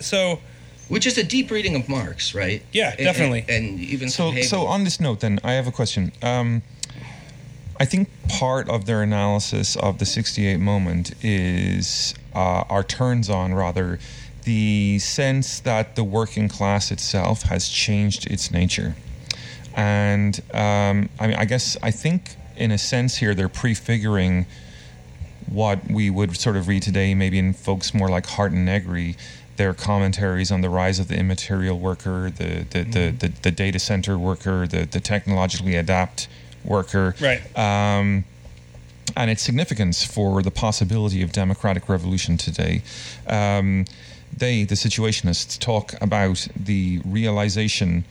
So 0.00 0.40
which 0.88 1.06
is 1.06 1.18
a 1.18 1.24
deep 1.24 1.50
reading 1.50 1.74
of 1.76 1.88
Marx, 1.88 2.34
right? 2.34 2.60
Yeah, 2.72 2.90
And- 2.96 2.98
definitely. 3.08 3.44
And, 3.48 3.64
and 3.70 3.80
even 3.80 4.08
So, 4.08 4.24
so 4.42 4.66
on 4.66 4.84
this 4.84 4.98
note, 5.00 5.18
then 5.20 5.38
I 5.42 5.52
have 5.58 5.66
a 5.66 5.72
question. 5.72 6.12
Um, 6.22 6.62
I 7.78 7.84
think 7.84 8.08
part 8.28 8.68
of 8.70 8.86
their 8.86 9.02
analysis 9.02 9.76
of 9.76 9.98
the 9.98 10.06
'68 10.06 10.58
moment 10.60 11.12
is, 11.22 12.14
uh, 12.34 12.64
or 12.70 12.82
turns 12.84 13.28
on 13.28 13.52
rather, 13.54 13.98
the 14.44 14.98
sense 15.00 15.60
that 15.60 15.96
the 15.96 16.04
working 16.04 16.48
class 16.48 16.90
itself 16.92 17.42
has 17.52 17.68
changed 17.68 18.26
its 18.30 18.50
nature, 18.50 18.94
and 19.76 20.40
um, 20.52 21.08
I 21.20 21.26
mean, 21.26 21.36
I 21.36 21.44
guess 21.44 21.76
I 21.82 21.90
think 21.90 22.36
in 22.56 22.72
a 22.72 22.78
sense 22.78 23.16
here 23.16 23.34
they're 23.34 23.50
prefiguring 23.50 24.46
what 25.46 25.88
we 25.90 26.10
would 26.10 26.36
sort 26.36 26.56
of 26.56 26.66
read 26.66 26.82
today, 26.82 27.14
maybe 27.14 27.38
in 27.38 27.52
folks 27.52 27.94
more 27.94 28.08
like 28.08 28.26
Hardt 28.26 28.52
and 28.52 28.64
Negri, 28.64 29.16
their 29.56 29.74
commentaries 29.74 30.50
on 30.50 30.62
the 30.62 30.70
rise 30.70 30.98
of 30.98 31.08
the 31.08 31.16
immaterial 31.16 31.78
worker, 31.78 32.30
the 32.30 32.64
the, 32.70 32.82
the, 32.82 33.10
the, 33.10 33.32
the 33.42 33.50
data 33.50 33.78
center 33.78 34.18
worker, 34.18 34.66
the, 34.66 34.86
the 34.86 34.98
technologically 34.98 35.76
adapt 35.76 36.26
worker, 36.64 37.14
Right. 37.20 37.40
Um, 37.56 38.24
and 39.16 39.30
its 39.30 39.42
significance 39.42 40.04
for 40.04 40.42
the 40.42 40.50
possibility 40.50 41.22
of 41.22 41.32
democratic 41.32 41.88
revolution 41.88 42.36
today. 42.36 42.82
Um, 43.28 43.84
they, 44.36 44.64
the 44.64 44.74
situationists, 44.74 45.58
talk 45.58 45.94
about 46.02 46.48
the 46.56 47.00
realization 47.04 48.04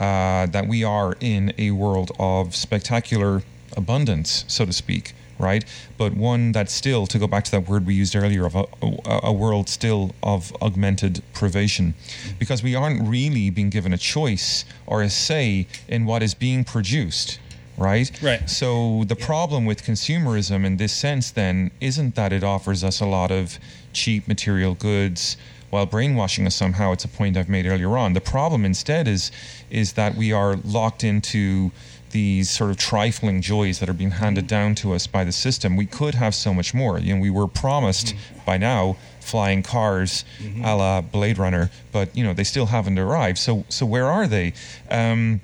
uh, 0.00 0.46
that 0.46 0.66
we 0.68 0.84
are 0.84 1.16
in 1.20 1.52
a 1.58 1.70
world 1.70 2.12
of 2.18 2.54
spectacular 2.54 3.42
abundance, 3.76 4.44
so 4.48 4.64
to 4.64 4.72
speak, 4.72 5.14
right? 5.38 5.64
But 5.98 6.14
one 6.14 6.52
that's 6.52 6.72
still, 6.72 7.06
to 7.06 7.18
go 7.18 7.26
back 7.26 7.44
to 7.44 7.50
that 7.52 7.68
word 7.68 7.86
we 7.86 7.94
used 7.94 8.14
earlier, 8.14 8.46
of 8.46 8.54
a, 8.54 8.66
a, 8.82 9.20
a 9.24 9.32
world 9.32 9.68
still 9.68 10.14
of 10.22 10.54
augmented 10.62 11.22
privation, 11.32 11.94
because 12.38 12.62
we 12.62 12.74
aren't 12.74 13.06
really 13.08 13.50
being 13.50 13.70
given 13.70 13.92
a 13.92 13.98
choice 13.98 14.64
or 14.86 15.02
a 15.02 15.10
say 15.10 15.66
in 15.88 16.04
what 16.04 16.22
is 16.22 16.34
being 16.34 16.64
produced. 16.64 17.40
Right? 17.76 18.08
Right. 18.22 18.48
So 18.48 19.02
the 19.08 19.16
problem 19.16 19.64
with 19.66 19.82
consumerism 19.82 20.64
in 20.64 20.76
this 20.76 20.92
sense 20.92 21.32
then 21.32 21.72
isn't 21.80 22.14
that 22.14 22.32
it 22.32 22.44
offers 22.44 22.84
us 22.84 23.00
a 23.00 23.06
lot 23.06 23.32
of 23.32 23.58
cheap 23.92 24.28
material 24.28 24.74
goods 24.74 25.36
while 25.74 25.86
brainwashing 25.86 26.46
us 26.46 26.54
somehow. 26.54 26.92
It's 26.92 27.04
a 27.04 27.08
point 27.08 27.36
I've 27.36 27.48
made 27.48 27.66
earlier 27.66 27.98
on. 27.98 28.12
The 28.12 28.20
problem 28.20 28.64
instead 28.64 29.08
is 29.08 29.32
is 29.70 29.94
that 29.94 30.14
we 30.14 30.32
are 30.32 30.54
locked 30.78 31.02
into 31.02 31.72
these 32.10 32.48
sort 32.48 32.70
of 32.70 32.76
trifling 32.76 33.42
joys 33.42 33.80
that 33.80 33.88
are 33.88 33.98
being 34.02 34.12
handed 34.12 34.46
down 34.46 34.76
to 34.76 34.92
us 34.92 35.08
by 35.08 35.24
the 35.24 35.32
system. 35.32 35.74
We 35.74 35.86
could 35.86 36.14
have 36.14 36.32
so 36.32 36.54
much 36.54 36.74
more. 36.74 37.00
You 37.00 37.16
know, 37.16 37.20
we 37.20 37.28
were 37.28 37.48
promised 37.48 38.14
by 38.46 38.56
now 38.56 38.96
flying 39.18 39.64
cars 39.64 40.24
a 40.62 40.76
la 40.76 41.00
Blade 41.00 41.38
Runner, 41.38 41.70
but 41.90 42.16
you 42.16 42.22
know, 42.22 42.32
they 42.32 42.44
still 42.44 42.66
haven't 42.66 42.96
arrived. 42.96 43.38
So 43.38 43.64
so 43.68 43.84
where 43.84 44.06
are 44.06 44.28
they? 44.28 44.52
Um, 44.92 45.40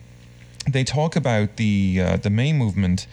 they 0.69 0.85
talk 0.85 1.17
about 1.17 1.57
the 1.57 2.01
uh, 2.01 2.17
the 2.19 2.31
May 2.31 2.53
movement 2.53 3.09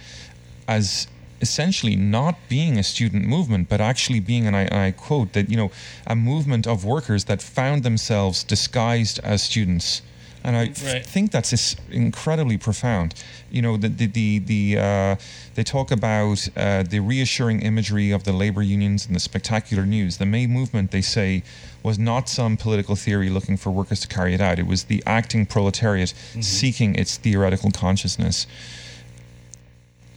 as 0.68 1.08
essentially 1.42 1.96
not 1.96 2.36
being 2.50 2.78
a 2.78 2.84
student 2.84 3.26
movement, 3.26 3.70
but 3.70 3.80
actually 3.82 4.20
being, 4.20 4.48
and 4.48 4.56
I, 4.56 4.62
and 4.64 4.80
I 4.80 4.92
quote 4.92 5.34
that 5.34 5.50
you 5.50 5.58
know, 5.58 5.72
a 6.06 6.16
movement 6.16 6.66
of 6.68 6.84
workers 6.86 7.26
that 7.26 7.42
found 7.42 7.84
themselves 7.84 8.44
disguised 8.44 9.20
as 9.24 9.44
students. 9.44 10.02
And 10.44 10.56
I 10.56 10.72
Right. 10.86 11.06
think 11.06 11.32
that's 11.32 11.52
is 11.52 11.76
incredibly 11.92 12.58
profound. 12.58 13.16
You 13.52 13.62
know, 13.62 13.76
the 13.76 13.90
the 13.90 14.06
the, 14.08 14.40
the 14.40 14.78
uh, 14.80 15.16
they 15.56 15.64
talk 15.64 15.92
about 15.92 16.48
uh, 16.56 16.84
the 16.84 17.00
reassuring 17.00 17.62
imagery 17.64 18.12
of 18.12 18.24
the 18.24 18.32
labor 18.32 18.62
unions 18.62 19.06
and 19.08 19.16
the 19.16 19.20
spectacular 19.20 19.86
news. 19.86 20.18
The 20.18 20.26
May 20.26 20.48
movement, 20.48 20.92
they 20.92 21.02
say, 21.02 21.44
was 21.84 21.98
not 22.00 22.30
some 22.30 22.56
political 22.56 22.96
theory 22.96 23.30
looking 23.30 23.58
for 23.58 23.72
workers 23.72 24.00
to 24.02 24.08
carry 24.08 24.34
it 24.34 24.40
out. 24.42 24.58
It 24.60 24.68
was 24.68 24.84
the 24.86 25.04
acting 25.06 25.46
proletariat 25.48 26.14
seeking 26.40 26.96
its 26.96 27.18
theoretical 27.18 27.72
consciousness. 27.72 28.48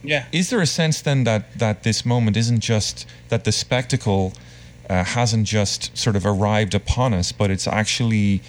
Yeah, 0.03 0.25
Is 0.31 0.49
there 0.49 0.61
a 0.61 0.65
sense 0.67 1.01
then 1.01 1.23
that 1.25 1.57
that 1.59 1.83
this 1.83 2.05
moment 2.05 2.37
isn't 2.37 2.59
just 2.61 3.05
that 3.29 3.43
the 3.43 3.51
spectacle 3.51 4.33
uh, 4.89 5.03
hasn't 5.03 5.47
just 5.47 5.95
sort 5.97 6.15
of 6.15 6.25
arrived 6.25 6.73
upon 6.73 7.13
us, 7.13 7.31
but 7.31 7.49
it's 7.51 7.67
actually 7.67 8.41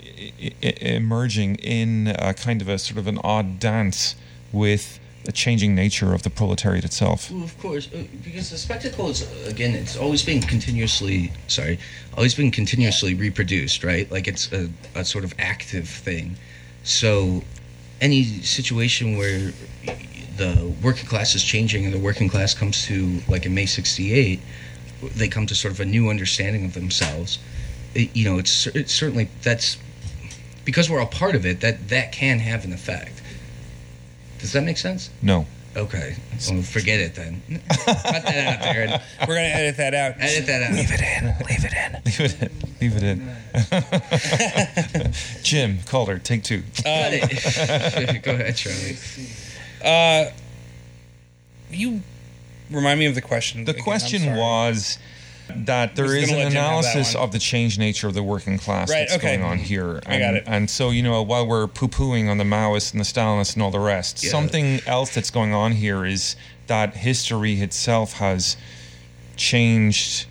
I- 0.00 0.54
I- 0.62 0.66
emerging 0.96 1.56
in 1.56 2.08
a 2.18 2.34
kind 2.34 2.60
of 2.62 2.68
a 2.68 2.78
sort 2.78 2.98
of 2.98 3.06
an 3.06 3.18
odd 3.22 3.60
dance 3.60 4.14
with 4.52 4.98
the 5.24 5.32
changing 5.32 5.74
nature 5.74 6.14
of 6.14 6.22
the 6.22 6.30
proletariat 6.30 6.84
itself? 6.84 7.30
Well, 7.30 7.44
of 7.44 7.58
course, 7.58 7.88
uh, 7.94 8.04
because 8.24 8.48
the 8.50 8.56
spectacle 8.56 9.10
is 9.10 9.26
again, 9.46 9.74
it's 9.74 9.96
always 9.96 10.22
been 10.24 10.40
continuously 10.40 11.32
sorry, 11.48 11.78
always 12.16 12.34
been 12.34 12.50
continuously 12.50 13.14
reproduced, 13.14 13.84
right? 13.84 14.10
Like 14.10 14.26
it's 14.26 14.50
a, 14.52 14.70
a 14.94 15.04
sort 15.04 15.24
of 15.24 15.34
active 15.38 15.86
thing. 15.88 16.36
So, 16.82 17.42
any 18.00 18.24
situation 18.42 19.18
where 19.18 19.52
the 20.38 20.72
working 20.82 21.06
class 21.06 21.34
is 21.34 21.42
changing 21.42 21.84
and 21.84 21.92
the 21.92 21.98
working 21.98 22.28
class 22.28 22.54
comes 22.54 22.84
to 22.86 23.20
like 23.28 23.44
in 23.44 23.54
May 23.54 23.66
'68, 23.66 24.40
they 25.02 25.28
come 25.28 25.46
to 25.46 25.54
sort 25.54 25.74
of 25.74 25.80
a 25.80 25.84
new 25.84 26.08
understanding 26.08 26.64
of 26.64 26.74
themselves. 26.74 27.38
It, 27.94 28.14
you 28.16 28.24
know, 28.24 28.38
it's 28.38 28.50
cer- 28.50 28.72
it's 28.74 28.92
certainly 28.92 29.28
that's 29.42 29.76
because 30.64 30.88
we're 30.88 31.00
all 31.00 31.06
part 31.06 31.34
of 31.34 31.44
it. 31.44 31.60
That 31.60 31.88
that 31.88 32.12
can 32.12 32.38
have 32.38 32.64
an 32.64 32.72
effect. 32.72 33.20
Does 34.38 34.52
that 34.52 34.62
make 34.62 34.78
sense? 34.78 35.10
No. 35.20 35.46
Okay. 35.76 36.16
Well, 36.50 36.62
forget 36.62 36.98
it 36.98 37.14
then. 37.14 37.42
Cut 37.68 38.02
that 38.04 38.26
out, 38.26 38.60
Darren. 38.64 39.00
we're 39.28 39.34
gonna 39.34 39.48
edit 39.48 39.76
that 39.76 39.94
out. 39.94 40.14
Edit 40.18 40.46
that 40.46 40.62
out. 40.62 40.72
Leave 40.72 40.90
it 40.90 41.00
in. 41.02 41.34
Leave 41.46 41.64
it 41.64 41.72
in. 41.72 42.02
Leave 42.04 42.20
it 42.20 42.42
in. 42.42 42.50
Leave 42.80 42.96
it 42.96 43.02
in. 45.04 45.12
Jim, 45.42 45.78
Calder, 45.86 46.18
take 46.18 46.42
two. 46.42 46.62
Cut 46.76 47.12
it. 47.12 48.22
Go 48.24 48.32
ahead, 48.32 48.56
Charlie. 48.56 48.96
Uh, 49.84 50.26
you 51.70 52.02
remind 52.70 52.98
me 52.98 53.06
of 53.06 53.14
the 53.14 53.20
question. 53.20 53.64
The 53.64 53.72
again, 53.72 53.84
question 53.84 54.36
was 54.36 54.98
that 55.50 55.96
there 55.96 56.14
is 56.14 56.28
an 56.30 56.36
let 56.36 56.42
Jim 56.52 56.52
have 56.52 56.52
that 56.52 56.58
analysis 56.58 57.14
of 57.14 57.32
the 57.32 57.38
changed 57.38 57.78
nature 57.78 58.06
of 58.06 58.12
the 58.14 58.22
working 58.22 58.58
class 58.58 58.90
Right, 58.90 59.08
that's 59.08 59.14
okay. 59.16 59.36
going 59.38 59.42
on 59.50 59.58
here. 59.58 60.00
I 60.06 60.14
And, 60.14 60.20
got 60.22 60.34
it. 60.34 60.44
And 60.46 60.68
so, 60.70 60.90
you 60.90 61.02
know, 61.02 61.22
while 61.22 61.46
we're 61.46 61.66
poo 61.66 61.88
pooing 61.88 62.28
on 62.28 62.36
the 62.38 62.44
Maoists 62.44 62.92
and 62.92 63.00
the 63.00 63.04
Stalinists 63.04 63.54
and 63.54 63.62
all 63.62 63.70
the 63.70 63.78
rest, 63.80 64.22
Yeah. 64.22 64.30
something 64.30 64.80
else 64.86 65.14
that's 65.14 65.30
going 65.30 65.54
on 65.54 65.72
here 65.72 66.04
is 66.04 66.36
that 66.66 66.96
history 66.96 67.60
itself 67.62 68.14
has 68.14 68.58
changed 69.36 70.26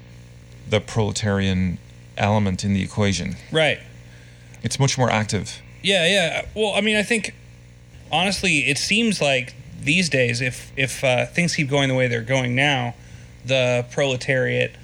the 0.70 0.80
proletarian 0.82 1.80
element 2.18 2.64
in 2.64 2.74
the 2.74 2.84
equation. 2.84 3.36
right. 3.52 3.80
It's 4.64 4.80
much 4.80 4.98
more 4.98 5.10
active. 5.10 5.62
Yeah, 5.84 6.06
yeah. 6.08 6.46
Well, 6.56 6.74
I 6.74 6.82
mean, 6.82 6.96
I 6.98 7.04
think 7.04 7.34
honestly, 8.12 8.70
it 8.70 8.78
seems 8.78 9.22
like 9.22 9.56
these 9.80 10.10
days, 10.10 10.42
if 10.42 10.72
if 10.76 11.04
uh, 11.04 11.26
things 11.26 11.56
keep 11.56 11.70
going 11.70 11.90
the 11.90 11.96
way 11.96 12.08
they're 12.08 12.22
going 12.22 12.56
now, 12.56 12.96
the 13.46 13.86
proletariat, 13.92 14.76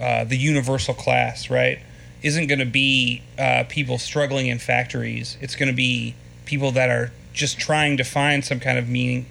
uh, 0.00 0.24
the 0.24 0.36
universal 0.36 0.94
class, 0.94 1.50
right, 1.50 1.78
isn't 2.22 2.46
going 2.46 2.58
to 2.58 2.64
be 2.64 3.22
uh, 3.38 3.64
people 3.68 3.98
struggling 3.98 4.46
in 4.46 4.58
factories. 4.58 5.36
It's 5.40 5.56
going 5.56 5.68
to 5.68 5.74
be 5.74 6.14
people 6.44 6.72
that 6.72 6.90
are 6.90 7.12
just 7.32 7.58
trying 7.58 7.96
to 7.98 8.04
find 8.04 8.44
some 8.44 8.58
kind 8.58 8.78
of 8.78 8.88
meaning, 8.88 9.26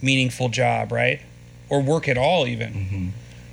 meaningful 0.00 0.48
job, 0.48 0.92
right, 0.92 1.20
or 1.68 1.82
work 1.82 2.08
at 2.08 2.16
all, 2.16 2.46
even. 2.46 2.72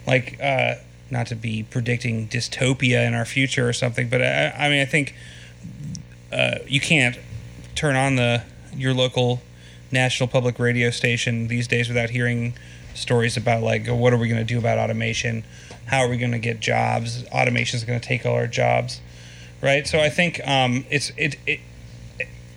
Like, 0.06 0.40
uh, 0.42 0.76
not 1.10 1.28
to 1.28 1.36
be 1.36 1.64
predicting 1.64 2.28
dystopia 2.28 3.06
in 3.08 3.14
our 3.14 3.26
future 3.26 3.68
or 3.68 3.74
something, 3.74 4.10
but 4.10 4.22
I, 4.22 4.50
I 4.58 4.70
mean, 4.70 4.82
I 4.82 4.86
think 4.86 5.16
uh, 6.32 6.60
you 6.68 6.80
can't 6.80 7.18
turn 7.74 7.96
on 7.96 8.16
the 8.16 8.44
your 8.76 8.94
local 8.94 9.42
national 9.92 10.28
public 10.28 10.60
radio 10.60 10.90
station 10.90 11.48
these 11.48 11.68
days 11.68 11.88
without 11.88 12.10
hearing 12.10 12.54
stories 12.94 13.38
about 13.38 13.62
like 13.62 13.88
what 13.88 14.14
are 14.14 14.18
we 14.18 14.28
going 14.28 14.40
to 14.40 14.54
do 14.54 14.58
about 14.58 14.78
automation? 14.78 15.44
How 15.86 16.00
are 16.00 16.10
we 16.10 16.18
going 16.18 16.32
to 16.32 16.40
get 16.40 16.60
jobs? 16.60 17.24
Automation 17.28 17.78
is 17.78 17.84
going 17.84 18.00
to 18.00 18.06
take 18.08 18.26
all 18.26 18.34
our 18.34 18.48
jobs 18.48 19.02
right? 19.66 19.88
So 19.88 20.00
i 20.00 20.10
think 20.10 20.46
um, 20.48 20.86
it's 20.90 21.12
it, 21.18 21.36
it 21.46 21.60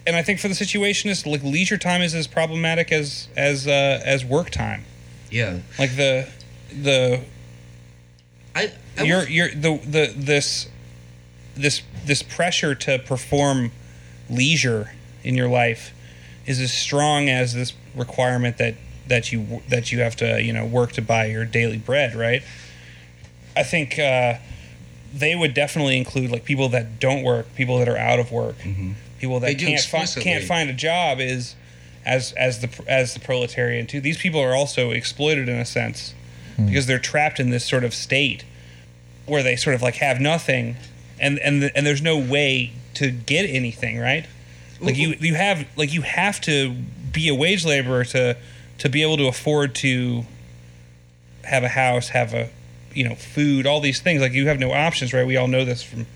and 0.06 0.16
i 0.16 0.22
think 0.22 0.40
for 0.40 0.48
the 0.48 0.54
situationist 0.54 1.26
like 1.26 1.42
leisure 1.42 1.78
time 1.78 2.02
is 2.02 2.14
as 2.14 2.26
problematic 2.26 2.92
as 2.92 3.28
as 3.36 3.66
uh, 3.66 4.00
as 4.04 4.24
work 4.24 4.50
time. 4.50 4.84
Yeah. 5.30 5.58
like 5.78 5.94
the 5.96 6.28
the 6.70 7.20
I, 8.54 8.72
I 8.96 9.02
you're 9.02 9.28
you're 9.28 9.50
the 9.50 9.78
the 9.78 10.14
this 10.16 10.68
this 11.54 11.82
this 12.04 12.22
pressure 12.22 12.74
to 12.74 12.98
perform 12.98 13.72
leisure 14.30 14.92
in 15.22 15.34
your 15.34 15.48
life 15.48 15.92
is 16.48 16.60
as 16.60 16.72
strong 16.72 17.28
as 17.28 17.54
this 17.54 17.72
requirement 17.94 18.58
that 18.58 18.74
that 19.06 19.30
you 19.32 19.62
that 19.68 19.92
you 19.92 20.00
have 20.00 20.16
to 20.16 20.42
you 20.42 20.52
know 20.52 20.66
work 20.66 20.92
to 20.92 21.02
buy 21.02 21.26
your 21.26 21.44
daily 21.44 21.78
bread 21.78 22.14
right? 22.14 22.42
I 23.56 23.62
think 23.62 23.98
uh, 23.98 24.34
they 25.12 25.34
would 25.34 25.54
definitely 25.54 25.96
include 25.98 26.30
like 26.30 26.44
people 26.44 26.68
that 26.70 26.98
don't 26.98 27.22
work 27.22 27.54
people 27.54 27.78
that 27.78 27.88
are 27.88 27.96
out 27.96 28.18
of 28.18 28.32
work 28.32 28.56
people 29.18 29.40
that 29.40 29.58
can't 29.58 29.80
find 29.82 30.08
can't 30.20 30.44
find 30.44 30.70
a 30.70 30.74
job 30.74 31.20
is 31.20 31.54
as 32.06 32.32
as 32.32 32.60
the 32.60 32.84
as 32.88 33.14
the 33.14 33.20
proletarian 33.20 33.86
too. 33.86 34.00
These 34.00 34.18
people 34.18 34.40
are 34.40 34.54
also 34.54 34.90
exploited 34.90 35.48
in 35.48 35.58
a 35.58 35.64
sense 35.66 36.14
because 36.66 36.86
they're 36.86 36.98
trapped 36.98 37.38
in 37.38 37.50
this 37.50 37.64
sort 37.64 37.84
of 37.84 37.94
state 37.94 38.44
where 39.26 39.42
they 39.42 39.54
sort 39.56 39.74
of 39.74 39.82
like 39.82 39.96
have 39.96 40.20
nothing 40.20 40.76
and 41.20 41.38
and 41.40 41.70
and 41.74 41.86
there's 41.86 42.02
no 42.02 42.18
way 42.18 42.72
to 42.94 43.10
get 43.10 43.42
anything 43.44 43.98
right 43.98 44.26
like 44.80 44.96
you 44.96 45.16
you 45.20 45.34
have 45.34 45.66
like 45.76 45.92
you 45.92 46.02
have 46.02 46.40
to 46.42 46.72
be 47.12 47.28
a 47.28 47.34
wage 47.34 47.64
laborer 47.64 48.04
to 48.04 48.36
to 48.78 48.88
be 48.88 49.02
able 49.02 49.16
to 49.16 49.26
afford 49.26 49.74
to 49.74 50.24
have 51.44 51.64
a 51.64 51.68
house 51.68 52.08
have 52.08 52.34
a 52.34 52.50
you 52.92 53.08
know 53.08 53.14
food 53.14 53.66
all 53.66 53.80
these 53.80 54.00
things. 54.00 54.20
Like 54.20 54.32
you 54.32 54.48
have 54.48 54.58
no 54.58 54.72
options 54.72 55.12
right? 55.12 55.26
We 55.26 55.36
all 55.36 55.48
know 55.48 55.64
this 55.64 55.82
from 55.82 56.06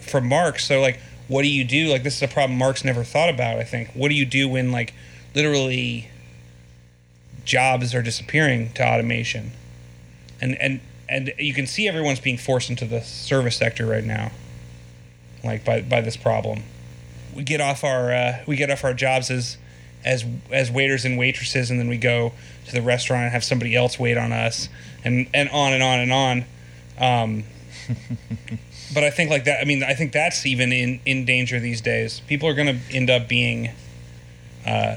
from 0.00 0.28
marx 0.28 0.64
so 0.64 0.80
like 0.80 1.00
what 1.28 1.42
do 1.42 1.48
you 1.48 1.64
do? 1.64 1.88
Like 1.88 2.02
this 2.02 2.16
is 2.16 2.22
a 2.22 2.28
problem 2.28 2.58
marx 2.58 2.84
never 2.84 3.04
thought 3.04 3.28
about 3.28 3.58
i 3.58 3.64
think. 3.64 3.90
What 3.92 4.08
do 4.08 4.14
you 4.14 4.24
do 4.24 4.48
when 4.48 4.72
like 4.72 4.94
literally 5.34 6.10
jobs 7.44 7.94
are 7.94 8.02
disappearing 8.02 8.72
to 8.74 8.86
automation? 8.86 9.52
And 10.40 10.56
and 10.60 10.80
and 11.08 11.32
you 11.38 11.54
can 11.54 11.66
see 11.66 11.88
everyone's 11.88 12.20
being 12.20 12.38
forced 12.38 12.70
into 12.70 12.84
the 12.84 13.00
service 13.00 13.56
sector 13.56 13.86
right 13.86 14.04
now 14.04 14.30
like 15.44 15.64
by 15.64 15.80
by 15.80 16.00
this 16.00 16.16
problem 16.16 16.62
we 17.38 17.44
get 17.44 17.60
off 17.60 17.84
our 17.84 18.12
uh, 18.12 18.42
we 18.46 18.56
get 18.56 18.68
off 18.68 18.82
our 18.84 18.92
jobs 18.92 19.30
as 19.30 19.56
as 20.04 20.24
as 20.50 20.70
waiters 20.70 21.04
and 21.04 21.16
waitresses 21.16 21.70
and 21.70 21.78
then 21.78 21.88
we 21.88 21.96
go 21.96 22.32
to 22.66 22.72
the 22.72 22.82
restaurant 22.82 23.22
and 23.22 23.32
have 23.32 23.44
somebody 23.44 23.76
else 23.76 23.98
wait 23.98 24.18
on 24.18 24.32
us 24.32 24.68
and 25.04 25.28
and 25.32 25.48
on 25.50 25.72
and 25.72 25.82
on 25.82 26.00
and 26.00 26.12
on. 26.12 26.44
Um, 26.98 27.44
but 28.92 29.04
I 29.04 29.10
think 29.10 29.30
like 29.30 29.44
that 29.44 29.60
I 29.60 29.64
mean 29.64 29.84
I 29.84 29.94
think 29.94 30.12
that's 30.12 30.44
even 30.44 30.72
in 30.72 31.00
in 31.06 31.24
danger 31.24 31.60
these 31.60 31.80
days. 31.80 32.20
People 32.26 32.48
are 32.48 32.54
going 32.54 32.66
to 32.76 32.94
end 32.94 33.08
up 33.08 33.28
being 33.28 33.70
uh, 34.66 34.96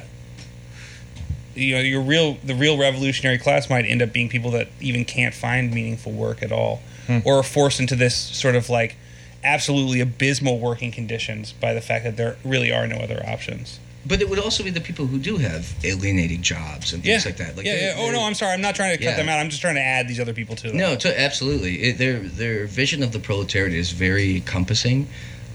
you 1.54 1.76
know 1.76 1.82
your 1.82 2.02
real 2.02 2.40
the 2.44 2.56
real 2.56 2.76
revolutionary 2.76 3.38
class 3.38 3.70
might 3.70 3.86
end 3.86 4.02
up 4.02 4.12
being 4.12 4.30
people 4.30 4.50
that 4.52 4.68
even 4.80 5.06
can't 5.06 5.36
find 5.36 5.72
meaningful 5.72 6.12
work 6.12 6.42
at 6.42 6.52
all 6.52 6.82
or 7.24 7.40
are 7.40 7.44
forced 7.44 7.80
into 7.80 7.96
this 7.96 8.16
sort 8.16 8.56
of 8.56 8.70
like 8.70 8.96
absolutely 9.44 10.00
abysmal 10.02 10.60
working 10.60 10.92
conditions 10.92 11.52
by 11.54 11.74
the 11.74 11.82
fact 11.82 12.04
that 12.04 12.18
there 12.18 12.38
really 12.44 12.72
are 12.72 12.88
no 12.88 12.98
other 12.98 13.24
options 13.28 13.80
but 14.04 14.20
it 14.20 14.28
would 14.30 14.40
also 14.40 14.64
be 14.64 14.72
the 14.72 14.82
people 14.82 15.06
who 15.06 15.20
do 15.20 15.38
have 15.38 15.76
alienating 15.84 16.42
jobs 16.42 16.92
and 16.92 17.04
things 17.04 17.24
yeah 17.24 17.30
like 17.30 17.38
that. 17.38 17.56
Like 17.56 17.66
yeah, 17.68 17.76
they're- 17.76 17.96
yeah. 17.98 18.04
oh 18.08 18.12
no 18.12 18.24
i'm 18.24 18.34
sorry 18.34 18.54
i'm 18.54 18.62
not 18.62 18.74
trying 18.76 18.92
to 18.98 18.98
cut 18.98 19.12
Yeah. 19.12 19.18
them 19.18 19.30
out 19.30 19.40
i'm 19.40 19.50
just 19.50 19.62
trying 19.62 19.76
to 19.76 19.82
add 19.82 20.08
these 20.08 20.20
other 20.20 20.34
people 20.34 20.56
to 20.56 20.68
them 20.70 20.78
No, 20.78 20.96
to, 20.96 21.20
absolutely. 21.20 21.76
It, 21.84 21.98
their 22.00 22.20
their 22.20 22.66
vision 22.66 23.04
of 23.04 23.12
the 23.12 23.20
proletariat 23.20 23.74
is 23.74 23.92
very 23.92 24.38
encompassing, 24.38 25.08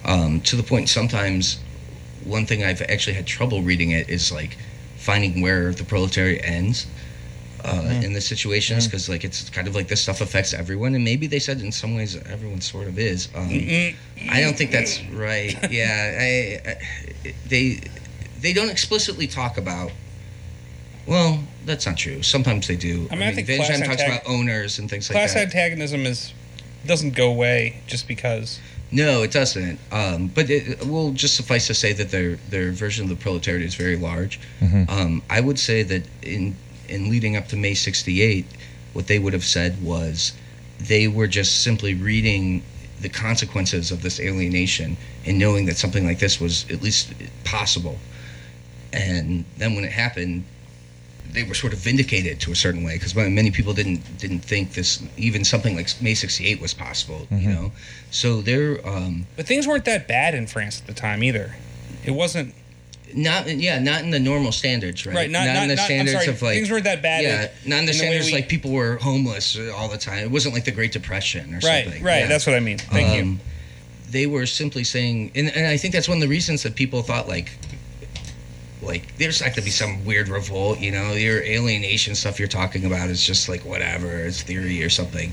um, 0.05 0.41
to 0.43 0.55
the 0.57 0.63
point 0.63 0.89
sometimes. 0.89 1.59
One 2.25 2.45
thing 2.47 2.65
I've 2.65 2.83
actually 2.83 3.15
had 3.15 3.27
trouble 3.27 3.63
reading 3.63 3.91
it 3.93 4.09
is 4.09 4.33
like 4.33 4.57
finding 4.97 5.41
where 5.43 5.73
the 5.73 5.85
proletariat 5.85 6.45
ends 6.45 6.87
uh, 7.67 8.01
in 8.05 8.13
the 8.13 8.21
situations 8.21 8.87
because 8.87 9.09
like 9.09 9.25
it's 9.25 9.51
kind 9.51 9.67
of 9.69 9.75
like 9.75 9.89
this 9.89 10.01
stuff 10.01 10.21
affects 10.21 10.55
everyone 10.55 10.95
and 10.95 11.05
maybe 11.05 11.27
they 11.27 11.39
said 11.41 11.61
in 11.61 11.73
some 11.73 11.97
ways 11.97 12.17
everyone 12.27 12.61
sort 12.61 12.87
of 12.87 12.99
is. 12.99 13.29
Um, 13.35 13.49
I 14.31 14.41
don't 14.41 14.57
think 14.57 14.71
that's 14.71 15.03
right. 15.07 15.55
Yeah, 15.71 16.19
I, 16.21 16.71
I, 16.71 17.35
they 17.49 17.81
they 18.41 18.53
don't 18.53 18.71
explicitly 18.71 19.27
talk 19.27 19.59
about. 19.59 19.91
Well, 21.07 21.41
that's 21.65 21.87
not 21.87 21.97
true. 21.97 22.23
Sometimes 22.23 22.67
they 22.67 22.77
do. 22.77 23.09
I 23.11 23.15
mean, 23.15 23.29
I 23.29 23.33
think 23.33 23.47
Wittgenstein 23.49 23.85
class 23.85 23.89
talks 23.99 24.03
antag- 24.03 24.23
about 24.23 24.31
owners 24.33 24.79
and 24.79 24.91
things 24.91 25.09
like 25.09 25.15
class 25.17 25.35
that. 25.35 25.51
Class 25.51 25.55
antagonism 25.55 26.07
is 26.07 26.33
doesn't 26.87 27.15
go 27.15 27.29
away 27.31 27.81
just 27.87 28.07
because 28.09 28.61
No, 28.93 29.23
it 29.23 29.33
doesn't. 29.33 29.79
Um, 29.91 30.29
but 30.29 30.49
it 30.51 30.87
will 30.87 31.13
just 31.13 31.35
suffice 31.37 31.67
to 31.69 31.75
say 31.75 31.93
that 31.95 32.11
their 32.11 32.37
their 32.51 32.71
version 32.73 33.05
of 33.05 33.09
the 33.11 33.17
proletariat 33.17 33.63
is 33.65 33.75
very 33.75 33.97
large. 33.97 34.39
Um, 34.89 35.23
I 35.31 35.41
would 35.41 35.59
say 35.59 35.83
that 35.85 36.03
in 36.23 36.55
in 36.89 37.11
leading 37.11 37.37
up 37.37 37.49
to 37.49 37.57
May 37.57 37.75
'68, 37.75 38.47
what 38.93 39.07
they 39.07 39.19
would 39.19 39.33
have 39.33 39.45
said 39.45 39.83
was 39.83 40.33
they 40.79 41.09
were 41.09 41.27
just 41.27 41.63
simply 41.63 41.95
reading 41.95 42.63
the 43.01 43.09
consequences 43.09 43.91
of 43.91 44.03
this 44.03 44.21
alienation 44.21 44.97
and 45.27 45.39
knowing 45.39 45.67
that 45.67 45.77
something 45.77 46.07
like 46.07 46.19
this 46.19 46.41
was 46.41 46.65
at 46.71 46.83
least 46.83 47.13
possible. 47.45 47.99
And 48.93 49.45
then 49.59 49.75
when 49.75 49.85
it 49.85 49.93
happened, 49.93 50.45
they 51.33 51.43
were 51.43 51.55
sort 51.55 51.73
of 51.75 51.79
vindicated 51.79 52.41
to 52.41 52.53
a 52.53 52.55
certain 52.55 52.83
way 52.83 52.95
because 52.95 53.15
many 53.15 53.51
people 53.51 53.75
didn't 53.75 54.01
didn't 54.19 54.41
think 54.41 54.73
this 54.73 55.03
even 55.17 55.45
something 55.45 55.77
like 55.77 55.89
May 56.01 56.15
'68 56.15 56.61
was 56.61 56.73
possible. 56.73 57.27
You 57.31 57.51
know, 57.51 57.73
so 58.11 58.41
they're 58.41 58.87
um, 58.87 59.27
but 59.37 59.47
things 59.47 59.67
weren't 59.67 59.85
that 59.85 60.09
bad 60.09 60.35
in 60.35 60.47
france 60.47 60.81
at 60.81 60.87
the 60.87 60.95
time 60.95 61.23
either 61.23 61.57
it 62.05 62.13
wasn't 62.13 62.55
not 63.17 63.49
yeah 63.49 63.79
not 63.79 64.03
in 64.03 64.11
the 64.11 64.21
normal 64.21 64.53
standards, 64.53 65.05
right? 65.07 65.17
right 65.17 65.31
not, 65.31 65.47
not, 65.47 65.55
not, 65.55 65.63
in 65.65 65.69
the 65.71 65.75
not 65.77 65.85
standards 65.87 66.13
sorry, 66.25 66.29
of 66.29 66.43
like 66.43 66.55
things 66.57 66.71
weren't 66.71 66.85
that 66.85 67.01
bad 67.03 67.23
yeah, 67.25 67.49
not 67.65 67.79
in 67.81 67.87
the 67.87 67.93
way 67.93 67.97
standards 67.99 68.27
we- 68.27 68.33
like 68.33 68.49
people 68.49 68.71
were 68.71 68.97
homeless 68.97 69.59
all 69.75 69.89
the 69.89 69.99
time. 69.99 70.19
It 70.19 70.31
wasn't 70.31 70.55
like 70.55 70.65
the 70.67 70.71
Great 70.73 70.93
Depression 70.93 71.55
or 71.55 71.59
right 71.61 71.85
something. 71.85 72.03
right 72.05 72.21
Yeah. 72.21 72.27
that's 72.27 72.47
what 72.47 72.55
i 72.55 72.61
mean 72.61 72.79
thank 72.79 73.17
you 73.17 73.23
Um, 73.23 73.41
They 74.11 74.27
were 74.27 74.47
simply 74.47 74.85
saying, 74.85 75.33
and, 75.35 75.49
and 75.49 75.67
I 75.67 75.77
think 75.77 75.93
that's 75.95 76.09
one 76.09 76.19
of 76.19 76.23
the 76.23 76.29
reasons 76.29 76.63
that 76.63 76.75
people 76.77 77.03
thought 77.03 77.27
like, 77.27 77.51
like 78.83 79.17
there's 79.19 79.41
not 79.41 79.51
gonna 79.51 79.65
be 79.65 79.71
some 79.71 80.05
weird 80.05 80.29
revolt, 80.29 80.79
you 80.79 80.93
know, 80.93 81.13
your 81.15 81.43
alienation 81.43 82.15
stuff 82.15 82.39
you're 82.39 82.49
talking 82.49 82.85
about 82.85 83.09
is 83.09 83.23
just 83.25 83.49
like 83.49 83.65
whatever, 83.65 84.09
it's 84.19 84.43
theory 84.43 84.83
or 84.83 84.91
something. 84.91 85.33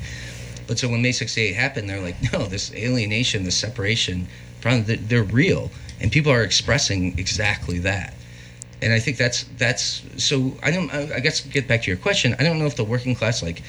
But 0.67 0.79
so 0.79 0.87
when 0.87 1.01
May 1.01 1.11
'68 1.11 1.53
happened, 1.55 1.89
they're 1.89 1.99
like, 2.01 2.15
no, 2.33 2.45
this 2.45 2.73
alienation, 2.73 3.43
this 3.43 3.55
separation, 3.57 4.27
problem, 4.61 4.85
they're 5.07 5.23
real, 5.23 5.69
and 5.99 6.11
people 6.11 6.31
are 6.31 6.43
expressing 6.43 7.17
exactly 7.17 7.79
that. 7.79 8.13
And 8.81 8.91
I 8.91 8.99
think 8.99 9.17
that's 9.17 9.45
that's 9.57 10.03
so. 10.17 10.57
I 10.61 10.71
don't. 10.71 10.93
I 10.93 11.19
guess 11.21 11.39
get 11.39 11.67
back 11.67 11.83
to 11.83 11.87
your 11.91 11.97
question. 11.97 12.35
I 12.37 12.43
don't 12.43 12.59
know 12.59 12.65
if 12.65 12.75
the 12.75 12.83
working 12.83 13.15
class 13.15 13.41
like 13.41 13.63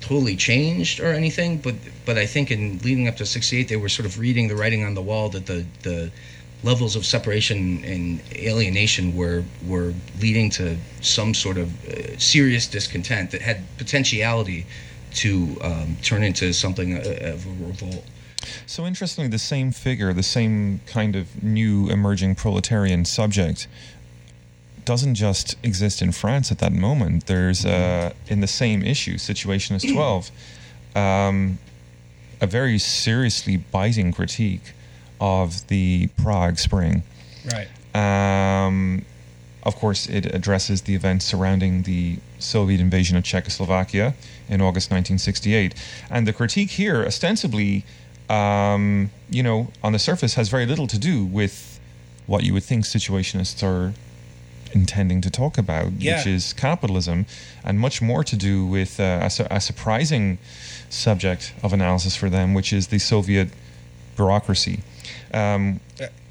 totally 0.00 0.36
changed 0.36 1.00
or 1.00 1.12
anything, 1.12 1.58
but 1.58 1.74
but 2.06 2.16
I 2.16 2.24
think 2.24 2.50
in 2.50 2.78
leading 2.78 3.08
up 3.08 3.16
to 3.18 3.26
'68, 3.26 3.68
they 3.68 3.76
were 3.76 3.90
sort 3.90 4.06
of 4.06 4.18
reading 4.18 4.48
the 4.48 4.56
writing 4.56 4.84
on 4.84 4.94
the 4.94 5.02
wall 5.02 5.28
that 5.30 5.46
the 5.46 5.66
the 5.82 6.10
levels 6.64 6.96
of 6.96 7.06
separation 7.06 7.84
and 7.84 8.20
alienation 8.34 9.14
were 9.14 9.44
were 9.66 9.92
leading 10.20 10.50
to 10.50 10.76
some 11.00 11.34
sort 11.34 11.58
of 11.58 11.68
uh, 11.88 12.16
serious 12.18 12.66
discontent 12.66 13.30
that 13.30 13.42
had 13.42 13.62
potentiality 13.76 14.66
to 15.14 15.56
um, 15.62 15.96
turn 16.02 16.22
into 16.22 16.52
something 16.52 16.94
uh, 16.96 17.34
of 17.34 17.46
a 17.46 17.66
revolt. 17.66 18.04
So 18.66 18.86
interestingly, 18.86 19.28
the 19.28 19.38
same 19.38 19.72
figure, 19.72 20.12
the 20.12 20.22
same 20.22 20.80
kind 20.86 21.16
of 21.16 21.42
new 21.42 21.88
emerging 21.88 22.36
proletarian 22.36 23.04
subject, 23.04 23.66
doesn't 24.84 25.16
just 25.16 25.56
exist 25.62 26.00
in 26.00 26.12
France 26.12 26.50
at 26.50 26.58
that 26.58 26.72
moment. 26.72 27.26
There's 27.26 27.66
uh, 27.66 28.12
in 28.28 28.40
the 28.40 28.46
same 28.46 28.82
issue, 28.82 29.16
Situationist 29.16 29.92
12, 29.92 30.30
um, 30.96 31.58
a 32.40 32.46
very 32.46 32.78
seriously 32.78 33.56
biting 33.56 34.12
critique 34.12 34.72
of 35.20 35.66
the 35.68 36.08
Prague 36.16 36.58
Spring. 36.58 37.02
right 37.52 37.68
Um, 37.94 39.04
of 39.64 39.76
course, 39.76 40.06
it 40.06 40.24
addresses 40.34 40.82
the 40.82 40.94
events 40.94 41.24
surrounding 41.26 41.82
the 41.82 42.18
Soviet 42.38 42.80
invasion 42.80 43.16
of 43.16 43.24
Czechoslovakia 43.24 44.14
in 44.48 44.60
August 44.60 44.90
1968. 44.90 45.74
And 46.10 46.26
the 46.26 46.32
critique 46.32 46.70
here, 46.70 47.04
ostensibly, 47.04 47.84
um, 48.28 49.10
you 49.30 49.42
know, 49.42 49.68
on 49.82 49.92
the 49.92 49.98
surface, 49.98 50.34
has 50.34 50.48
very 50.48 50.66
little 50.66 50.86
to 50.86 50.98
do 50.98 51.24
with 51.24 51.80
what 52.26 52.44
you 52.44 52.52
would 52.52 52.64
think 52.64 52.84
situationists 52.84 53.62
are 53.62 53.94
intending 54.72 55.20
to 55.22 55.30
talk 55.30 55.56
about, 55.56 55.92
Yeah. 55.98 56.18
which 56.18 56.26
is 56.26 56.52
capitalism, 56.52 57.24
and 57.64 57.80
much 57.80 58.02
more 58.02 58.22
to 58.24 58.36
do 58.36 58.66
with 58.66 59.00
uh, 59.00 59.20
a, 59.22 59.30
su- 59.30 59.46
a 59.50 59.60
surprising 59.60 60.38
subject 60.90 61.54
of 61.62 61.72
analysis 61.72 62.14
for 62.16 62.28
them, 62.28 62.52
which 62.54 62.72
is 62.72 62.88
the 62.88 62.98
Soviet 62.98 63.48
bureaucracy. 64.16 64.80
Um, 65.32 65.80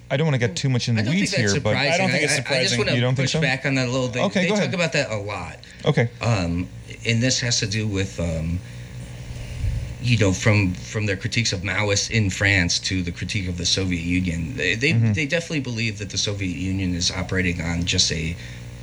I 0.09 0.15
don't 0.17 0.25
want 0.27 0.35
to 0.35 0.47
get 0.47 0.55
too 0.55 0.69
much 0.69 0.87
in 0.87 0.95
the 0.95 1.01
weeds 1.03 1.31
think 1.31 1.31
that's 1.31 1.37
here, 1.39 1.47
surprising. 1.49 1.91
I 1.93 1.97
don't 1.97 2.09
think 2.11 2.23
it's 2.23 2.33
I, 2.33 2.35
just 2.37 2.47
surprising. 2.47 2.77
want 2.79 2.91
You 2.95 3.01
don't 3.01 3.13
to 3.15 3.17
think 3.17 3.25
push 3.25 3.31
so? 3.33 3.41
back 3.41 3.65
on 3.65 3.75
that 3.75 3.87
a 3.87 3.91
little. 3.91 4.07
They, 4.07 4.21
Okay, 4.23 4.41
they 4.43 4.47
go 4.49 4.55
talk 4.55 4.63
ahead. 4.65 4.73
about 4.73 4.93
that 4.93 5.11
a 5.11 5.17
lot. 5.17 5.57
okay. 5.85 6.09
um, 6.21 6.67
and 7.05 7.21
this 7.21 7.39
has 7.41 7.59
to 7.59 7.67
do 7.67 7.87
with 7.87 8.19
um, 8.19 8.59
you 10.07 10.17
know 10.17 10.31
from 10.33 10.73
from 10.73 11.05
their 11.05 11.17
critiques 11.17 11.51
of 11.53 11.61
Maoists 11.61 12.09
in 12.09 12.29
France 12.29 12.79
to 12.79 13.01
the 13.03 13.11
critique 13.11 13.47
of 13.49 13.57
the 13.57 13.65
Soviet 13.65 14.03
Union. 14.03 14.55
They 14.55 14.75
they, 14.75 14.91
Mm-hmm. 14.93 15.13
they 15.13 15.25
definitely 15.25 15.59
believe 15.59 15.99
that 15.99 16.09
the 16.09 16.17
Soviet 16.17 16.55
Union 16.55 16.95
is 16.95 17.11
operating 17.11 17.61
on 17.61 17.83
just 17.83 18.11
a 18.11 18.35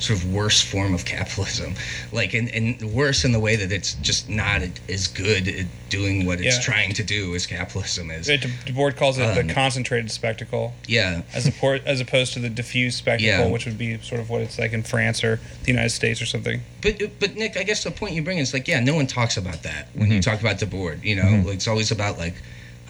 sort 0.06 0.18
of 0.18 0.32
worse 0.32 0.60
form 0.62 0.94
of 0.94 1.04
capitalism, 1.04 1.74
like 2.12 2.34
and, 2.34 2.48
and 2.50 2.80
worse 2.92 3.24
in 3.24 3.32
the 3.32 3.40
way 3.40 3.56
that 3.56 3.72
it's 3.72 3.94
just 3.94 4.28
not 4.28 4.62
as 4.88 5.06
good 5.08 5.48
at 5.48 5.66
doing 5.88 6.26
what 6.26 6.40
it's 6.40 6.56
Yeah. 6.56 6.62
trying 6.62 6.92
to 6.94 7.02
do 7.02 7.34
as 7.34 7.46
capitalism 7.46 8.10
is. 8.10 8.26
De 8.26 8.38
Debord 8.38 8.96
calls 8.96 9.18
it 9.18 9.22
Um, 9.24 9.46
the 9.46 9.52
concentrated 9.54 10.10
spectacle, 10.10 10.74
Yeah. 10.86 11.22
as, 11.32 11.46
appor- 11.46 11.80
as 11.86 12.00
opposed 12.00 12.32
to 12.34 12.38
the 12.40 12.48
diffuse 12.50 12.96
spectacle, 12.96 13.44
Yeah. 13.46 13.50
which 13.50 13.64
would 13.66 13.78
be 13.78 13.98
sort 14.00 14.20
of 14.20 14.30
what 14.30 14.40
it's 14.42 14.58
like 14.58 14.72
in 14.72 14.82
France 14.82 15.22
or 15.24 15.40
the 15.62 15.68
United 15.72 15.90
States 15.90 16.20
or 16.20 16.26
something. 16.26 16.60
But 16.82 17.00
but 17.20 17.34
Nick, 17.36 17.56
I 17.56 17.62
guess 17.62 17.84
the 17.84 17.90
point 17.90 18.14
you 18.14 18.22
bring 18.22 18.38
is 18.38 18.52
like, 18.52 18.68
yeah, 18.68 18.80
no 18.80 18.94
one 18.94 19.06
talks 19.06 19.36
about 19.36 19.62
that 19.62 19.88
when 19.94 20.04
Mm-hmm. 20.06 20.12
you 20.16 20.22
talk 20.22 20.40
about 20.40 20.58
Debord. 20.58 21.02
You 21.04 21.16
know, 21.16 21.42
Like, 21.46 21.54
it's 21.56 21.68
always 21.68 21.90
about 21.90 22.18
like 22.18 22.34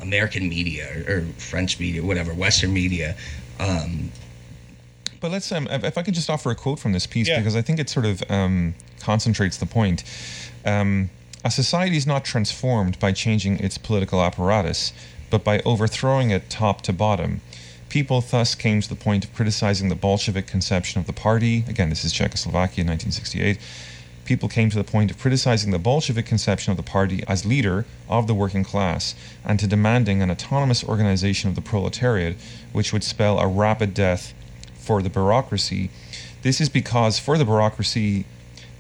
American 0.00 0.48
media 0.48 0.88
or, 1.08 1.16
or 1.18 1.20
French 1.38 1.78
media, 1.78 2.02
whatever, 2.02 2.34
Western 2.34 2.72
media. 2.72 3.16
Um, 3.60 4.10
But 5.24 5.30
let's, 5.30 5.50
um, 5.52 5.66
if 5.70 5.96
I 5.96 6.02
could 6.02 6.12
just 6.12 6.28
offer 6.28 6.50
a 6.50 6.54
quote 6.54 6.78
from 6.78 6.92
this 6.92 7.06
piece, 7.06 7.28
Yeah. 7.28 7.38
because 7.38 7.56
I 7.56 7.62
think 7.62 7.78
it 7.78 7.88
sort 7.88 8.04
of 8.04 8.22
um, 8.30 8.74
concentrates 9.00 9.56
the 9.56 9.64
point. 9.64 10.04
Um, 10.66 11.08
a 11.42 11.50
society 11.50 11.96
is 11.96 12.06
not 12.06 12.26
transformed 12.26 12.98
by 12.98 13.12
changing 13.12 13.58
its 13.60 13.78
political 13.78 14.22
apparatus, 14.22 14.92
but 15.30 15.42
by 15.42 15.60
overthrowing 15.60 16.28
it 16.28 16.50
top 16.50 16.82
to 16.82 16.92
bottom. 16.92 17.40
People 17.88 18.20
thus 18.20 18.54
came 18.54 18.82
to 18.82 18.88
the 18.90 18.94
point 18.94 19.24
of 19.24 19.32
criticizing 19.34 19.88
the 19.88 19.94
Bolshevik 19.94 20.46
conception 20.46 21.00
of 21.00 21.06
the 21.06 21.14
party. 21.14 21.64
Again, 21.70 21.88
this 21.88 22.04
is 22.04 22.12
Czechoslovakia, 22.12 22.84
1968. 22.84 23.56
People 24.26 24.50
came 24.50 24.68
to 24.68 24.76
the 24.76 24.84
point 24.84 25.10
of 25.10 25.18
criticizing 25.18 25.70
the 25.70 25.78
Bolshevik 25.78 26.26
conception 26.26 26.70
of 26.70 26.76
the 26.76 26.82
party 26.82 27.24
as 27.26 27.46
leader 27.46 27.86
of 28.10 28.26
the 28.26 28.34
working 28.34 28.62
class 28.62 29.14
and 29.42 29.58
to 29.58 29.66
demanding 29.66 30.20
an 30.20 30.30
autonomous 30.30 30.84
organization 30.84 31.48
of 31.48 31.54
the 31.54 31.62
proletariat, 31.62 32.36
which 32.74 32.92
would 32.92 33.02
spell 33.02 33.38
a 33.38 33.48
rapid 33.48 33.94
death 33.94 34.34
for 34.84 35.02
the 35.02 35.10
bureaucracy. 35.10 35.90
This 36.42 36.60
is 36.60 36.68
because 36.68 37.18
for 37.18 37.38
the 37.38 37.44
bureaucracy, 37.44 38.26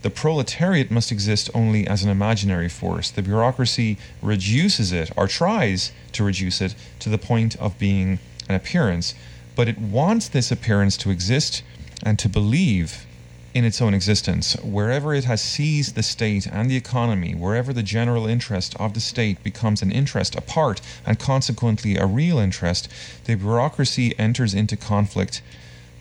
the 0.02 0.10
proletariat 0.10 0.90
must 0.90 1.10
exist 1.10 1.48
only 1.54 1.86
as 1.86 2.02
an 2.02 2.10
imaginary 2.10 2.68
force. 2.68 3.10
The 3.10 3.22
bureaucracy 3.22 3.96
reduces 4.20 4.92
it, 4.92 5.10
or 5.16 5.26
tries 5.26 5.92
to 6.12 6.22
reduce 6.22 6.60
it, 6.60 6.74
to 6.98 7.08
the 7.08 7.16
point 7.16 7.56
of 7.56 7.78
being 7.78 8.18
an 8.48 8.54
appearance. 8.54 9.14
But 9.56 9.66
it 9.66 9.78
wants 9.78 10.28
this 10.28 10.52
appearance 10.52 10.98
to 10.98 11.10
exist 11.10 11.62
and 12.02 12.18
to 12.18 12.28
believe 12.28 13.06
in 13.54 13.64
its 13.64 13.80
own 13.80 13.94
existence. 13.94 14.56
Wherever 14.62 15.14
it 15.14 15.24
has 15.24 15.40
seized 15.40 15.94
the 15.94 16.02
state 16.02 16.46
and 16.46 16.68
the 16.68 16.76
economy, 16.76 17.34
wherever 17.34 17.72
the 17.72 17.84
general 17.84 18.26
interest 18.26 18.74
of 18.80 18.92
the 18.92 19.00
state 19.00 19.42
becomes 19.42 19.80
an 19.80 19.92
interest 19.92 20.34
apart 20.34 20.80
and 21.06 21.18
consequently 21.18 21.96
a 21.96 22.04
real 22.04 22.38
interest, 22.38 22.88
the 23.24 23.36
bureaucracy 23.36 24.12
enters 24.18 24.52
into 24.52 24.76
conflict 24.76 25.40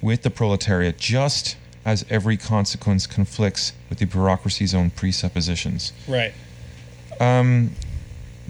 with 0.04 0.22
the 0.22 0.30
proletariat 0.30 0.98
just 0.98 1.56
as 1.86 2.06
every 2.10 2.38
consequence 2.38 3.08
conflicts 3.08 3.74
with 3.90 4.00
the 4.00 4.06
bureaucracy's 4.06 4.76
own 4.76 4.90
presuppositions. 4.90 5.94
Right. 6.08 6.34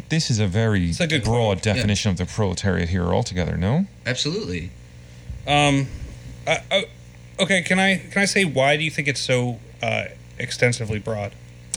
This 0.09 0.29
is 0.31 0.39
a 0.39 0.47
very 0.47 0.91
a 0.99 1.07
good 1.07 1.23
broad 1.23 1.61
quote, 1.61 1.61
definition 1.61 2.11
of 2.11 2.17
the 2.17 2.25
proletariat 2.25 2.89
here 2.89 3.05
altogether, 3.05 3.57
no? 3.57 3.85
absolutely. 4.05 4.71
Um, 5.47 5.87
uh, 6.47 6.57
uh, 6.71 6.81
okay, 7.39 7.61
can 7.61 7.79
I 7.79 7.97
can 7.97 8.21
I 8.21 8.25
say 8.25 8.43
why 8.45 8.77
do 8.77 8.83
you 8.83 8.91
think 8.91 9.07
it's 9.07 9.19
so 9.19 9.59
uh, 9.81 10.05
extensively 10.39 10.99
broad? 10.99 11.33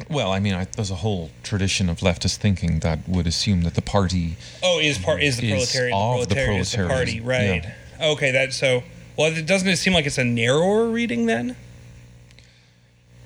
Well, 0.08 0.32
I 0.32 0.40
mean, 0.40 0.54
I, 0.54 0.64
there's 0.64 0.90
a 0.90 0.96
whole 0.96 1.30
tradition 1.42 1.88
of 1.88 1.98
leftist 1.98 2.36
thinking 2.36 2.80
that 2.80 3.08
would 3.08 3.26
assume 3.26 3.62
that 3.62 3.74
the 3.74 3.82
party 3.82 4.36
Oh, 4.62 4.78
is 4.78 4.98
part 4.98 5.22
is 5.22 5.38
the 5.38 5.52
Is 5.52 5.70
proletariat 5.72 5.94
of 5.94 6.28
the 6.28 6.34
the 6.34 6.34
proletariat 6.34 6.60
is 6.60 6.72
the 6.72 6.86
party, 6.86 7.20
proletariat, 7.20 7.64
right? 7.64 8.10
Okay, 8.12 8.30
that 8.32 8.52
so 8.52 8.82
well. 9.16 9.32
It 9.32 9.46
doesn't 9.46 9.68
it 9.68 9.76
seem 9.76 9.92
like 9.92 10.06
it's 10.06 10.18
a 10.18 10.24
narrower 10.24 10.88
reading 10.88 11.26
then? 11.26 11.56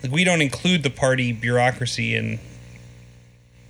Like 0.03 0.12
we 0.12 0.24
don't 0.24 0.40
include 0.42 0.83
the 0.83 0.90
party 0.90 1.33
bureaucracy 1.33 2.14
in 2.14 2.38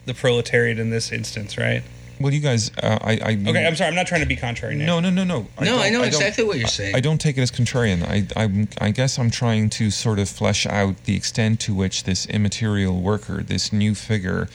the 0.06 0.14
proletariat 0.14 0.78
in 0.78 0.90
this 0.90 1.12
instance, 1.12 1.59
right? 1.59 1.83
Well, 2.20 2.35
you 2.35 2.40
guys, 2.40 2.70
uh, 2.83 2.98
I, 3.00 3.12
I. 3.12 3.44
Okay, 3.48 3.66
I'm 3.66 3.74
sorry. 3.74 3.88
I'm 3.88 3.94
not 3.94 4.06
trying 4.06 4.20
to 4.20 4.26
be 4.26 4.37
contrary. 4.37 4.74
Nick. 4.76 4.87
No, 4.87 5.00
no, 5.00 5.09
no, 5.09 5.24
no. 5.24 5.46
no, 5.61 5.78
I 5.78 5.88
know 5.88 5.98
don't- 6.00 6.06
exactly 6.06 6.44
what 6.44 6.59
you're 6.59 6.68
saying. 6.68 6.94
I 6.94 7.00
don't 7.00 7.18
take 7.18 7.38
it 7.38 7.40
as 7.40 7.50
contrarian. 7.50 8.02
I, 8.04 8.26
I, 8.37 8.68
I 8.87 8.90
guess 8.90 9.18
I'm 9.18 9.30
trying 9.30 9.70
to 9.70 9.90
sort 9.90 10.18
of 10.18 10.28
flesh 10.28 10.66
out 10.66 11.04
the 11.04 11.16
extent 11.16 11.61
to 11.61 11.74
which 11.74 12.04
this 12.04 12.26
immaterial 12.26 13.00
worker, 13.00 13.42
this 13.42 13.72
new 13.72 13.94
figure, 13.94 14.50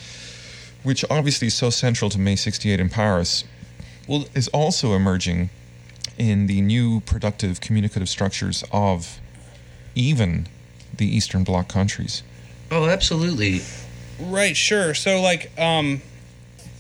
which 0.84 1.04
obviously 1.10 1.48
is 1.48 1.56
so 1.56 1.72
central 1.72 2.12
to 2.12 2.20
May 2.20 2.36
68 2.36 2.80
in 2.80 2.90
Paris, 2.90 3.44
Well, 4.08 4.26
is 4.36 4.48
also 4.50 4.94
emerging 4.94 5.50
in 6.18 6.48
the 6.48 6.62
new 6.62 7.02
productive 7.02 7.62
communicative 7.62 8.10
structures 8.10 8.64
of 8.72 9.20
even 9.96 10.48
the 10.96 11.06
Eastern 11.06 11.44
Bloc 11.44 11.68
countries. 11.68 12.24
oh, 12.72 12.86
absolutely. 12.86 13.62
Right, 14.20 14.56
sure. 14.56 14.94
So 14.94 15.22
like 15.22 15.52
um 15.60 16.02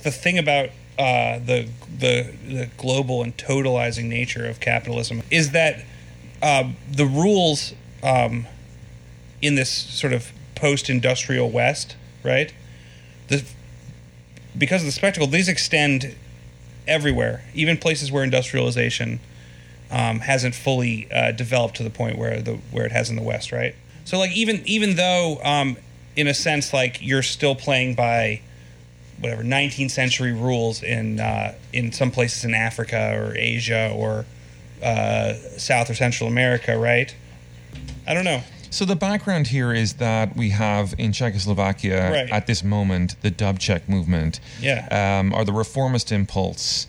the 0.03 0.11
thing 0.11 0.37
about 0.37 0.69
uh 0.97 1.39
the 1.39 1.67
the 1.99 2.33
the 2.47 2.69
global 2.77 3.21
and 3.23 3.35
totalizing 3.35 4.05
nature 4.05 4.45
of 4.45 4.59
capitalism 4.59 5.21
is 5.29 5.51
that 5.51 5.83
uh, 6.41 6.69
the 6.91 7.05
rules 7.05 7.73
um 8.03 8.45
in 9.41 9.55
this 9.55 9.69
sort 9.69 10.13
of 10.13 10.31
post-industrial 10.55 11.49
west, 11.49 11.95
right? 12.23 12.53
The 13.27 13.43
because 14.57 14.81
of 14.81 14.85
the 14.85 14.91
spectacle, 14.93 15.27
these 15.27 15.49
extend 15.49 16.15
everywhere, 16.87 17.43
even 17.53 17.77
places 17.77 18.11
where 18.11 18.23
industrialization 18.23 19.19
um, 19.91 20.19
hasn't 20.19 20.55
fully 20.55 21.07
uh, 21.11 21.31
developed 21.31 21.75
to 21.77 21.83
the 21.83 21.89
point 21.89 22.17
where 22.17 22.41
the 22.41 22.55
where 22.71 22.85
it 22.85 22.91
has 22.91 23.09
in 23.09 23.15
the 23.15 23.21
West, 23.21 23.51
right? 23.51 23.75
So 24.03 24.17
like 24.17 24.31
even 24.31 24.61
even 24.65 24.95
though 24.95 25.39
um, 25.43 25.77
in 26.15 26.27
a 26.27 26.33
sense 26.33 26.73
like 26.73 27.01
you're 27.01 27.23
still 27.23 27.55
playing 27.55 27.95
by 27.95 28.41
whatever 29.19 29.43
19th 29.43 29.91
century 29.91 30.33
rules 30.33 30.83
in 30.83 31.19
uh, 31.19 31.55
in 31.71 31.91
some 31.91 32.11
places 32.11 32.43
in 32.43 32.53
Africa 32.53 33.15
or 33.17 33.35
Asia 33.35 33.91
or 33.95 34.25
uh, 34.83 35.33
South 35.57 35.89
or 35.89 35.95
Central 35.95 36.29
America, 36.29 36.77
right? 36.77 37.15
I 38.07 38.13
don't 38.13 38.25
know. 38.25 38.41
So 38.75 38.83
the 38.83 38.97
background 38.97 39.47
here 39.47 39.71
is 39.73 39.93
that 39.93 40.35
we 40.35 40.49
have 40.49 40.93
in 40.97 41.13
Czechoslovakia 41.13 42.11
Right. 42.11 42.29
at 42.29 42.45
this 42.45 42.61
moment 42.61 43.15
the 43.21 43.31
Dubček 43.31 43.87
movement, 43.87 44.41
Yeah. 44.59 44.81
um, 44.91 45.33
or 45.33 45.45
the 45.45 45.53
reformist 45.53 46.11
impulse 46.11 46.85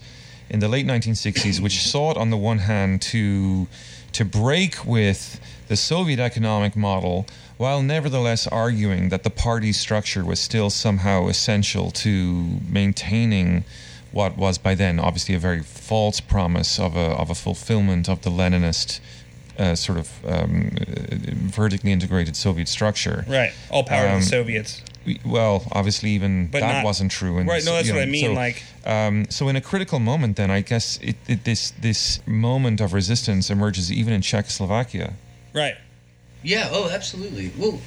in 0.49 0.59
the 0.59 0.67
late 0.67 0.85
1960s, 0.85 1.61
which 1.61 1.81
sought 1.91 2.17
on 2.17 2.29
the 2.29 2.35
one 2.35 2.59
hand 2.59 3.01
to 3.13 3.67
to 4.11 4.25
break 4.25 4.85
with 4.85 5.39
the 5.69 5.77
Soviet 5.77 6.19
economic 6.19 6.75
model, 6.75 7.25
while 7.55 7.81
nevertheless 7.81 8.47
arguing 8.47 9.07
that 9.07 9.23
the 9.23 9.29
party 9.29 9.71
structure 9.71 10.25
was 10.25 10.41
still 10.41 10.69
somehow 10.69 11.29
essential 11.29 11.89
to 11.91 12.11
maintaining 12.69 13.63
what 14.11 14.35
was 14.35 14.57
by 14.57 14.75
then 14.75 14.99
obviously 14.99 15.35
a 15.35 15.39
very 15.39 15.63
false 15.63 16.19
promise 16.19 16.79
of 16.79 16.97
a 16.97 17.07
of 17.21 17.29
a 17.29 17.35
fulfillment 17.35 18.09
of 18.09 18.21
the 18.23 18.29
Leninist 18.29 18.99
uh, 19.59 19.75
sort 19.75 19.97
of 19.97 20.09
um, 20.25 20.71
uh, 20.79 20.85
vertically 21.51 21.91
integrated 21.91 22.35
Soviet 22.35 22.67
structure. 22.67 23.25
Right. 23.27 23.51
All 23.69 23.83
power 23.83 24.05
to 24.07 24.13
Um, 24.13 24.19
the 24.21 24.25
Soviets. 24.25 24.81
We- 25.05 25.19
Well, 25.25 25.63
obviously, 25.71 26.11
even 26.11 26.47
But 26.47 26.61
that 26.61 26.73
not- 26.73 26.85
wasn't 26.85 27.11
true. 27.11 27.37
And 27.39 27.47
Right, 27.49 27.63
no, 27.65 27.73
that's 27.75 27.87
you 27.87 27.93
what 27.93 27.99
know, 27.99 28.07
I 28.07 28.11
mean, 28.11 28.25
So, 28.25 28.33
like- 28.33 28.63
um, 28.85 29.25
so 29.29 29.47
in 29.49 29.55
a 29.55 29.61
critical 29.61 29.99
moment, 29.99 30.35
then 30.35 30.51
I 30.51 30.61
guess 30.61 30.99
it, 31.01 31.15
it, 31.27 31.43
this 31.43 31.71
this 31.81 32.19
moment 32.25 32.81
of 32.81 32.93
resistance 32.93 33.49
emerges 33.49 33.91
even 33.91 34.13
in 34.13 34.21
Czechoslovakia. 34.21 35.13
Right. 35.53 35.75
Yeah. 36.43 36.69
Oh, 36.71 36.89
absolutely. 36.89 37.51
Well, 37.57 37.79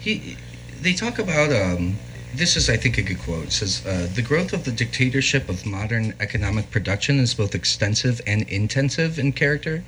he 0.00 0.36
they 0.80 0.94
talk 0.94 1.18
about 1.18 1.52
um, 1.52 1.96
this 2.34 2.56
is 2.56 2.70
I 2.70 2.76
think 2.76 2.96
a 2.98 3.02
good 3.02 3.18
quote. 3.18 3.44
It 3.44 3.52
says 3.52 3.82
uh, 3.86 4.08
the 4.14 4.22
growth 4.22 4.52
of 4.52 4.62
the 4.64 4.72
dictatorship 4.72 5.48
of 5.48 5.66
modern 5.66 6.14
economic 6.20 6.70
production 6.70 7.18
is 7.20 7.34
both 7.34 7.54
extensive 7.54 8.20
and 8.26 8.42
intensive 8.48 9.18
in 9.18 9.32
character. 9.32 9.82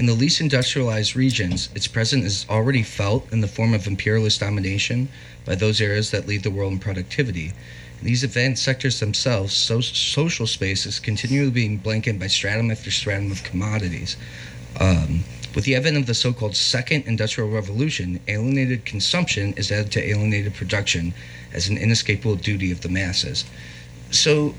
In 0.00 0.06
the 0.06 0.14
least 0.14 0.40
industrialized 0.40 1.14
regions, 1.14 1.68
its 1.74 1.86
presence 1.86 2.24
is 2.24 2.46
already 2.48 2.82
felt 2.82 3.30
in 3.30 3.42
the 3.42 3.46
form 3.46 3.74
of 3.74 3.86
imperialist 3.86 4.40
domination 4.40 5.10
by 5.44 5.54
those 5.54 5.78
areas 5.78 6.10
that 6.10 6.26
lead 6.26 6.42
the 6.42 6.50
world 6.50 6.72
in 6.72 6.78
productivity. 6.78 7.52
In 8.00 8.06
these 8.06 8.24
advanced 8.24 8.62
sectors 8.62 8.98
themselves, 8.98 9.52
so- 9.52 9.82
social 9.82 10.46
space 10.46 10.86
is 10.86 11.00
continually 11.00 11.50
being 11.50 11.76
blanketed 11.76 12.18
by 12.18 12.28
stratum 12.28 12.70
after 12.70 12.90
stratum 12.90 13.30
of 13.30 13.44
commodities. 13.44 14.16
Um, 14.78 15.24
With 15.54 15.64
the 15.64 15.74
advent 15.74 15.98
of 15.98 16.06
the 16.06 16.14
so 16.14 16.32
called 16.32 16.56
Second 16.56 17.04
Industrial 17.06 17.50
Revolution, 17.50 18.20
alienated 18.26 18.86
consumption 18.86 19.52
is 19.58 19.70
added 19.70 19.92
to 19.92 20.02
alienated 20.02 20.54
production 20.54 21.12
as 21.52 21.68
an 21.68 21.76
inescapable 21.76 22.36
duty 22.36 22.72
of 22.72 22.80
the 22.80 22.88
masses. 22.88 23.44
So 24.12 24.54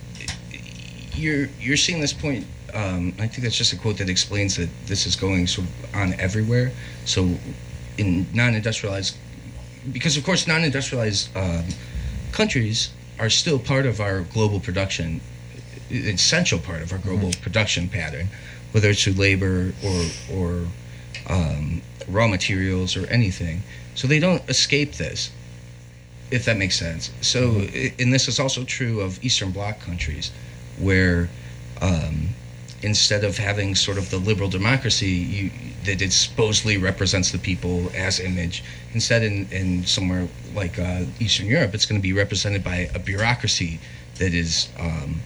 you're, 1.16 1.50
you're 1.60 1.78
seeing 1.78 2.00
this 2.00 2.14
point. 2.14 2.46
Um, 2.74 3.14
I 3.20 3.28
think 3.28 3.44
that's 3.44 3.58
just 3.58 3.74
a 3.74 3.78
quote 3.78 3.98
that 3.98 4.10
explains 4.10 4.56
that 4.56 4.70
this 4.86 5.06
is 5.06 5.16
going 5.16 5.48
sort 5.48 5.68
of 5.68 5.96
on 5.96 6.14
everywhere. 6.20 6.72
So 7.06 7.36
in 7.98 8.28
non 8.34 8.56
industrialized, 8.56 9.18
because 9.92 10.18
of 10.18 10.24
course, 10.24 10.48
non 10.48 10.64
industrialized 10.64 11.36
um, 11.36 11.66
countries 12.32 12.92
are 13.20 13.30
still 13.30 13.60
part 13.60 13.86
of 13.86 14.00
our 14.00 14.22
global 14.22 14.60
production, 14.60 15.22
essential 15.90 16.60
part 16.60 16.82
of 16.82 16.92
our 16.92 16.98
global 16.98 17.30
mm-hmm. 17.30 17.44
production 17.44 17.90
pattern, 17.90 18.28
whether 18.72 18.90
it's 18.90 19.04
through 19.04 19.14
labor 19.14 19.74
or 19.84 20.06
or 20.34 20.68
um, 21.30 21.82
raw 22.08 22.28
materials 22.28 22.96
or 22.96 23.06
anything. 23.08 23.64
So 23.96 24.08
they 24.08 24.20
don't 24.20 24.48
escape 24.50 24.94
this, 24.94 25.30
if 26.32 26.46
that 26.46 26.58
makes 26.58 26.80
sense. 26.80 27.12
So, 27.22 27.52
mm-hmm. 27.52 28.02
and 28.02 28.14
this 28.14 28.28
is 28.28 28.40
also 28.40 28.64
true 28.64 29.02
of 29.02 29.24
Eastern 29.24 29.52
Bloc 29.52 29.80
countries, 29.82 30.32
where 30.80 31.30
um, 31.82 32.30
instead 32.84 33.24
of 33.24 33.38
having 33.38 33.76
sort 33.76 33.98
of 33.98 34.10
the 34.10 34.18
liberal 34.18 34.50
democracy 34.50 35.08
you, 35.08 35.52
that 35.86 36.02
it 36.02 36.12
supposedly 36.12 36.78
represents 36.78 37.32
the 37.32 37.38
people 37.38 37.92
as 37.96 38.20
image, 38.20 38.64
instead 38.94 39.24
in, 39.24 39.48
in 39.52 39.86
somewhere 39.86 40.28
like 40.56 40.80
uh, 40.80 41.04
Eastern 41.20 41.48
Europe, 41.48 41.74
it's 41.74 41.86
going 41.86 42.00
to 42.00 42.04
be 42.04 42.14
represented 42.14 42.64
by 42.64 42.90
a 42.96 43.00
bureaucracy 43.00 43.80
that 44.16 44.34
is. 44.34 44.70
Um, 44.80 45.22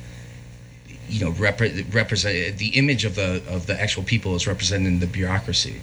you 1.08 1.24
know, 1.24 1.32
repre- 1.34 1.94
represent 1.94 2.58
the 2.58 2.70
image 2.70 3.06
of 3.06 3.14
the 3.14 3.44
of 3.48 3.68
the 3.68 3.80
actual 3.80 4.02
people 4.02 4.34
is 4.36 4.48
represented 4.48 4.88
in 4.88 5.00
the 5.00 5.06
bureaucracy, 5.06 5.82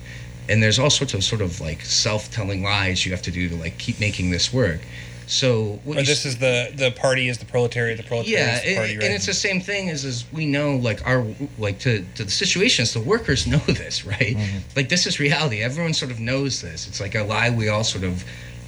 and 0.48 0.60
there's 0.60 0.80
all 0.80 0.90
sorts 0.90 1.14
of 1.14 1.22
sort 1.22 1.40
of 1.40 1.60
like 1.60 1.82
self-telling 1.82 2.62
lies 2.62 3.06
you 3.06 3.12
have 3.12 3.22
to 3.22 3.30
do 3.30 3.48
to 3.48 3.54
like 3.54 3.78
keep 3.78 4.00
making 4.00 4.32
this 4.32 4.52
work. 4.52 4.80
So 5.26 5.80
this 5.84 6.26
is 6.26 6.38
the 6.38 6.72
the 6.74 6.90
party 6.92 7.28
is 7.28 7.38
the 7.38 7.44
proletariat, 7.44 7.96
the 7.96 8.02
proletariat 8.02 8.46
yeah, 8.46 8.56
is 8.56 8.62
the 8.62 8.76
party, 8.76 8.92
it, 8.92 8.96
right? 8.96 9.04
and 9.04 9.14
it's 9.14 9.26
the 9.26 9.34
same 9.34 9.60
thing 9.60 9.90
as 9.90 10.04
as 10.04 10.24
we 10.32 10.46
know 10.46 10.76
like 10.76 11.06
our 11.06 11.26
like 11.58 11.78
to 11.80 12.04
to 12.16 12.24
the 12.24 12.30
situations 12.30 12.92
the 12.92 13.00
workers 13.00 13.46
know 13.52 13.58
this 13.58 14.04
right? 14.04 14.36
Mm-hmm. 14.36 14.58
like 14.76 14.88
this 14.88 15.06
is 15.06 15.20
reality. 15.20 15.62
Everyone 15.62 15.94
sort 15.94 16.10
of 16.10 16.20
knows 16.20 16.60
this. 16.60 16.86
It's 16.88 17.00
like 17.00 17.14
a 17.14 17.22
lie 17.22 17.50
we 17.50 17.68
all 17.68 17.84
sort 17.84 18.04
of 18.04 18.24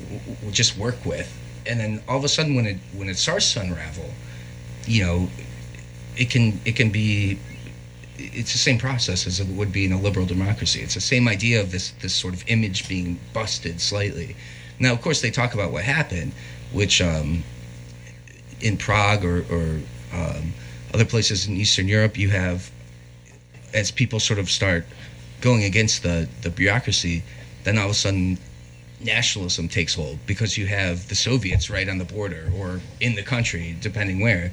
w- 0.09 0.52
just 0.52 0.76
work 0.78 1.05
with. 1.05 1.30
And 1.66 1.80
then 1.80 2.02
all 2.09 2.18
of 2.18 2.24
a 2.24 2.28
sudden 2.28 2.55
when 2.55 2.66
it 2.66 2.76
when 2.94 3.09
it 3.09 3.16
starts 3.16 3.52
to 3.55 3.61
unravel 3.61 4.11
you 4.86 5.02
know 5.02 5.28
it 6.16 6.30
can 6.30 6.61
it 6.64 6.76
can 6.76 6.90
be 6.90 7.38
it's 8.16 8.52
the 8.52 8.59
same 8.59 8.78
process 8.78 9.26
as 9.26 9.40
it 9.40 9.48
would 9.48 9.72
be 9.72 9.84
in 9.84 9.92
a 9.92 10.00
liberal 10.00 10.26
democracy. 10.26 10.80
It's 10.80 10.94
the 10.94 11.00
same 11.00 11.26
idea 11.26 11.61
of 11.61 11.72
this 11.72 11.90
this 12.02 12.14
sort 12.14 12.34
of 12.34 12.44
image 12.48 12.88
being 12.88 13.18
busted 13.32 13.80
slightly 13.80 14.36
now, 14.79 14.93
of 14.93 15.01
course, 15.01 15.20
they 15.20 15.31
talk 15.31 15.55
about 15.55 15.72
what 15.72 15.85
happened, 15.85 16.33
which 16.72 17.01
um, 17.01 17.45
in 18.61 18.77
Prague 18.77 19.25
or, 19.25 19.45
or 19.51 19.81
um, 20.12 20.53
other 20.93 21.05
places 21.05 21.47
in 21.47 21.55
Eastern 21.57 21.89
Europe, 21.89 22.18
you 22.18 22.31
have, 22.31 22.70
as 23.72 23.91
people 23.91 24.20
sort 24.20 24.39
of 24.39 24.51
start 24.51 24.85
going 25.41 25.64
against 25.64 26.03
the, 26.03 26.29
the 26.43 26.51
bureaucracy, 26.51 27.22
then 27.64 27.79
all 27.79 27.87
of 27.87 27.91
a 27.91 27.95
sudden 27.95 28.39
nationalism 29.01 29.68
takes 29.68 29.95
hold 29.95 30.18
because 30.27 30.57
you 30.57 30.66
have 30.66 31.09
the 31.09 31.14
Soviets 31.14 31.68
right 31.68 31.89
on 31.89 31.99
the 31.99 32.05
border 32.05 32.51
or 32.57 32.81
in 33.01 33.14
the 33.14 33.22
country, 33.22 33.77
depending 33.81 34.20
where. 34.20 34.53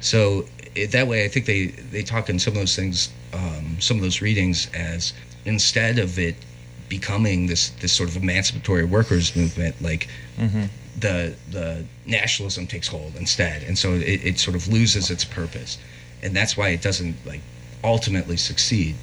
So 0.00 0.46
it, 0.74 0.90
that 0.92 1.06
way, 1.06 1.24
I 1.24 1.28
think 1.28 1.46
they, 1.46 1.66
they 1.66 2.02
talk 2.02 2.28
in 2.28 2.38
some 2.38 2.54
of 2.54 2.58
those 2.58 2.74
things, 2.74 3.10
um, 3.32 3.76
some 3.78 3.96
of 3.96 4.02
those 4.02 4.20
readings, 4.20 4.68
as 4.74 5.12
instead 5.44 5.98
of 5.98 6.18
it 6.18 6.34
becoming 6.92 7.46
this 7.46 7.70
this 7.80 7.90
sort 7.90 8.10
of 8.10 8.16
emancipatory 8.22 8.84
workers 8.84 9.34
movement 9.34 9.74
like 9.80 10.08
mm-hmm. 10.36 10.64
the 10.98 11.34
the 11.50 11.82
nationalism 12.04 12.66
takes 12.66 12.86
hold 12.86 13.16
instead. 13.16 13.62
And 13.62 13.78
so 13.78 13.94
it, 13.94 14.20
it 14.30 14.38
sort 14.38 14.56
of 14.56 14.68
loses 14.68 15.10
its 15.10 15.24
purpose. 15.24 15.78
And 16.22 16.36
that's 16.36 16.54
why 16.54 16.68
it 16.68 16.82
doesn't 16.82 17.16
like 17.24 17.40
ultimately 17.82 18.36
succeed. 18.36 18.94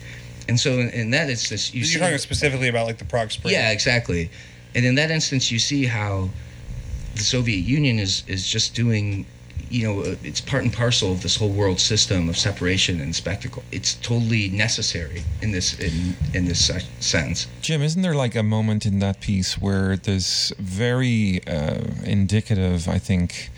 And 0.47 0.59
so 0.59 0.73
in, 0.73 0.89
in 0.89 1.09
that 1.17 1.31
instance 1.31 1.73
you 1.73 1.83
are 1.83 1.99
talking 1.99 2.19
specifically 2.19 2.67
about 2.67 2.85
like 2.85 2.99
the 2.99 3.05
prague 3.05 3.31
spring. 3.31 3.55
Yeah 3.55 3.71
exactly. 3.71 4.29
And 4.75 4.85
in 4.85 4.93
that 4.95 5.09
instance 5.09 5.51
you 5.51 5.57
see 5.57 5.85
how 5.87 6.29
the 7.15 7.23
soviet 7.23 7.63
union 7.77 7.97
is 7.97 8.23
is 8.27 8.47
just 8.47 8.75
doing 8.75 9.25
you 9.69 9.85
know, 9.85 10.15
it's 10.23 10.41
part 10.41 10.63
and 10.63 10.73
parcel 10.73 11.11
of 11.11 11.21
this 11.21 11.35
whole 11.35 11.49
world 11.49 11.79
system 11.79 12.29
of 12.29 12.37
separation 12.37 13.01
and 13.01 13.15
spectacle. 13.15 13.63
It's 13.71 13.95
totally 13.95 14.49
necessary 14.49 15.23
in 15.41 15.51
this 15.51 15.79
in 15.79 16.15
in 16.33 16.45
this 16.45 16.71
sense. 16.99 17.47
Jim, 17.61 17.81
isn't 17.81 18.01
there 18.01 18.15
like 18.15 18.35
a 18.35 18.43
moment 18.43 18.85
in 18.85 18.99
that 18.99 19.19
piece 19.21 19.59
where 19.59 19.97
there's 19.97 20.53
very 20.59 21.41
uh, 21.47 21.81
indicative, 22.03 22.87
I 22.87 22.99
think, 22.99 23.49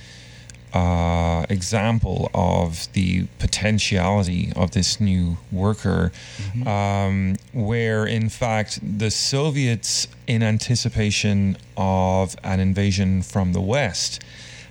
uh, 0.74 1.46
example 1.50 2.30
of 2.34 2.92
the 2.94 3.26
potentiality 3.40 4.54
of 4.56 4.72
this 4.72 5.00
new 5.00 5.38
worker, 5.52 6.12
mm-hmm. 6.38 6.68
um, 6.68 7.36
where 7.54 8.06
in 8.06 8.30
fact 8.30 8.80
the 9.00 9.12
Soviets, 9.12 10.08
in 10.28 10.44
anticipation 10.44 11.58
of 11.76 12.36
an 12.44 12.60
invasion 12.60 13.22
from 13.22 13.54
the 13.54 13.62
West, 13.62 14.24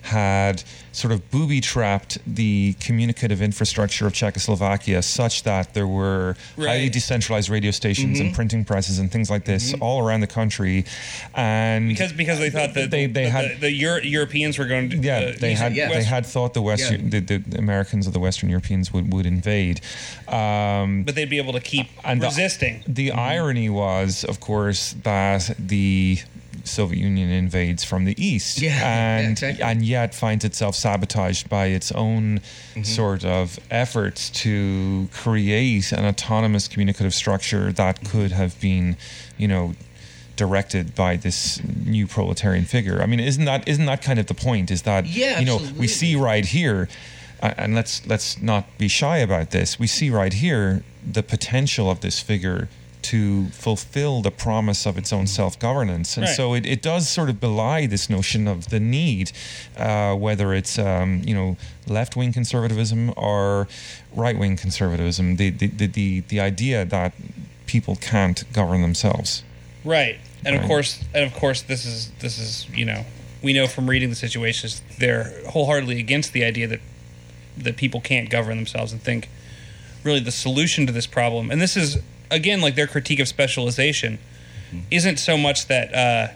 had 0.02 0.62
sort 0.92 1.12
of 1.12 1.30
booby 1.30 1.60
trapped 1.60 2.18
the 2.26 2.74
communicative 2.80 3.40
infrastructure 3.40 4.06
of 4.06 4.12
Czechoslovakia 4.12 5.02
such 5.02 5.44
that 5.44 5.72
there 5.74 5.86
were 5.86 6.36
right. 6.56 6.68
highly 6.68 6.88
decentralized 6.88 7.48
radio 7.48 7.70
stations 7.70 8.18
mm-hmm. 8.18 8.26
and 8.26 8.34
printing 8.34 8.64
presses 8.64 8.98
and 8.98 9.10
things 9.10 9.30
like 9.30 9.44
this 9.44 9.72
mm-hmm. 9.72 9.82
all 9.82 10.04
around 10.04 10.20
the 10.20 10.26
country. 10.26 10.84
And 11.34 11.88
because 11.88 12.12
because 12.12 12.38
they 12.38 12.50
thought 12.50 12.74
that 12.74 12.90
they, 12.90 13.06
they 13.06 13.24
the, 13.24 13.30
had 13.30 13.50
the, 13.52 13.60
the 13.60 13.72
Euro- 13.72 14.02
Europeans 14.02 14.58
were 14.58 14.66
going 14.66 14.90
to 14.90 14.96
yeah 14.96 15.18
uh, 15.18 15.32
they 15.38 15.54
had 15.54 15.74
yeah. 15.74 15.88
they 15.88 16.02
had 16.02 16.26
thought 16.26 16.54
the 16.54 16.62
Western 16.62 17.04
yeah. 17.04 17.20
the, 17.20 17.38
the, 17.38 17.58
Americans 17.58 18.08
or 18.08 18.10
the 18.10 18.20
Western 18.20 18.48
Europeans 18.48 18.92
would 18.92 19.12
would 19.12 19.26
invade, 19.26 19.80
um, 20.28 21.04
but 21.04 21.14
they'd 21.14 21.30
be 21.30 21.38
able 21.38 21.52
to 21.52 21.60
keep 21.60 21.88
and 22.04 22.22
resisting. 22.22 22.82
The, 22.86 22.92
the 22.92 23.08
mm-hmm. 23.08 23.18
irony 23.18 23.70
was, 23.70 24.24
of 24.24 24.40
course, 24.40 24.94
that 25.02 25.54
the 25.58 26.18
Soviet 26.70 27.00
Union 27.00 27.30
invades 27.30 27.84
from 27.84 28.04
the 28.04 28.14
east, 28.22 28.60
yeah, 28.60 28.70
and 28.82 29.24
yeah, 29.24 29.30
exactly. 29.30 29.64
and 29.64 29.84
yet 29.84 30.14
finds 30.14 30.44
itself 30.44 30.74
sabotaged 30.74 31.48
by 31.48 31.66
its 31.66 31.92
own 31.92 32.38
mm-hmm. 32.38 32.82
sort 32.82 33.24
of 33.24 33.58
efforts 33.70 34.30
to 34.30 35.08
create 35.12 35.92
an 35.92 36.04
autonomous 36.04 36.68
communicative 36.68 37.14
structure 37.14 37.72
that 37.72 38.04
could 38.08 38.32
have 38.32 38.58
been, 38.60 38.96
you 39.36 39.48
know, 39.48 39.74
directed 40.36 40.94
by 40.94 41.16
this 41.16 41.62
new 41.64 42.06
proletarian 42.06 42.64
figure. 42.64 43.02
I 43.02 43.06
mean, 43.06 43.20
isn't 43.20 43.44
that 43.44 43.68
isn't 43.68 43.86
that 43.86 44.00
kind 44.00 44.18
of 44.18 44.26
the 44.26 44.34
point? 44.34 44.70
Is 44.70 44.82
that 44.82 45.06
yeah, 45.06 45.38
you 45.38 45.46
know 45.46 45.56
absolutely. 45.56 45.80
we 45.80 45.88
see 45.88 46.16
right 46.16 46.46
here, 46.46 46.88
and 47.42 47.74
let's 47.74 48.06
let's 48.06 48.40
not 48.40 48.64
be 48.78 48.88
shy 48.88 49.18
about 49.18 49.50
this. 49.50 49.78
We 49.78 49.86
see 49.86 50.08
right 50.08 50.32
here 50.32 50.82
the 51.04 51.22
potential 51.22 51.90
of 51.90 52.00
this 52.00 52.20
figure 52.20 52.68
to 53.10 53.46
fulfill 53.46 54.22
the 54.22 54.30
promise 54.30 54.86
of 54.86 54.96
its 54.96 55.12
own 55.12 55.26
self 55.26 55.58
governance. 55.58 56.16
And 56.16 56.26
right. 56.26 56.36
so 56.36 56.54
it, 56.54 56.64
it 56.64 56.80
does 56.80 57.08
sort 57.08 57.28
of 57.28 57.40
belie 57.40 57.86
this 57.86 58.08
notion 58.08 58.46
of 58.46 58.70
the 58.70 58.78
need, 58.78 59.32
uh, 59.76 60.14
whether 60.14 60.54
it's, 60.54 60.78
um, 60.78 61.22
you 61.24 61.34
know, 61.34 61.56
left 61.88 62.14
wing 62.14 62.32
conservatism 62.32 63.12
or 63.16 63.66
right 64.14 64.38
wing 64.38 64.56
conservatism, 64.56 65.36
the, 65.36 65.50
the, 65.50 65.66
the, 65.66 65.86
the, 65.88 66.20
the 66.20 66.38
idea 66.38 66.84
that 66.84 67.12
people 67.66 67.96
can't 67.96 68.44
govern 68.52 68.80
themselves. 68.80 69.42
Right. 69.84 70.20
And 70.44 70.54
right. 70.54 70.62
of 70.62 70.68
course, 70.68 71.02
and 71.12 71.24
of 71.24 71.34
course, 71.34 71.62
this 71.62 71.84
is 71.84 72.12
this 72.20 72.38
is 72.38 72.68
you 72.70 72.84
know 72.84 73.04
we 73.42 73.52
know 73.52 73.66
from 73.66 73.90
reading 73.90 74.08
the 74.08 74.14
situationists 74.14 74.80
they're 74.98 75.32
wholeheartedly 75.48 75.98
against 75.98 76.32
the 76.32 76.44
idea 76.44 76.66
that 76.66 76.80
that 77.58 77.76
people 77.76 78.00
can't 78.00 78.30
govern 78.30 78.56
themselves 78.56 78.92
and 78.92 79.02
think 79.02 79.28
really 80.02 80.20
the 80.20 80.30
solution 80.30 80.86
to 80.86 80.92
this 80.92 81.06
problem. 81.06 81.50
And 81.50 81.60
this 81.60 81.76
is 81.76 81.98
again, 82.30 82.60
like 82.60 82.74
their 82.74 82.86
critique 82.86 83.20
of 83.20 83.28
specialization 83.28 84.18
mm-hmm. 84.68 84.80
isn't 84.90 85.18
so 85.18 85.36
much 85.36 85.66
that 85.66 85.94
uh, 85.94 86.32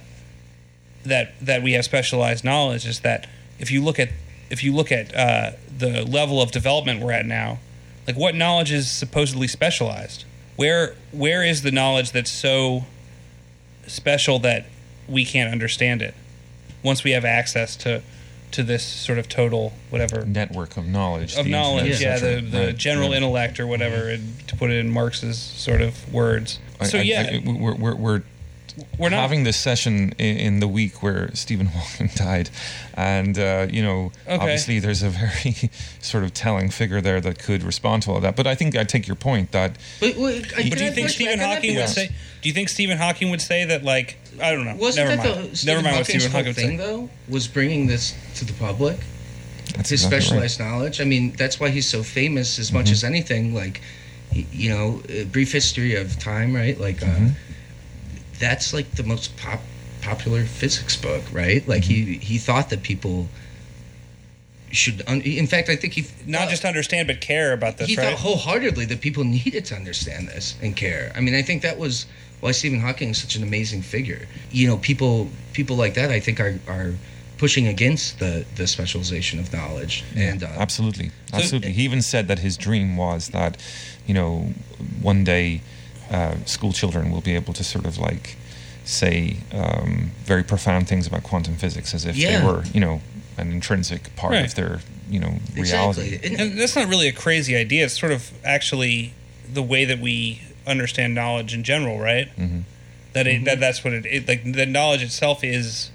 that 1.04 1.34
that 1.40 1.62
we 1.62 1.72
have 1.72 1.84
specialized 1.84 2.44
knowledge. 2.44 2.86
Is 2.86 3.00
that 3.00 3.26
if 3.58 3.70
you 3.70 3.82
look 3.82 3.98
at 3.98 4.10
if 4.50 4.62
you 4.62 4.74
look 4.74 4.92
at 4.92 5.14
uh, 5.14 5.52
the 5.76 6.02
level 6.04 6.40
of 6.40 6.50
development 6.50 7.00
we're 7.00 7.12
at 7.12 7.26
now, 7.26 7.58
like 8.06 8.16
what 8.16 8.34
knowledge 8.34 8.72
is 8.72 8.90
supposedly 8.90 9.48
specialized? 9.48 10.24
Where 10.56 10.94
where 11.12 11.44
is 11.44 11.62
the 11.62 11.70
knowledge 11.70 12.12
that's 12.12 12.30
so 12.30 12.84
special 13.86 14.38
that 14.40 14.66
we 15.08 15.24
can't 15.24 15.50
understand 15.50 16.02
it? 16.02 16.14
Once 16.82 17.02
we 17.02 17.12
have 17.12 17.24
access 17.24 17.76
to 17.76 18.02
to 18.54 18.62
this 18.62 18.84
sort 18.84 19.18
of 19.18 19.28
total 19.28 19.72
whatever 19.90 20.24
network 20.24 20.76
of 20.76 20.86
knowledge 20.86 21.36
of 21.36 21.44
knowledge, 21.44 22.00
yeah, 22.00 22.18
the 22.20 22.40
the 22.40 22.66
right. 22.66 22.76
general 22.76 23.10
yeah. 23.10 23.16
intellect 23.16 23.58
or 23.58 23.66
whatever, 23.66 23.96
mm-hmm. 23.96 24.46
to 24.46 24.56
put 24.56 24.70
it 24.70 24.78
in 24.78 24.88
Marx's 24.88 25.36
sort 25.36 25.80
of 25.80 26.12
words. 26.12 26.60
I, 26.78 26.84
so 26.86 26.98
I, 26.98 27.02
yeah, 27.02 27.30
I, 27.32 27.42
we're, 27.44 27.74
we're, 27.74 27.94
we're 27.96 28.22
We're 28.98 29.08
not- 29.10 29.20
having 29.20 29.44
this 29.44 29.56
session 29.56 30.14
in, 30.18 30.36
in 30.36 30.60
the 30.60 30.66
week 30.68 31.02
where 31.02 31.30
Stephen 31.34 31.66
Hawking 31.74 32.10
died, 32.14 32.50
and 32.94 33.38
uh, 33.38 33.66
you 33.70 33.82
know, 33.82 34.10
Okay. 34.26 34.36
obviously 34.36 34.78
there's 34.80 35.02
a 35.02 35.10
very 35.10 35.70
sort 36.00 36.24
of 36.24 36.34
telling 36.34 36.70
figure 36.70 37.00
there 37.00 37.20
that 37.20 37.38
could 37.38 37.62
respond 37.62 38.02
to 38.04 38.10
all 38.12 38.20
that. 38.20 38.34
But 38.36 38.46
I 38.46 38.54
think 38.54 38.76
I 38.76 38.84
take 38.84 39.06
your 39.06 39.16
point 39.16 39.52
that 39.52 39.76
But, 40.00 40.16
wait, 40.16 40.46
But 40.56 40.64
do 40.78 40.84
you 40.84 40.90
think 40.90 41.08
Stephen 41.10 41.38
Hawking 41.38 41.76
would 41.76 41.88
say? 41.88 42.08
Do 42.42 42.48
you 42.48 42.52
think 42.54 42.68
Stephen 42.68 42.98
Hawking 42.98 43.30
would 43.30 43.40
say 43.40 43.64
that? 43.64 43.84
Like, 43.84 44.16
I 44.42 44.52
don't 44.52 44.64
know. 44.64 44.76
Wasn't 44.76 45.06
Never 45.08 45.22
that 45.22 45.36
mind. 45.36 45.50
the 45.52 45.56
Stephen 45.56 45.74
Never 45.74 45.82
mind 45.84 45.96
what 45.96 46.06
Hawking's 46.06 46.22
Stephen 46.24 46.30
whole 46.32 46.38
Hawking 46.40 46.46
would 46.48 46.56
thing, 46.56 46.78
say. 46.78 46.84
though? 46.84 47.10
Was 47.32 47.48
bringing 47.48 47.86
this 47.86 48.14
to 48.36 48.44
the 48.44 48.52
public. 48.54 48.98
that's 49.76 49.88
his 49.90 50.04
exactly 50.04 50.16
right. 50.16 50.22
specialized 50.50 50.60
knowledge. 50.60 51.00
I 51.00 51.04
mean, 51.04 51.32
that's 51.38 51.58
why 51.60 51.70
he's 51.70 51.88
so 51.88 52.02
famous 52.02 52.58
as 52.58 52.68
Mm-hmm. 52.68 52.76
much 52.76 52.90
as 52.90 53.04
anything. 53.04 53.54
Like, 53.54 53.80
you 54.32 54.68
know, 54.70 55.00
a 55.08 55.24
brief 55.24 55.52
history 55.52 55.94
of 55.94 56.18
time, 56.18 56.54
right? 56.54 56.78
Like, 56.78 56.96
Mm-hmm. 56.98 57.26
uh, 57.26 57.30
that's 58.38 58.72
like 58.72 58.90
the 58.92 59.02
most 59.04 59.36
pop 59.36 59.60
popular 60.02 60.44
physics 60.44 60.96
book, 60.96 61.22
right? 61.32 61.66
Like, 61.66 61.82
Mm-hmm. 61.82 62.12
he 62.12 62.18
he 62.18 62.38
thought 62.38 62.70
that 62.70 62.82
people 62.82 63.28
should. 64.70 65.02
Un- 65.06 65.20
in 65.22 65.46
fact, 65.46 65.68
I 65.68 65.76
think 65.76 65.92
he 65.94 66.04
Not 66.26 66.48
just 66.48 66.64
understand, 66.64 67.06
but 67.06 67.20
care 67.20 67.52
about 67.52 67.78
this, 67.78 67.88
he 67.88 67.96
right? 67.96 68.10
thought 68.10 68.18
wholeheartedly 68.18 68.86
that 68.86 69.00
people 69.00 69.24
needed 69.24 69.64
to 69.66 69.74
understand 69.74 70.28
this 70.28 70.56
and 70.62 70.76
care. 70.76 71.12
I 71.16 71.20
mean, 71.20 71.34
I 71.34 71.42
think 71.42 71.62
that 71.62 71.78
was 71.78 72.06
why 72.40 72.50
Stephen 72.52 72.80
Hawking 72.80 73.10
is 73.10 73.18
such 73.18 73.36
an 73.36 73.42
amazing 73.42 73.82
figure. 73.82 74.26
You 74.50 74.66
know, 74.68 74.76
people 74.78 75.28
people 75.52 75.76
like 75.76 75.94
that, 75.94 76.10
I 76.10 76.20
think, 76.20 76.40
are 76.40 76.58
are 76.68 76.94
pushing 77.38 77.66
against 77.66 78.18
the 78.18 78.44
the 78.56 78.66
specialization 78.66 79.38
of 79.38 79.52
knowledge. 79.52 80.04
and 80.16 80.42
uh, 80.42 80.48
Absolutely, 80.58 81.10
absolutely. 81.32 81.72
he 81.72 81.82
even 81.82 82.02
said 82.02 82.28
that 82.28 82.38
his 82.40 82.56
dream 82.56 82.96
was 82.96 83.28
that, 83.28 83.56
you 84.06 84.14
know, 84.14 84.52
one 85.02 85.24
day, 85.24 85.60
uh, 86.10 86.36
school 86.44 86.72
children 86.72 87.10
will 87.10 87.20
be 87.20 87.34
able 87.34 87.52
to 87.54 87.64
sort 87.64 87.86
of 87.86 87.98
like 87.98 88.36
say 88.84 89.38
um, 89.52 90.10
very 90.24 90.42
profound 90.42 90.88
things 90.88 91.06
about 91.06 91.22
quantum 91.22 91.56
physics 91.56 91.94
as 91.94 92.04
if 92.04 92.16
Yeah. 92.16 92.40
they 92.40 92.46
were, 92.46 92.64
you 92.74 92.80
know, 92.80 93.00
an 93.38 93.50
intrinsic 93.50 94.14
part 94.16 94.32
Right. 94.32 94.44
of 94.46 94.54
their, 94.54 94.80
you 95.10 95.18
know, 95.18 95.38
reality. 95.54 96.02
exactly. 96.14 96.30
And- 96.32 96.40
And 96.52 96.60
that's 96.60 96.76
not 96.76 96.88
really 96.88 97.08
a 97.08 97.12
crazy 97.12 97.56
idea. 97.56 97.86
It's 97.86 97.98
sort 97.98 98.12
of 98.12 98.30
actually 98.44 99.12
the 99.52 99.62
way 99.62 99.84
that 99.86 100.00
we 100.00 100.42
understand 100.66 101.14
knowledge 101.14 101.54
in 101.54 101.62
general, 101.64 101.98
right? 101.98 102.28
Mm-hmm. 102.36 102.60
That 103.14 103.26
it, 103.26 103.44
that 103.44 103.60
that's 103.60 103.82
what 103.84 103.92
it, 103.94 104.04
it 104.06 104.26
like. 104.28 104.52
The 104.52 104.66
knowledge 104.66 105.02
itself 105.02 105.44
is 105.44 105.90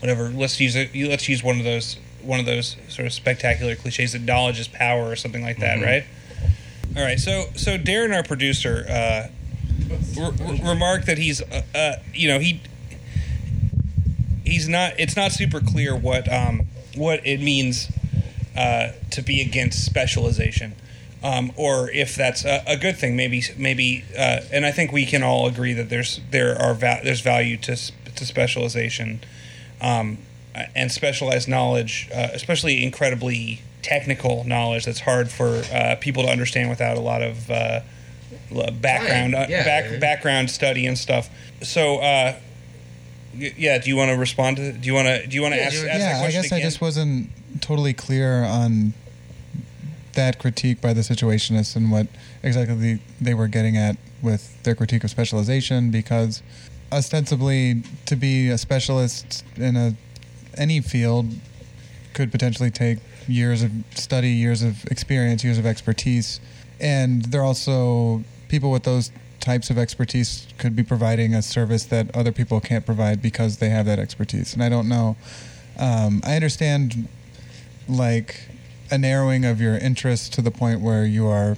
whatever. 0.00 0.28
Let's 0.28 0.60
use 0.60 0.76
it. 0.76 0.94
Let's 0.94 1.26
use 1.28 1.42
one 1.42 1.58
of 1.58 1.64
those 1.64 1.96
one 2.22 2.38
of 2.40 2.46
those 2.46 2.76
sort 2.88 3.06
of 3.06 3.12
spectacular 3.14 3.74
cliches 3.74 4.12
that 4.12 4.20
knowledge 4.22 4.60
is 4.60 4.68
power 4.68 5.08
or 5.08 5.16
something 5.16 5.42
like 5.42 5.58
that, 5.60 5.80
right? 5.82 6.04
All 6.96 7.02
right. 7.02 7.18
So 7.18 7.46
so 7.56 7.78
Darren, 7.78 8.14
our 8.14 8.22
producer, 8.22 8.84
uh, 8.88 9.28
re- 10.16 10.30
re- 10.40 10.60
remarked 10.64 11.06
that 11.06 11.18
he's 11.18 11.40
uh, 11.42 11.62
uh, 11.74 11.92
you 12.12 12.28
know 12.28 12.38
he 12.38 12.60
he's 14.44 14.68
not. 14.68 14.94
It's 14.98 15.16
not 15.16 15.32
super 15.32 15.60
clear 15.60 15.94
what 15.94 16.30
um, 16.32 16.66
what 16.96 17.24
it 17.26 17.40
means 17.40 17.90
uh, 18.56 18.92
to 19.10 19.22
be 19.22 19.40
against 19.40 19.84
specialization, 19.84 20.74
um, 21.22 21.52
or 21.56 21.90
if 21.90 22.16
that's 22.16 22.44
a, 22.44 22.62
a 22.66 22.76
good 22.76 22.96
thing. 22.96 23.16
Maybe 23.16 23.42
maybe, 23.56 24.04
uh, 24.16 24.40
and 24.52 24.66
I 24.66 24.72
think 24.72 24.92
we 24.92 25.06
can 25.06 25.22
all 25.22 25.46
agree 25.46 25.72
that 25.74 25.88
there's 25.88 26.20
there 26.30 26.60
are 26.60 26.74
va- 26.74 27.00
there's 27.04 27.20
value 27.20 27.56
to 27.58 27.76
to 27.76 28.26
specialization, 28.26 29.20
um, 29.80 30.18
and 30.74 30.90
specialized 30.90 31.48
knowledge, 31.48 32.08
uh, 32.14 32.28
especially 32.32 32.82
incredibly 32.82 33.62
technical 33.82 34.44
knowledge 34.44 34.84
that's 34.84 35.00
hard 35.00 35.30
for 35.30 35.62
uh, 35.72 35.96
people 36.00 36.24
to 36.24 36.28
understand 36.28 36.68
without 36.68 36.96
a 36.96 37.00
lot 37.00 37.22
of 37.22 37.50
uh, 37.50 37.80
background 38.50 39.34
Right, 39.34 39.44
uh, 39.44 39.46
yeah. 39.50 39.64
back, 39.64 40.00
background 40.00 40.50
study 40.50 40.86
and 40.86 40.96
stuff. 40.98 41.28
So. 41.62 41.98
Uh, 41.98 42.34
y- 43.38 43.52
yeah, 43.56 43.78
do 43.78 43.88
you 43.90 43.96
want 43.96 44.10
to 44.10 44.16
respond 44.16 44.56
to? 44.56 44.72
Do 44.72 44.86
you 44.86 44.94
want 44.94 45.06
to? 45.08 45.26
Do 45.26 45.34
you 45.36 45.42
want 45.42 45.54
to 45.54 45.60
Yeah, 45.60 45.66
ask, 45.66 45.72
do 45.74 45.78
ask 45.78 45.84
it. 45.86 45.98
that 45.98 45.98
yeah, 45.98 46.16
I 46.16 46.20
question 46.20 46.42
guess 46.42 46.52
I 46.52 46.60
just 46.60 46.80
wasn't 46.80 47.30
totally 47.60 47.92
clear 47.92 48.42
on 48.44 48.94
that 50.14 50.38
critique 50.38 50.80
by 50.80 50.92
the 50.92 51.02
situationists 51.02 51.76
and 51.76 51.90
what 51.92 52.06
exactly 52.42 52.98
they 53.20 53.34
were 53.34 53.46
getting 53.48 53.76
at 53.76 53.96
with 54.22 54.60
their 54.64 54.74
critique 54.74 55.04
of 55.04 55.10
specialization 55.10 55.90
because 55.92 56.42
ostensibly 56.90 57.82
to 58.06 58.16
be 58.16 58.48
a 58.48 58.58
specialist 58.58 59.44
in 59.56 59.76
a 59.76 59.94
any 60.56 60.80
field 60.80 61.26
could 62.14 62.32
potentially 62.32 62.70
take 62.70 62.98
years 63.28 63.62
of 63.62 63.70
study, 63.94 64.30
years 64.30 64.62
of 64.62 64.84
experience, 64.86 65.44
years 65.44 65.58
of 65.58 65.66
expertise. 65.66 66.40
And 66.80 67.24
they're 67.26 67.44
also 67.44 68.24
people 68.48 68.70
with 68.70 68.82
those 68.84 69.10
types 69.40 69.70
of 69.70 69.78
expertise 69.78 70.46
could 70.58 70.74
be 70.74 70.82
providing 70.82 71.34
a 71.34 71.42
service 71.42 71.84
that 71.84 72.14
other 72.14 72.32
people 72.32 72.60
can't 72.60 72.84
provide 72.84 73.22
because 73.22 73.58
they 73.58 73.68
have 73.68 73.86
that 73.86 73.98
expertise. 73.98 74.52
And 74.54 74.62
I 74.62 74.68
don't 74.68 74.88
know. 74.88 75.16
Um, 75.78 76.20
I 76.24 76.34
understand 76.34 77.08
like 77.88 78.40
a 78.90 78.98
narrowing 78.98 79.44
of 79.44 79.60
your 79.60 79.76
interest 79.78 80.32
to 80.34 80.42
the 80.42 80.50
point 80.50 80.80
where 80.80 81.04
you 81.06 81.26
are 81.26 81.56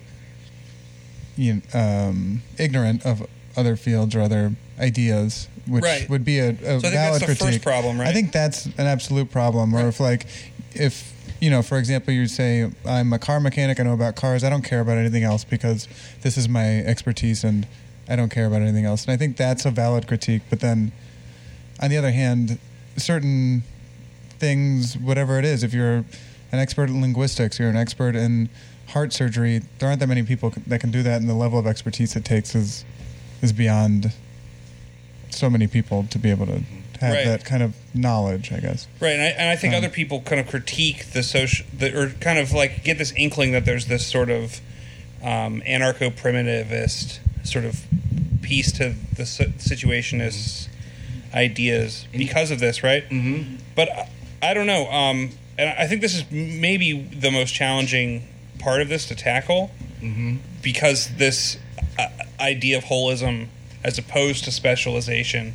you 1.36 1.62
um, 1.72 2.42
ignorant 2.58 3.04
of 3.06 3.26
other 3.56 3.76
fields 3.76 4.14
or 4.14 4.20
other 4.20 4.52
ideas, 4.78 5.48
which 5.66 5.82
Right. 5.82 6.08
would 6.10 6.24
be 6.24 6.38
a, 6.38 6.50
a 6.50 6.54
So 6.54 6.68
I 6.76 6.80
think 6.80 6.92
valid 6.94 6.94
that's 6.94 7.18
the 7.20 7.24
critique. 7.26 7.46
first 7.46 7.62
problem, 7.62 7.98
right? 8.00 8.08
I 8.08 8.12
think 8.12 8.32
that's 8.32 8.66
an 8.66 8.86
absolute 8.86 9.30
problem. 9.30 9.74
Or 9.74 9.78
Right. 9.78 9.86
if 9.86 10.00
like 10.00 10.26
if 10.74 11.12
you 11.40 11.50
know, 11.50 11.62
for 11.62 11.78
example, 11.78 12.12
you 12.12 12.26
say 12.26 12.70
I'm 12.86 13.12
a 13.12 13.18
car 13.18 13.40
mechanic, 13.40 13.80
I 13.80 13.82
know 13.82 13.94
about 13.94 14.14
cars, 14.14 14.44
I 14.44 14.50
don't 14.50 14.62
care 14.62 14.80
about 14.80 14.98
anything 14.98 15.24
else 15.24 15.42
because 15.42 15.88
this 16.20 16.36
is 16.36 16.48
my 16.48 16.80
expertise 16.80 17.44
and 17.44 17.66
I 18.08 18.16
don't 18.16 18.28
care 18.28 18.46
about 18.46 18.60
anything 18.62 18.84
else. 18.84 19.04
And 19.04 19.12
I 19.12 19.16
think 19.16 19.36
that's 19.36 19.64
a 19.64 19.70
valid 19.70 20.06
critique. 20.06 20.42
But 20.50 20.60
then 20.60 20.92
on 21.80 21.88
the 21.88 21.96
other 21.96 22.10
hand, 22.10 22.58
certain 22.96 23.62
things, 24.38 24.98
whatever 24.98 25.38
it 25.38 25.44
is, 25.44 25.62
if 25.62 25.72
you're 25.72 26.04
an 26.52 26.58
expert 26.58 26.90
in 26.90 27.00
linguistics, 27.00 27.58
you're 27.58 27.70
an 27.70 27.76
expert 27.76 28.14
in 28.16 28.50
heart 28.88 29.12
surgery, 29.12 29.62
there 29.78 29.88
aren't 29.88 30.00
that 30.00 30.08
many 30.08 30.22
people 30.24 30.52
that 30.66 30.80
can 30.80 30.90
do 30.90 31.02
that, 31.02 31.20
and 31.20 31.30
the 31.30 31.34
level 31.34 31.58
of 31.58 31.66
expertise 31.66 32.16
it 32.16 32.24
takes 32.24 32.54
is 32.54 32.84
is 33.40 33.52
beyond 33.52 34.12
so 35.30 35.48
many 35.48 35.66
people 35.66 36.04
to 36.10 36.18
be 36.18 36.30
able 36.30 36.44
to 36.44 36.60
have 37.00 37.14
Right. 37.14 37.24
that 37.26 37.44
kind 37.44 37.62
of 37.62 37.74
knowledge, 37.94 38.52
I 38.52 38.60
guess. 38.60 38.86
Right, 39.00 39.12
and 39.12 39.22
I, 39.22 39.26
and 39.26 39.48
I 39.50 39.56
think 39.56 39.72
Um, 39.74 39.78
other 39.78 39.88
people 39.88 40.20
kind 40.20 40.40
of 40.40 40.46
critique 40.48 41.12
the 41.12 41.22
social, 41.22 41.64
the, 41.76 41.96
or 41.98 42.10
kind 42.20 42.38
of 42.38 42.52
like 42.52 42.84
get 42.84 42.98
this 42.98 43.12
inkling 43.16 43.52
that 43.52 43.64
there's 43.64 43.86
this 43.86 44.06
sort 44.06 44.30
of 44.30 44.60
um, 45.22 45.62
anarcho-primitivist 45.66 47.18
sort 47.44 47.64
of 47.64 47.82
piece 48.42 48.72
to 48.72 48.94
the 49.16 49.24
si- 49.26 49.44
situationist 49.58 50.68
ideas 51.34 52.06
because 52.12 52.50
of 52.50 52.58
this, 52.60 52.82
right? 52.82 53.08
Mm-hmm. 53.08 53.56
But 53.74 53.88
I, 53.90 54.08
I 54.42 54.54
don't 54.54 54.66
know, 54.66 54.90
um, 54.90 55.30
and 55.58 55.68
I 55.78 55.86
think 55.86 56.00
this 56.00 56.14
is 56.14 56.24
maybe 56.30 56.92
the 57.02 57.30
most 57.30 57.54
challenging 57.54 58.26
part 58.58 58.80
of 58.82 58.88
this 58.88 59.06
to 59.06 59.14
tackle 59.14 59.70
because 60.62 61.16
this 61.16 61.58
uh, 61.98 62.08
idea 62.40 62.78
of 62.78 62.84
holism 62.84 63.48
as 63.84 63.98
opposed 63.98 64.44
to 64.44 64.50
specialization 64.50 65.52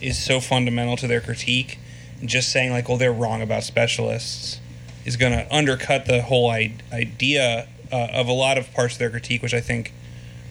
is 0.00 0.22
so 0.22 0.40
fundamental 0.40 0.96
to 0.96 1.06
their 1.06 1.20
critique. 1.20 1.78
Just 2.24 2.50
saying 2.50 2.72
like, 2.72 2.88
"Well, 2.88 2.98
they're 2.98 3.12
wrong 3.12 3.42
about 3.42 3.62
specialists," 3.64 4.60
is 5.04 5.16
going 5.16 5.32
to 5.32 5.54
undercut 5.54 6.06
the 6.06 6.22
whole 6.22 6.50
I- 6.50 6.74
idea 6.92 7.68
uh, 7.92 8.08
of 8.12 8.28
a 8.28 8.32
lot 8.32 8.58
of 8.58 8.72
parts 8.74 8.94
of 8.94 8.98
their 8.98 9.10
critique, 9.10 9.42
which 9.42 9.54
I 9.54 9.60
think 9.60 9.92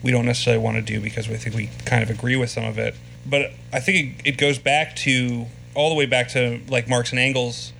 we 0.01 0.11
don't 0.11 0.25
necessarily 0.25 0.63
want 0.63 0.77
to 0.77 0.81
do 0.81 1.01
because 1.01 1.27
we 1.27 1.35
think 1.35 1.55
we 1.55 1.69
kind 1.85 2.03
of 2.03 2.09
agree 2.09 2.35
with 2.35 2.49
some 2.49 2.63
of 2.63 2.77
it. 2.77 2.95
But 3.25 3.51
I 3.73 3.79
think 3.79 4.19
it, 4.19 4.29
it 4.29 4.37
goes 4.37 4.59
back 4.59 4.95
to 4.97 5.47
all 5.75 5.89
the 5.89 5.95
way 5.95 6.05
back 6.05 6.29
to 6.29 6.61
like 6.69 6.87
Marx 6.87 7.11
and 7.11 7.19
Engels 7.19 7.73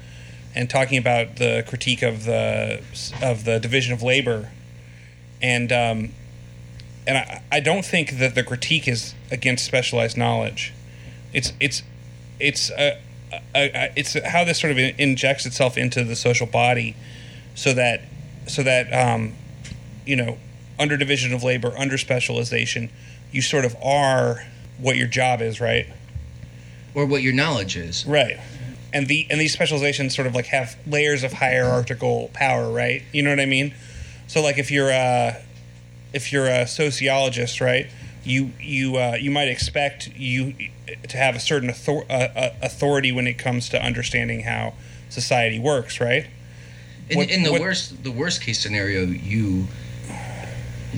and 0.54 0.70
talking 0.70 0.98
about 0.98 1.38
the 1.38 1.64
critique 1.68 2.02
of 2.02 2.26
the 2.26 2.82
of 3.22 3.46
the 3.46 3.60
division 3.60 3.94
of 3.94 4.04
labor 4.04 4.50
and 5.42 5.72
um, 5.72 6.12
and 7.06 7.18
I, 7.18 7.42
I 7.52 7.60
don't 7.60 7.86
think 7.86 8.20
that 8.20 8.36
the 8.36 8.44
critique 8.44 8.88
is 8.88 9.14
against 9.32 9.66
specialized 9.66 10.18
knowledge. 10.18 10.74
It's 11.34 11.54
it's 11.60 11.84
it's 12.40 12.70
a, 12.72 13.00
a, 13.32 13.40
a, 13.56 13.94
it's 13.96 14.18
how 14.26 14.44
this 14.44 14.60
sort 14.60 14.72
of 14.72 14.78
injects 14.78 15.46
itself 15.46 15.78
into 15.78 16.04
the 16.04 16.16
social 16.16 16.48
body, 16.48 16.96
so 17.56 17.74
that 17.74 18.02
so 18.48 18.64
that 18.64 18.92
um, 18.94 19.34
you 20.06 20.16
know 20.16 20.38
under 20.80 20.98
division 20.98 21.34
of 21.34 21.44
labor, 21.44 21.74
under 21.78 21.98
specialization, 21.98 22.90
you 23.32 23.42
sort 23.42 23.66
of 23.66 23.76
are 23.84 24.46
what 24.78 24.96
your 24.96 25.08
job 25.08 25.42
is, 25.42 25.60
right? 25.60 25.88
or 26.98 27.06
what 27.06 27.22
your 27.22 27.34
knowledge 27.34 27.78
is. 27.78 28.06
Right. 28.08 28.40
And 28.92 29.08
the 29.08 29.28
and 29.30 29.40
these 29.40 29.54
specializations 29.54 30.16
sort 30.16 30.28
of 30.28 30.34
like 30.34 30.48
have 30.48 30.76
layers 30.88 31.24
of 31.24 31.32
hierarchical 31.32 32.32
power, 32.34 32.72
right? 32.72 33.04
You 33.14 33.22
know 33.22 33.30
what 33.30 33.40
I 33.40 33.46
mean? 33.46 33.76
So 34.26 34.42
like 34.42 34.58
if 34.58 34.72
you're 34.72 34.90
a 34.90 35.40
if 36.12 36.34
you're 36.34 36.48
a 36.48 36.66
sociologist, 36.66 37.62
right? 37.62 37.88
You 38.28 38.52
you 38.60 38.98
uh, 38.98 39.16
you 39.20 39.32
might 39.32 39.48
expect 39.48 40.10
you 40.16 40.54
to 41.08 41.18
have 41.18 41.36
a 41.36 41.40
certain 41.40 41.70
author- 41.70 42.06
uh, 42.10 42.14
uh, 42.36 42.50
authority 42.62 43.12
when 43.12 43.26
it 43.26 43.38
comes 43.38 43.70
to 43.70 43.82
understanding 43.82 44.42
how 44.42 44.74
society 45.10 45.60
works, 45.60 46.02
right? 46.02 46.26
In, 47.10 47.18
What- 47.18 47.30
in 47.32 47.44
the 47.44 47.52
what- 47.54 47.62
worst, 47.62 48.04
the 48.04 48.12
worst 48.12 48.42
case 48.42 48.60
scenario, 48.60 49.06
you 49.06 49.68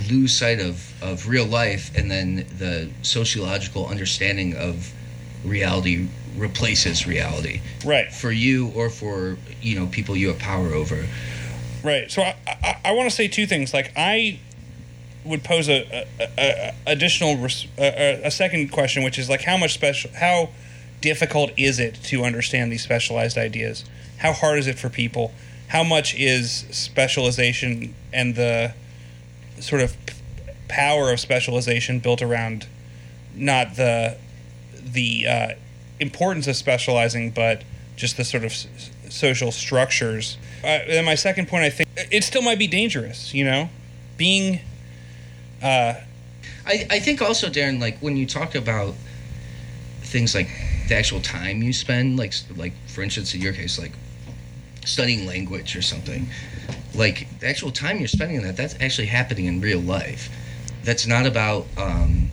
lose 0.09 0.33
sight 0.35 0.59
of, 0.59 0.91
of 1.03 1.27
real 1.27 1.45
life, 1.45 1.91
and 1.95 2.09
then 2.09 2.45
the 2.57 2.89
sociological 3.01 3.87
understanding 3.87 4.55
of 4.55 4.91
reality 5.43 6.07
replaces 6.37 7.05
reality 7.07 7.59
Right. 7.85 8.11
for 8.11 8.31
you 8.31 8.69
or 8.75 8.89
for 8.89 9.37
you 9.61 9.77
know 9.79 9.87
people 9.87 10.15
you 10.17 10.29
have 10.29 10.39
power 10.39 10.73
over. 10.73 11.05
Right. 11.83 12.09
So 12.11 12.21
I, 12.23 12.35
I, 12.47 12.77
I 12.85 12.91
want 12.93 13.09
to 13.09 13.15
say 13.15 13.27
two 13.27 13.45
things. 13.45 13.73
Like 13.73 13.91
I 13.95 14.39
would 15.29 15.43
pose 15.43 15.69
a, 15.69 16.05
a, 16.19 16.27
a, 16.37 16.73
additional 16.87 17.37
res- 17.37 17.67
a, 17.77 18.21
a- 18.25 18.31
second 18.31 18.71
question, 18.71 19.03
which 19.03 19.17
is 19.19 19.29
like 19.29 19.43
how 19.43 19.55
much 19.57 19.73
special, 19.73 20.09
how 20.15 20.49
difficult 21.01 21.51
is 21.55 21.79
it 21.79 21.95
to 22.05 22.23
understand 22.23 22.71
these 22.71 22.83
specialized 22.83 23.37
ideas? 23.37 23.85
How 24.17 24.33
hard 24.33 24.59
is 24.59 24.67
it 24.67 24.77
for 24.77 24.89
people? 24.89 25.31
How 25.67 25.83
much 25.83 26.15
is 26.15 26.65
specialization 26.71 27.93
and 28.11 28.35
the 28.35 28.73
sort 29.59 29.81
of 29.81 29.95
p- 30.05 30.15
power 30.67 31.11
of 31.11 31.19
specialization 31.19 31.99
built 31.99 32.21
around 32.21 32.67
not 33.35 33.75
the 33.75 34.17
the 34.83 35.27
uh, 35.27 35.47
importance 35.99 36.47
of 36.47 36.55
specializing, 36.55 37.29
but 37.29 37.63
just 37.95 38.17
the 38.17 38.23
sort 38.25 38.43
of 38.43 38.51
s- 38.51 38.67
social 39.09 39.51
structures. 39.51 40.37
Uh, 40.63 40.67
and 40.67 41.05
my 41.05 41.15
second 41.15 41.47
point, 41.47 41.63
I 41.63 41.69
think 41.69 41.87
it 42.11 42.23
still 42.23 42.41
might 42.41 42.57
be 42.59 42.67
dangerous. 42.67 43.33
You 43.33 43.45
know, 43.45 43.69
being 44.17 44.61
uh, 45.61 45.93
I, 46.65 46.87
I 46.89 46.99
think 46.99 47.21
also 47.21 47.47
Darren, 47.49 47.79
like 47.79 47.97
when 47.99 48.17
you 48.17 48.25
talk 48.25 48.55
about 48.55 48.95
things 50.01 50.33
like 50.33 50.49
the 50.87 50.95
actual 50.95 51.21
time 51.21 51.61
you 51.61 51.73
spend, 51.73 52.17
like 52.17 52.33
like 52.55 52.73
for 52.87 53.01
instance 53.01 53.33
in 53.33 53.41
your 53.41 53.53
case, 53.53 53.79
like 53.79 53.91
studying 54.85 55.25
language 55.25 55.75
or 55.75 55.81
something, 55.81 56.27
like 56.95 57.27
the 57.39 57.47
actual 57.47 57.71
time 57.71 57.99
you're 57.99 58.07
spending 58.07 58.37
on 58.37 58.43
that, 58.43 58.57
that's 58.57 58.75
actually 58.81 59.07
happening 59.07 59.45
in 59.45 59.61
real 59.61 59.79
life. 59.79 60.29
That's 60.83 61.05
not 61.05 61.25
about 61.25 61.65
um, 61.77 62.31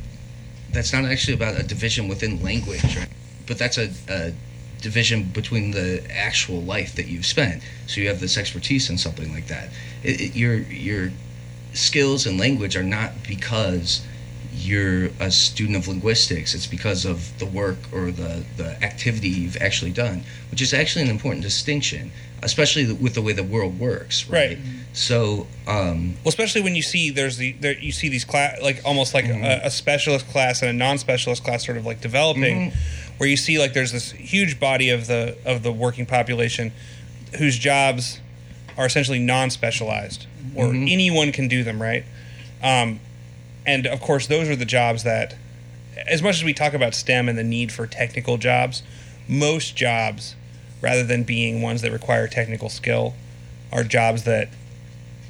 that's 0.73 0.93
not 0.93 1.05
actually 1.05 1.35
about 1.35 1.59
a 1.59 1.63
division 1.63 2.09
within 2.09 2.43
language, 2.43 2.97
right? 2.97 3.09
but 3.47 3.59
that's 3.59 3.79
a, 3.79 3.91
a 4.09 4.33
division 4.81 5.25
between 5.25 5.71
the 5.71 6.05
actual 6.11 6.61
life 6.61 6.95
that 6.97 7.07
you've 7.07 7.27
spent. 7.27 7.63
So 7.87 8.01
you 8.01 8.09
have 8.09 8.21
this 8.21 8.37
expertise 8.37 8.91
in 8.91 8.99
something 8.99 9.33
like 9.33 9.47
that. 9.49 9.71
It, 10.03 10.21
it, 10.21 10.37
your 10.37 10.55
your 10.57 11.11
skills 11.77 12.27
in 12.27 12.39
language 12.39 12.77
are 12.77 12.83
not 12.83 13.13
because 13.27 14.05
you're 14.55 15.11
a 15.21 15.31
student 15.31 15.77
of 15.77 15.87
linguistics. 15.87 16.55
It's 16.55 16.67
because 16.67 17.05
of 17.05 17.39
the 17.39 17.47
work 17.47 17.77
or 17.93 18.11
the, 18.11 18.45
the 18.57 18.83
activity 18.83 19.29
you've 19.29 19.59
actually 19.59 19.93
done, 19.93 20.25
which 20.51 20.63
is 20.63 20.73
actually 20.73 21.03
an 21.03 21.11
important 21.11 21.43
distinction, 21.43 22.11
especially 22.43 22.91
with 22.93 23.15
the 23.15 23.23
way 23.23 23.33
the 23.33 23.45
world 23.45 23.79
works. 23.79 24.29
Right. 24.29 24.57
Right. 24.57 24.59
So, 24.95 25.47
um, 25.67 26.15
well, 26.15 26.29
especially 26.29 26.63
when 26.63 26.75
you 26.75 26.83
see 26.83 27.11
there's 27.11 27.37
the 27.37 27.53
there 27.61 27.79
you 27.79 27.93
see 27.93 28.09
these 28.09 28.25
class 28.25 28.59
like 28.63 28.81
almost 28.85 29.13
like 29.13 29.27
a, 29.27 29.61
a 29.65 29.71
specialist 29.71 30.27
class 30.29 30.63
and 30.63 30.71
a 30.71 30.73
non-specialist 30.73 31.45
class 31.45 31.67
sort 31.67 31.77
of 31.77 31.85
like 31.85 32.01
developing, 32.01 32.73
where 33.19 33.29
you 33.29 33.37
see 33.37 33.59
like 33.59 33.75
there's 33.75 33.93
this 33.93 34.13
huge 34.13 34.59
body 34.59 34.89
of 34.89 35.07
the 35.07 35.37
of 35.45 35.63
the 35.63 35.73
working 35.73 36.07
population 36.07 36.73
whose 37.39 37.59
jobs 37.59 38.21
are 38.77 38.87
essentially 38.87 39.19
non-specialized 39.19 40.27
or 40.55 40.73
anyone 40.73 41.33
can 41.33 41.49
do 41.49 41.63
them 41.63 41.81
right? 41.81 42.05
Um, 42.63 43.01
and 43.67 43.87
of 43.87 44.01
course 44.01 44.27
those 44.27 44.49
are 44.49 44.57
the 44.57 44.65
jobs 44.65 45.03
that 45.05 45.35
as 46.07 46.23
much 46.23 46.37
as 46.37 46.45
we 46.45 46.53
talk 46.53 46.75
about 46.75 46.95
stem 46.95 47.29
and 47.29 47.39
the 47.39 47.45
need 47.45 47.73
for 47.73 47.87
technical 47.87 48.37
jobs 48.37 48.83
most 49.29 49.77
jobs 49.77 50.37
rather 50.81 51.03
than 51.03 51.25
being 51.25 51.63
ones 51.63 51.83
that 51.83 51.91
require 51.91 52.29
technical 52.29 52.69
skill 52.69 53.15
are 53.73 53.83
jobs 53.83 54.25
that 54.25 54.49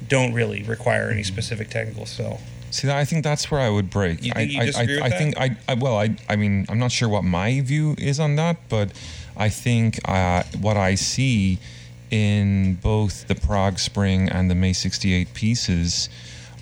don't 0.07 0.33
really 0.33 0.63
require 0.63 1.09
any 1.09 1.23
specific 1.23 1.69
technical 1.69 2.05
skill. 2.05 2.39
See, 2.69 2.89
I 2.89 3.05
think 3.05 3.23
that's 3.23 3.49
where 3.49 3.61
I 3.61 3.69
would 3.69 3.89
break. 3.89 4.23
You 4.23 4.31
I, 4.35 4.39
think 4.39 4.51
you 4.51 4.61
I, 4.61 4.65
disagree 4.65 4.99
I, 4.99 5.03
with 5.03 5.13
I 5.13 5.17
think 5.17 5.37
I, 5.37 5.57
I, 5.67 5.73
well, 5.75 5.97
I, 5.97 6.15
I 6.29 6.35
mean, 6.35 6.65
I'm 6.69 6.79
not 6.79 6.91
sure 6.91 7.09
what 7.09 7.23
my 7.23 7.61
view 7.61 7.95
is 7.97 8.19
on 8.19 8.35
that, 8.35 8.57
but 8.69 8.91
I 9.35 9.49
think 9.49 9.99
uh, 10.05 10.43
what 10.59 10.77
I 10.77 10.95
see 10.95 11.59
in 12.11 12.75
both 12.75 13.27
the 13.27 13.35
Prague 13.35 13.79
Spring 13.79 14.29
and 14.29 14.49
the 14.49 14.55
May 14.55 14.73
'68 14.73 15.33
pieces 15.33 16.09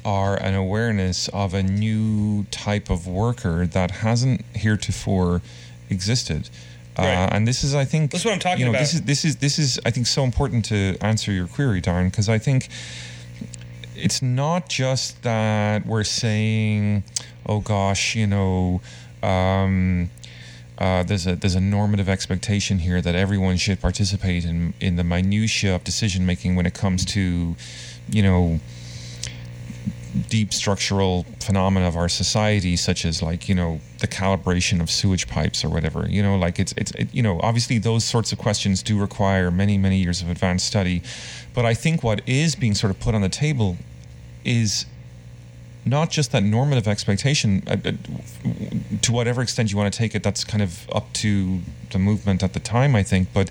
are 0.03 0.37
an 0.37 0.53
awareness 0.53 1.27
of 1.29 1.53
a 1.53 1.63
new 1.63 2.43
type 2.51 2.89
of 2.89 3.07
worker 3.07 3.65
that 3.65 3.89
hasn't 3.89 4.45
heretofore 4.53 5.41
existed. 5.89 6.49
Right. 6.97 7.07
Uh, 7.07 7.29
and 7.31 7.47
this 7.47 7.63
is, 7.63 7.75
I 7.75 7.83
think, 7.83 8.11
That's 8.11 8.23
what 8.23 8.33
I'm 8.33 8.39
talking 8.39 8.59
you 8.59 8.65
know, 8.65 8.71
about. 8.71 8.79
This 8.79 8.93
is 8.93 9.01
this 9.01 9.25
is 9.25 9.35
this 9.37 9.59
is, 9.59 9.79
I 9.85 9.91
think, 9.91 10.07
so 10.07 10.23
important 10.23 10.65
to 10.65 10.95
answer 11.01 11.31
your 11.31 11.47
query, 11.47 11.81
Darren, 11.81 12.09
because 12.09 12.29
I 12.29 12.37
think 12.37 12.69
it's 13.95 14.21
not 14.21 14.69
just 14.69 15.23
that 15.23 15.85
we're 15.85 16.03
saying, 16.03 17.03
oh 17.45 17.59
gosh, 17.59 18.15
you 18.15 18.27
know, 18.27 18.81
um, 19.23 20.09
uh, 20.77 21.03
there's 21.03 21.25
a 21.25 21.35
there's 21.35 21.55
a 21.55 21.61
normative 21.61 22.09
expectation 22.09 22.79
here 22.79 23.01
that 23.01 23.15
everyone 23.15 23.57
should 23.57 23.79
participate 23.79 24.43
in 24.43 24.73
in 24.79 24.97
the 24.97 25.03
minutia 25.03 25.73
of 25.73 25.83
decision 25.83 26.25
making 26.25 26.55
when 26.55 26.65
it 26.65 26.73
comes 26.73 27.05
to, 27.05 27.55
you 28.09 28.21
know, 28.21 28.59
deep 30.29 30.53
structural 30.53 31.25
phenomena 31.39 31.87
of 31.87 31.95
our 31.95 32.09
society, 32.09 32.75
such 32.75 33.05
as 33.05 33.21
like 33.21 33.47
you 33.47 33.55
know 33.55 33.79
the 33.99 34.07
calibration 34.07 34.81
of 34.81 34.89
sewage 34.89 35.27
pipes 35.27 35.63
or 35.63 35.69
whatever. 35.69 36.07
You 36.09 36.21
know, 36.21 36.37
like 36.37 36.59
it's 36.59 36.73
it's 36.75 36.91
it, 36.91 37.13
you 37.13 37.23
know 37.23 37.39
obviously 37.41 37.77
those 37.77 38.03
sorts 38.03 38.33
of 38.33 38.37
questions 38.37 38.83
do 38.83 38.99
require 38.99 39.51
many 39.51 39.77
many 39.77 39.97
years 39.97 40.21
of 40.21 40.29
advanced 40.29 40.67
study, 40.67 41.01
but 41.53 41.65
I 41.65 41.73
think 41.73 42.03
what 42.03 42.21
is 42.27 42.55
being 42.55 42.75
sort 42.75 42.91
of 42.91 42.99
put 42.99 43.15
on 43.15 43.21
the 43.21 43.29
table 43.29 43.77
is 44.43 44.85
not 45.85 46.09
just 46.09 46.31
that 46.31 46.43
normative 46.43 46.87
expectation 46.87 47.63
uh, 47.67 47.77
uh, 47.85 47.91
to 49.01 49.11
whatever 49.11 49.41
extent 49.41 49.71
you 49.71 49.77
want 49.77 49.91
to 49.91 49.97
take 49.97 50.15
it 50.15 50.23
that's 50.23 50.43
kind 50.43 50.63
of 50.63 50.89
up 50.91 51.11
to 51.13 51.59
the 51.91 51.99
movement 51.99 52.43
at 52.43 52.53
the 52.53 52.59
time 52.59 52.95
i 52.95 53.03
think 53.03 53.29
but 53.33 53.49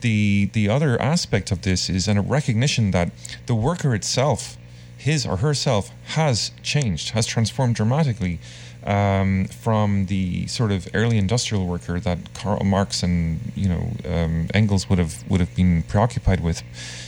the 0.00 0.50
the 0.52 0.68
other 0.68 1.00
aspect 1.00 1.50
of 1.50 1.62
this 1.62 1.90
is 1.90 2.08
a 2.08 2.20
recognition 2.20 2.90
that 2.92 3.10
the 3.46 3.54
worker 3.54 3.94
itself 3.94 4.56
his 4.96 5.26
or 5.26 5.38
herself 5.38 5.90
has 6.06 6.52
changed 6.62 7.10
has 7.10 7.26
transformed 7.26 7.74
dramatically 7.74 8.38
um, 8.84 9.46
from 9.46 10.06
the 10.06 10.46
sort 10.46 10.70
of 10.70 10.88
early 10.94 11.16
industrial 11.16 11.66
worker 11.66 11.98
that 12.00 12.34
Karl 12.34 12.62
Marx 12.64 13.02
and 13.02 13.40
you 13.54 13.68
know 13.68 13.92
um, 14.04 14.48
Engels 14.52 14.88
would 14.88 14.98
have 14.98 15.28
would 15.28 15.40
have 15.40 15.54
been 15.56 15.82
preoccupied 15.84 16.40
with. 16.40 16.62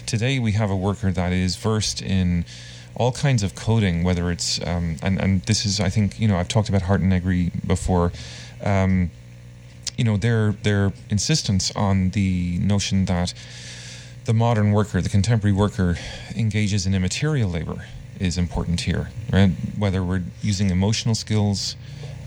Today 0.07 0.39
we 0.39 0.53
have 0.53 0.71
a 0.71 0.77
worker 0.77 1.13
that 1.13 1.33
is 1.33 1.57
versed 1.57 2.01
in 2.01 2.45
all 2.97 3.13
kinds 3.13 3.43
of 3.43 3.55
coding, 3.55 4.03
whether 4.03 4.31
it's 4.31 4.61
um, 4.67 4.97
and 5.03 5.21
and 5.21 5.43
this 5.43 5.65
is 5.67 5.81
I 5.81 5.91
think 5.91 6.19
you 6.19 6.27
know 6.27 6.37
I've 6.37 6.49
talked 6.49 6.69
about 6.69 6.83
Hardt 6.83 7.01
and 7.01 7.11
Negri 7.11 7.53
before. 7.67 8.13
Um, 8.63 9.11
you 9.97 10.05
know 10.05 10.17
their 10.17 10.53
their 10.63 10.93
insistence 11.11 11.71
on 11.75 12.11
the 12.11 12.59
notion 12.59 13.07
that 13.07 13.33
the 14.25 14.35
modern 14.35 14.73
worker, 14.73 15.01
the 15.01 15.09
contemporary 15.09 15.55
worker, 15.55 15.97
engages 16.35 16.87
in 16.87 16.95
immaterial 16.95 17.49
labor 17.49 17.87
is 18.19 18.37
important 18.37 18.81
here, 18.81 19.11
right? 19.33 19.51
Whether 19.79 20.03
we're 20.03 20.25
using 20.43 20.71
emotional 20.71 21.15
skills 21.15 21.77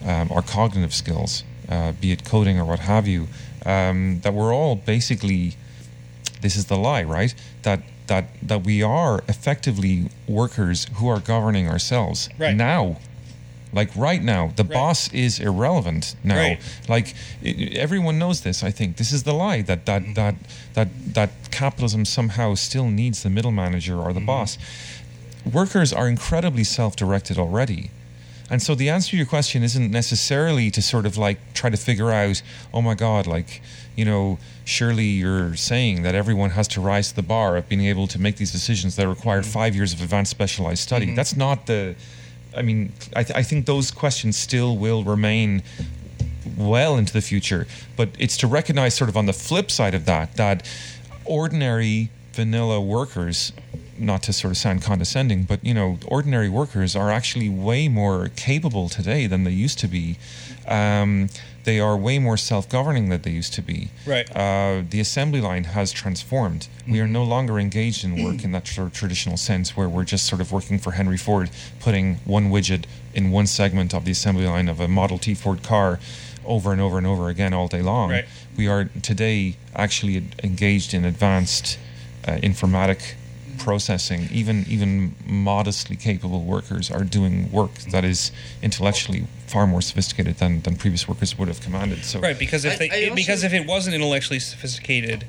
um, 0.06 0.32
or 0.32 0.42
cognitive 0.42 0.94
skills, 0.94 1.44
uh, 1.68 1.92
be 1.92 2.12
it 2.12 2.24
coding 2.24 2.60
or 2.60 2.66
what 2.66 2.80
have 2.80 3.08
you, 3.08 3.28
um, 3.66 4.22
that 4.22 4.34
we're 4.34 4.54
all 4.54 4.76
basically. 4.76 5.56
This 6.42 6.56
is 6.56 6.68
the 6.68 6.78
lie, 6.78 7.04
right? 7.04 7.36
That 7.64 7.82
that 8.10 8.26
that 8.52 8.62
we 8.66 8.84
are 8.84 9.24
effectively 9.28 10.10
workers 10.28 10.88
who 10.96 11.08
are 11.08 11.22
governing 11.22 11.68
ourselves 11.70 12.30
Right. 12.38 12.56
now. 12.56 12.98
Like 13.72 13.92
right 13.96 14.24
now, 14.24 14.52
the 14.56 14.64
Right. 14.64 14.74
boss 14.74 15.00
is 15.14 15.40
irrelevant 15.40 16.16
now. 16.24 16.36
Right. 16.36 16.60
Like 16.88 17.08
i 17.46 17.50
i- 17.50 17.70
everyone 17.86 18.18
knows 18.24 18.42
this. 18.42 18.64
I 18.64 18.72
think 18.72 18.98
this 18.98 19.12
is 19.12 19.22
the 19.24 19.34
lie 19.34 19.62
that 19.70 19.86
that 19.86 20.02
mm-hmm. 20.02 20.14
that 20.20 20.36
that 20.74 20.90
that 21.18 21.30
capitalism 21.52 22.04
somehow 22.06 22.56
still 22.56 22.90
needs 23.02 23.18
the 23.24 23.30
middle 23.30 23.52
manager 23.64 23.98
or 23.98 24.12
the 24.12 24.20
mm-hmm. 24.20 24.26
boss. 24.26 24.58
Workers 25.62 25.94
are 25.94 26.08
incredibly 26.10 26.64
self-directed 26.64 27.38
already. 27.38 27.92
And 28.52 28.62
so 28.64 28.74
the 28.76 28.90
answer 28.90 29.12
to 29.12 29.18
your 29.18 29.28
question 29.28 29.64
isn't 29.64 29.92
necessarily 29.92 30.72
to 30.72 30.82
sort 30.82 31.06
of 31.06 31.18
like 31.18 31.38
try 31.54 31.70
to 31.70 31.78
figure 31.78 32.12
out, 32.12 32.42
oh 32.74 32.82
my 32.82 32.96
God, 32.96 33.28
like, 33.28 33.62
you 34.00 34.06
know, 34.06 34.40
surely 34.64 35.10
you're 35.22 35.56
saying 35.56 36.04
that 36.04 36.16
everyone 36.16 36.52
has 36.52 36.68
to 36.70 36.80
rise 36.80 37.10
to 37.10 37.16
the 37.22 37.28
bar 37.36 37.58
of 37.58 37.68
being 37.68 37.86
able 37.94 38.08
to 38.08 38.18
make 38.26 38.36
these 38.38 38.54
decisions 38.60 38.96
that 38.96 39.08
require 39.08 39.42
mm-hmm. 39.42 39.60
five 39.60 39.76
years 39.76 39.92
of 39.94 40.02
advanced 40.02 40.32
specialized 40.32 40.82
study. 40.90 41.08
Mm-hmm. 41.08 41.16
That's 41.16 41.36
not 41.36 41.66
the, 41.66 41.96
I 42.56 42.62
mean, 42.62 42.94
I, 43.20 43.24
th- 43.24 43.38
I 43.42 43.44
think 43.44 43.66
those 43.66 43.92
questions 43.92 44.38
still 44.38 44.78
will 44.78 45.04
remain 45.04 45.64
well 46.58 46.98
into 46.98 47.12
the 47.12 47.22
future. 47.22 47.68
But 47.98 48.10
it's 48.18 48.38
to 48.38 48.48
recognize, 48.48 48.96
sort 48.96 49.10
of 49.10 49.18
on 49.18 49.26
the 49.26 49.34
flip 49.34 49.70
side 49.70 49.94
of 49.94 50.06
that, 50.06 50.36
that 50.38 50.66
ordinary 51.26 52.10
vanilla 52.32 52.80
workers 52.80 53.52
not 54.00 54.24
to 54.24 54.34
sort 54.34 54.52
of 54.52 54.58
sound 54.58 54.82
condescending, 54.82 55.44
but 55.44 55.64
you 55.64 55.74
know, 55.74 55.98
ordinary 56.08 56.50
workers 56.50 56.96
are 56.96 57.12
actually 57.12 57.50
way 57.50 57.88
more 57.88 58.30
capable 58.36 58.90
today 58.90 59.28
than 59.28 59.44
they 59.44 59.52
used 59.52 59.80
to 59.80 59.88
be. 59.88 60.18
Um, 60.68 61.30
they 61.66 61.80
are 61.80 61.98
way 61.98 62.20
more 62.20 62.38
self-governing 62.38 63.10
than 63.10 63.22
they 63.22 63.32
used 63.32 63.54
to 63.54 63.62
be. 63.62 63.90
Right. 64.06 64.30
Uh, 64.36 64.84
the 64.90 65.00
assembly 65.00 65.42
line 65.42 65.66
has 65.66 65.92
transformed. 65.92 66.68
We 66.88 67.00
are 67.00 67.08
no 67.08 67.24
longer 67.24 67.60
engaged 67.60 68.04
in 68.04 68.24
work 68.24 68.44
in 68.44 68.52
that 68.54 68.68
sort 68.68 68.88
of 68.88 68.94
traditional 68.94 69.38
sense, 69.38 69.76
where 69.76 69.90
we're 69.90 70.06
just 70.06 70.26
sort 70.26 70.42
of 70.42 70.52
working 70.52 70.80
for 70.80 70.92
Henry 70.92 71.18
Ford, 71.18 71.50
putting 71.80 72.16
one 72.26 72.50
widget 72.50 72.86
in 73.14 73.32
one 73.32 73.46
segment 73.46 73.94
of 73.94 74.06
the 74.06 74.12
assembly 74.12 74.48
line 74.48 74.70
of 74.70 74.80
a 74.80 74.88
Model 74.88 75.18
T 75.18 75.34
Ford 75.34 75.62
car 75.62 76.00
over 76.46 76.72
and 76.72 76.82
over 76.82 76.98
and 76.98 77.06
over 77.06 77.30
again 77.30 77.54
all 77.54 77.68
day 77.68 77.82
long. 77.82 78.12
Right. 78.12 78.26
We 78.58 78.68
are 78.68 78.86
today 79.02 79.58
actually 79.76 80.24
engaged 80.44 80.94
in 80.94 81.06
advanced 81.06 81.78
uh, 82.28 82.38
informatic 82.38 83.16
processing. 83.70 84.28
Even 84.32 84.66
even 84.68 85.14
modestly 85.28 85.96
capable 85.96 86.42
workers 86.56 86.90
are 86.90 87.04
doing 87.18 87.52
work 87.52 87.74
that 87.92 88.04
is 88.04 88.32
intellectually 88.64 89.22
far 89.48 89.66
more 89.68 89.82
sophisticated 89.82 90.36
than, 90.38 90.62
than 90.62 90.76
previous 90.76 91.08
workers 91.08 91.38
would 91.38 91.48
have 91.48 91.62
commanded. 91.62 92.04
So 92.04 92.20
Right, 92.20 92.38
because 92.46 92.66
if 92.66 92.78
they 92.80 92.90
I 92.90 92.96
it- 92.96 93.16
because 93.16 93.44
if 93.44 93.54
it 93.54 93.66
wasn't 93.68 93.94
intellectually 93.96 94.40
sophisticated, 94.40 95.26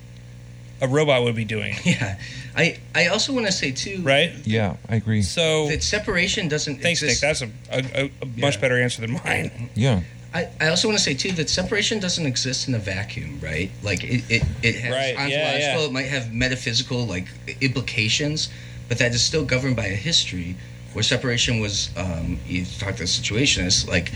a 0.81 0.89
robot 0.89 1.23
would 1.25 1.37
be 1.37 1.45
doing. 1.45 1.75
Yeah, 1.85 2.19
I 2.57 2.79
I 2.95 3.03
also 3.13 3.33
want 3.35 3.45
to 3.47 3.53
say 3.53 3.71
too, 3.73 4.01
Right. 4.03 4.31
yeah, 4.45 4.77
I 4.89 4.95
agree. 4.97 5.23
So 5.23 5.69
that 5.69 5.83
separation 5.83 6.49
doesn't. 6.49 6.77
thanks, 6.81 7.03
Nick. 7.03 7.19
That's 7.21 7.43
a, 7.43 7.51
a, 7.71 7.79
a, 8.03 8.11
a 8.23 8.27
much 8.37 8.55
Yeah. 8.57 8.61
better 8.63 8.79
answer 8.85 9.01
than 9.05 9.13
mine. 9.25 9.51
yeah. 9.75 10.01
I, 10.33 10.49
I 10.61 10.69
also 10.69 10.87
want 10.89 10.97
to 10.99 11.03
say 11.03 11.15
too 11.15 11.33
that 11.33 11.51
separation 11.51 11.99
doesn't 11.99 12.25
exist 12.25 12.69
in 12.69 12.75
a 12.75 12.79
vacuum, 12.79 13.41
right? 13.43 13.71
Like 13.83 14.05
it, 14.05 14.23
it, 14.31 14.43
it 14.63 14.77
has 14.77 14.93
Right, 14.93 15.17
ontological, 15.17 15.83
yeah. 15.83 15.87
it 15.89 15.93
might 15.93 16.07
have 16.07 16.33
metaphysical 16.33 17.05
like 17.05 17.27
implications, 17.61 18.49
but 18.89 18.99
that 18.99 19.13
is 19.13 19.23
still 19.23 19.45
governed 19.45 19.77
by 19.77 19.87
a 19.87 19.95
history 19.95 20.57
where 20.93 21.03
separation 21.03 21.61
was 21.61 21.91
um, 21.97 22.39
you 22.47 22.65
talk 22.79 22.95
to 22.97 23.03
the 23.03 23.05
situationists 23.05 23.89
like 23.89 24.13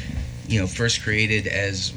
you 0.48 0.60
know 0.60 0.66
first 0.66 1.02
created 1.02 1.46
as 1.46 1.92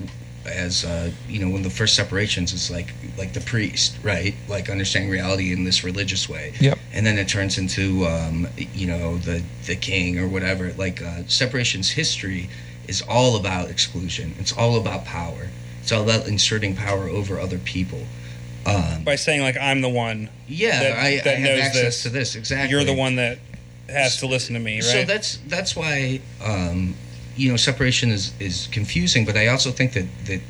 as 0.46 0.86
uh, 0.86 1.12
you 1.28 1.40
know 1.40 1.50
one 1.50 1.58
of 1.58 1.64
the 1.64 1.70
first 1.70 1.96
separations 1.96 2.54
is 2.54 2.72
like 2.72 2.94
like 3.18 3.34
the 3.34 3.42
priest 3.42 3.98
right 4.04 4.34
like 4.48 4.70
understanding 4.70 5.10
reality 5.12 5.52
in 5.52 5.64
this 5.64 5.84
religious 5.84 6.30
way 6.30 6.54
Yep. 6.62 6.78
and 6.94 7.06
then 7.06 7.18
it 7.18 7.28
turns 7.28 7.58
into 7.58 8.06
um, 8.06 8.48
you 8.74 8.88
know 8.88 9.18
the 9.18 9.44
the 9.66 9.76
king 9.76 10.20
or 10.20 10.28
whatever 10.28 10.72
like 10.74 11.02
uh, 11.02 11.24
separation's 11.28 11.90
history 11.92 12.50
is 12.88 13.02
all 13.04 13.36
about 13.38 13.70
exclusion 13.70 14.34
it's 14.40 14.52
all 14.58 14.78
about 14.78 15.06
power 15.06 15.50
it's 15.82 15.92
all 15.92 16.04
about 16.04 16.28
inserting 16.28 16.76
power 16.76 17.08
over 17.08 17.40
other 17.40 17.58
people 17.60 18.02
um, 18.66 19.04
By 19.06 19.16
saying 19.16 19.42
like 19.42 19.56
I'm 19.58 19.80
the 19.82 19.88
one, 19.90 20.30
yeah 20.48 20.80
that- 20.84 20.98
I, 20.98 21.16
that 21.24 21.28
I 21.28 21.30
have 21.40 21.42
knows 21.42 21.60
access 21.62 21.84
this. 21.84 22.04
to 22.04 22.10
this 22.10 22.36
exactly 22.36 22.70
you're 22.72 22.84
the 22.84 22.94
one 22.94 23.16
that 23.16 23.40
has 23.90 24.18
to 24.18 24.28
listen 24.28 24.54
to 24.56 24.60
me, 24.60 24.76
right? 24.76 24.84
so 24.84 25.04
that's 25.06 25.38
that's 25.48 25.74
why 25.74 26.20
um, 26.44 26.94
you 27.38 27.50
know 27.50 27.56
separation 27.56 28.10
is 28.10 28.34
is 28.42 28.68
confusing. 28.74 29.24
But 29.26 29.38
I 29.38 29.48
also 29.48 29.72
think 29.72 29.94
that 29.94 30.06
that 30.26 30.42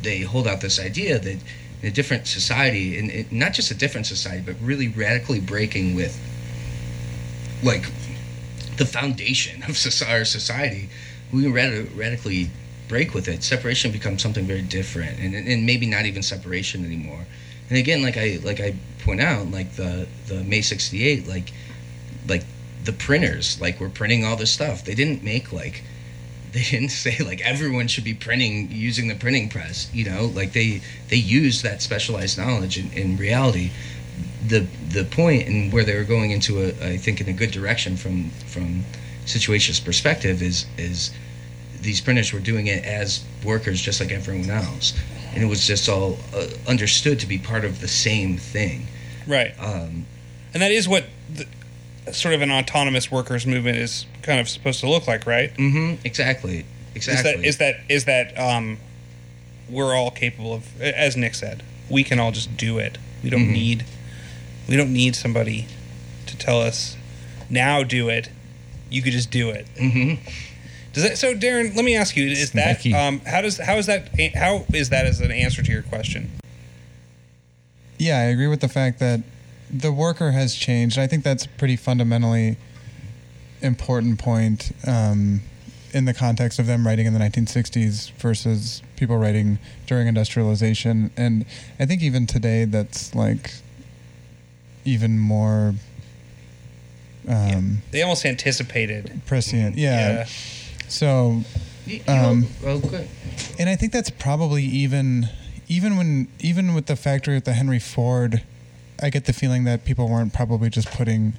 they 0.00 0.20
hold 0.20 0.48
out 0.48 0.62
this 0.62 0.80
idea 0.80 1.18
that 1.18 1.36
in 1.82 1.88
a 1.88 1.90
different 1.90 2.26
society, 2.26 2.98
and 2.98 3.10
it, 3.10 3.30
not 3.30 3.52
just 3.52 3.70
a 3.70 3.74
different 3.74 4.06
society, 4.06 4.42
but 4.46 4.54
really 4.62 4.88
radically 4.88 5.38
breaking 5.40 5.94
with 5.94 6.18
like 7.62 7.84
the 8.78 8.86
foundation 8.86 9.62
of 9.68 9.76
society, 9.76 10.88
we 11.32 11.42
can 11.42 11.52
rad- 11.52 11.96
radically 11.96 12.50
break 12.88 13.14
with 13.14 13.28
it. 13.28 13.44
Separation 13.44 13.92
becomes 13.92 14.22
something 14.22 14.46
very 14.46 14.62
different, 14.62 15.18
and, 15.18 15.34
and 15.34 15.66
maybe 15.66 15.86
not 15.86 16.06
even 16.06 16.22
separation 16.22 16.84
anymore. 16.84 17.26
And 17.68 17.78
again, 17.78 18.02
like 18.02 18.16
I 18.16 18.38
like 18.42 18.60
I 18.60 18.74
point 19.00 19.20
out, 19.20 19.50
like 19.50 19.74
the 19.74 20.08
the 20.26 20.42
May 20.44 20.62
'68, 20.62 21.28
like 21.28 21.52
like 22.26 22.44
the 22.84 22.92
printers, 22.92 23.60
like 23.60 23.78
were 23.80 23.90
printing 23.90 24.24
all 24.24 24.36
this 24.36 24.50
stuff. 24.50 24.84
They 24.84 24.94
didn't 24.94 25.22
make 25.22 25.52
like 25.52 25.82
they 26.52 26.62
didn't 26.62 26.90
say 26.90 27.18
like 27.18 27.40
everyone 27.42 27.88
should 27.88 28.04
be 28.04 28.14
printing 28.14 28.70
using 28.70 29.08
the 29.08 29.14
printing 29.14 29.50
press. 29.50 29.90
You 29.92 30.10
know, 30.10 30.26
like 30.26 30.52
they 30.52 30.80
they 31.08 31.16
used 31.16 31.62
that 31.62 31.82
specialized 31.82 32.38
knowledge 32.38 32.78
in, 32.78 32.90
in 32.92 33.16
reality. 33.16 33.70
The 34.46 34.66
the 34.88 35.04
point 35.04 35.46
and 35.46 35.72
where 35.72 35.84
they 35.84 35.94
were 35.94 36.04
going 36.04 36.30
into 36.30 36.64
a 36.64 36.68
I 36.92 36.96
think 36.96 37.20
in 37.20 37.28
a 37.28 37.34
good 37.34 37.50
direction 37.50 37.96
from 37.96 38.30
from 38.46 38.84
situation's 39.28 39.80
perspective 39.80 40.42
is 40.42 40.66
is 40.76 41.12
these 41.80 42.00
printers 42.00 42.32
were 42.32 42.40
doing 42.40 42.66
it 42.66 42.84
as 42.84 43.22
workers 43.44 43.80
just 43.80 44.00
like 44.00 44.10
everyone 44.10 44.50
else 44.50 44.98
and 45.34 45.42
it 45.42 45.46
was 45.46 45.66
just 45.66 45.88
all 45.88 46.16
uh, 46.34 46.46
understood 46.66 47.20
to 47.20 47.26
be 47.26 47.38
part 47.38 47.64
of 47.64 47.80
the 47.80 47.88
same 47.88 48.36
thing 48.36 48.86
right. 49.26 49.52
um, 49.60 50.06
And 50.54 50.62
that 50.62 50.72
is 50.72 50.88
what 50.88 51.04
the, 51.32 51.46
sort 52.12 52.34
of 52.34 52.40
an 52.42 52.50
autonomous 52.50 53.10
workers 53.12 53.46
movement 53.46 53.76
is 53.76 54.06
kind 54.22 54.40
of 54.40 54.48
supposed 54.48 54.80
to 54.80 54.88
look 54.88 55.06
like, 55.06 55.26
right? 55.26 55.52
mm-hmm 55.54 55.94
exactly 56.04 56.64
exactly 56.94 57.46
Is 57.46 57.58
that 57.58 57.74
is 57.76 58.04
that 58.06 58.32
is 58.32 58.34
that 58.34 58.38
um, 58.40 58.78
we're 59.68 59.94
all 59.94 60.10
capable 60.10 60.54
of, 60.54 60.80
as 60.80 61.16
Nick 61.16 61.34
said, 61.34 61.62
we 61.90 62.02
can 62.02 62.18
all 62.18 62.32
just 62.32 62.56
do 62.56 62.78
it. 62.78 62.96
We 63.22 63.28
don't 63.30 63.48
Mhm. 63.48 63.52
need 63.52 63.84
we 64.66 64.76
don't 64.76 64.92
need 64.92 65.14
somebody 65.14 65.66
to 66.26 66.36
tell 66.36 66.60
us 66.60 66.96
now 67.50 67.82
do 67.84 68.08
it. 68.08 68.30
You 68.90 69.02
could 69.02 69.12
just 69.12 69.30
do 69.30 69.50
it. 69.50 69.66
hmm 69.78 70.14
Does 70.92 71.02
that 71.02 71.18
so, 71.18 71.34
Darren? 71.34 71.74
Let 71.76 71.84
me 71.84 71.94
ask 71.94 72.16
you: 72.16 72.26
Is 72.26 72.52
that 72.52 72.84
um, 72.92 73.20
how 73.20 73.40
does 73.42 73.58
how 73.58 73.76
is 73.76 73.86
that 73.86 74.08
how 74.34 74.64
is 74.72 74.88
that 74.90 75.06
as 75.06 75.20
an 75.20 75.30
answer 75.30 75.62
to 75.62 75.70
your 75.70 75.82
question? 75.82 76.30
Yeah, 77.98 78.18
I 78.18 78.22
agree 78.24 78.46
with 78.46 78.60
the 78.60 78.68
fact 78.68 78.98
that 79.00 79.20
the 79.70 79.92
worker 79.92 80.30
has 80.30 80.54
changed. 80.54 80.98
I 80.98 81.06
think 81.06 81.24
that's 81.24 81.44
a 81.44 81.48
pretty 81.50 81.76
fundamentally 81.76 82.56
important 83.60 84.18
point 84.18 84.70
um, 84.86 85.40
in 85.92 86.04
the 86.04 86.14
context 86.14 86.58
of 86.58 86.66
them 86.66 86.86
writing 86.86 87.06
in 87.06 87.12
the 87.12 87.18
1960s 87.18 88.12
versus 88.12 88.82
people 88.96 89.18
writing 89.18 89.58
during 89.86 90.06
industrialization. 90.06 91.10
And 91.16 91.44
I 91.80 91.86
think 91.86 92.02
even 92.02 92.26
today, 92.26 92.64
that's 92.64 93.14
like 93.14 93.50
even 94.84 95.18
more 95.18 95.74
um, 97.28 97.82
They 97.90 98.02
almost 98.02 98.24
anticipated. 98.24 99.20
prescient. 99.26 99.76
Yeah. 99.76 100.26
So 100.88 101.42
You, 101.86 101.96
you 101.96 102.02
know- 102.06 102.28
Um, 102.30 102.46
oh, 102.64 102.78
good. 102.78 103.08
and 103.58 103.68
I 103.68 103.76
think 103.76 103.92
that's 103.92 104.10
probably 104.10 104.64
even 104.64 105.28
even 105.68 105.96
when 105.98 106.28
even 106.40 106.74
with 106.74 106.86
the 106.86 106.96
factory 106.96 107.34
with 107.34 107.44
the 107.44 107.52
Henry 107.52 107.78
Ford, 107.78 108.42
I 109.02 109.10
get 109.10 109.26
the 109.26 109.32
feeling 109.34 109.64
that 109.64 109.84
people 109.84 110.08
weren't 110.08 110.32
probably 110.32 110.70
just 110.70 110.90
putting 110.90 111.34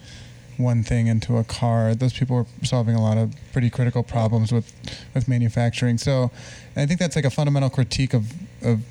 one 0.58 0.84
thing 0.84 1.08
into 1.08 1.38
a 1.38 1.44
car. 1.44 1.96
Those 1.96 2.14
people 2.14 2.36
were 2.36 2.46
solving 2.66 2.94
a 2.96 3.02
lot 3.02 3.18
of 3.18 3.34
pretty 3.54 3.70
critical 3.70 4.04
problems 4.04 4.52
with 4.52 4.72
with 5.16 5.28
manufacturing. 5.28 5.98
So 5.98 6.30
I 6.76 6.86
think 6.86 7.00
that's 7.00 7.16
like 7.16 7.26
a 7.26 7.30
fundamental 7.32 7.70
critique 7.70 8.14
of 8.14 8.32
of 8.62 8.82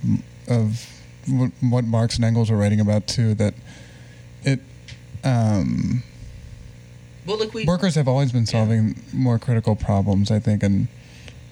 of 0.48 0.86
what, 1.28 1.50
what 1.60 1.84
Marx 1.84 2.16
and 2.16 2.24
Engels 2.24 2.50
were 2.50 2.56
writing 2.56 2.80
about 2.80 3.06
too. 3.06 3.34
That 3.34 3.54
it 4.44 4.60
um, 5.24 6.02
Well, 7.28 7.36
look, 7.36 7.52
we 7.52 7.66
workers 7.66 7.94
have 7.96 8.08
always 8.08 8.32
been 8.32 8.46
solving 8.46 9.02
more 9.12 9.38
critical 9.38 9.76
problems. 9.76 10.30
I 10.30 10.38
think 10.40 10.62
and. 10.62 10.88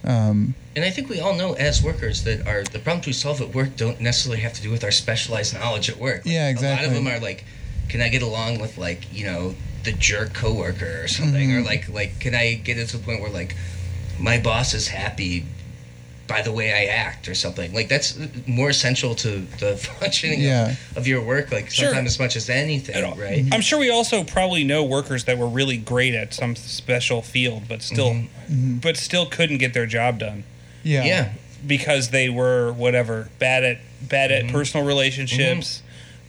Um, 0.04 0.54
and 0.76 0.84
I 0.84 0.90
think 0.90 1.08
we 1.08 1.18
all 1.20 1.34
know 1.34 1.54
as 1.54 1.82
workers 1.82 2.22
that 2.24 2.46
our 2.46 2.62
the 2.64 2.78
problems 2.78 3.06
we 3.06 3.12
solve 3.12 3.40
at 3.40 3.52
work 3.54 3.76
don't 3.76 4.00
necessarily 4.00 4.40
have 4.42 4.52
to 4.54 4.62
do 4.62 4.70
with 4.70 4.84
our 4.84 4.90
specialized 4.92 5.52
knowledge 5.54 5.90
at 5.90 5.96
work. 5.98 6.24
Like, 6.24 6.32
Yeah, 6.32 6.48
A 6.50 6.76
lot 6.76 6.84
of 6.84 6.92
them 6.94 7.08
are 7.08 7.18
like, 7.18 7.44
can 7.88 8.00
I 8.00 8.08
get 8.08 8.22
along 8.22 8.60
with 8.60 8.78
like 8.78 9.12
you 9.12 9.26
know 9.26 9.54
the 9.84 9.92
jerk 9.92 10.32
coworker 10.32 11.02
or 11.02 11.08
something, 11.08 11.52
or 11.52 11.60
Mhm. 11.60 11.66
like 11.66 11.88
like 11.90 12.20
can 12.20 12.34
I 12.34 12.54
get 12.54 12.78
it 12.78 12.88
to 12.90 12.98
the 12.98 13.04
point 13.04 13.20
where 13.20 13.30
like 13.30 13.54
my 14.18 14.38
boss 14.38 14.72
is 14.72 14.88
happy 14.88 15.44
by 16.26 16.42
the 16.42 16.50
way 16.52 16.72
I 16.72 16.86
act 16.92 17.28
or 17.28 17.34
something. 17.34 17.72
Like 17.72 17.88
that's 17.88 18.18
more 18.46 18.68
essential 18.70 19.14
to 19.16 19.40
the 19.60 19.76
functioning 20.00 20.40
Yeah. 20.40 20.70
of, 20.90 20.96
of 20.98 21.06
your 21.06 21.22
work. 21.22 21.52
Like 21.52 21.70
Sure. 21.70 21.86
sometimes 21.88 22.08
as 22.12 22.18
much 22.18 22.36
as 22.36 22.50
anything, 22.50 22.94
At 22.96 23.04
all. 23.04 23.14
right? 23.14 23.44
I'm 23.52 23.60
sure 23.60 23.78
we 23.78 23.90
also 23.90 24.24
probably 24.24 24.64
know 24.64 24.84
workers 24.84 25.24
that 25.24 25.38
were 25.38 25.46
really 25.48 25.76
great 25.76 26.14
at 26.14 26.34
some 26.34 26.56
special 26.56 27.22
field, 27.22 27.64
but 27.68 27.82
still, 27.82 28.24
Mhm. 28.50 28.80
but 28.80 28.96
still 28.96 29.26
couldn't 29.26 29.58
get 29.58 29.72
their 29.74 29.86
job 29.86 30.18
done 30.18 30.44
yeah. 30.82 31.04
Yeah. 31.04 31.28
because 31.66 32.10
they 32.10 32.28
were 32.28 32.72
whatever 32.72 33.28
bad 33.38 33.64
at 33.64 33.78
bad 34.02 34.30
Mm-hmm. 34.30 34.48
at 34.48 34.52
personal 34.52 34.86
relationships, 34.86 35.82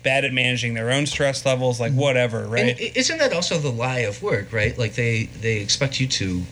bad 0.04 0.24
at 0.26 0.32
managing 0.34 0.74
their 0.74 0.89
own 0.91 1.06
stress 1.06 1.45
levels, 1.45 1.80
like 1.80 1.91
whatever, 1.91 2.48
right? 2.48 2.70
And 2.80 2.80
isn't 2.95 3.18
that 3.18 3.34
also 3.34 3.58
the 3.58 3.72
lie 3.72 4.00
of 4.00 4.22
work, 4.24 4.54
right? 4.54 4.78
Like 4.78 4.93
they 4.95 5.24
they 5.41 5.58
expect 5.58 6.00
you 6.00 6.08
to, 6.08 6.43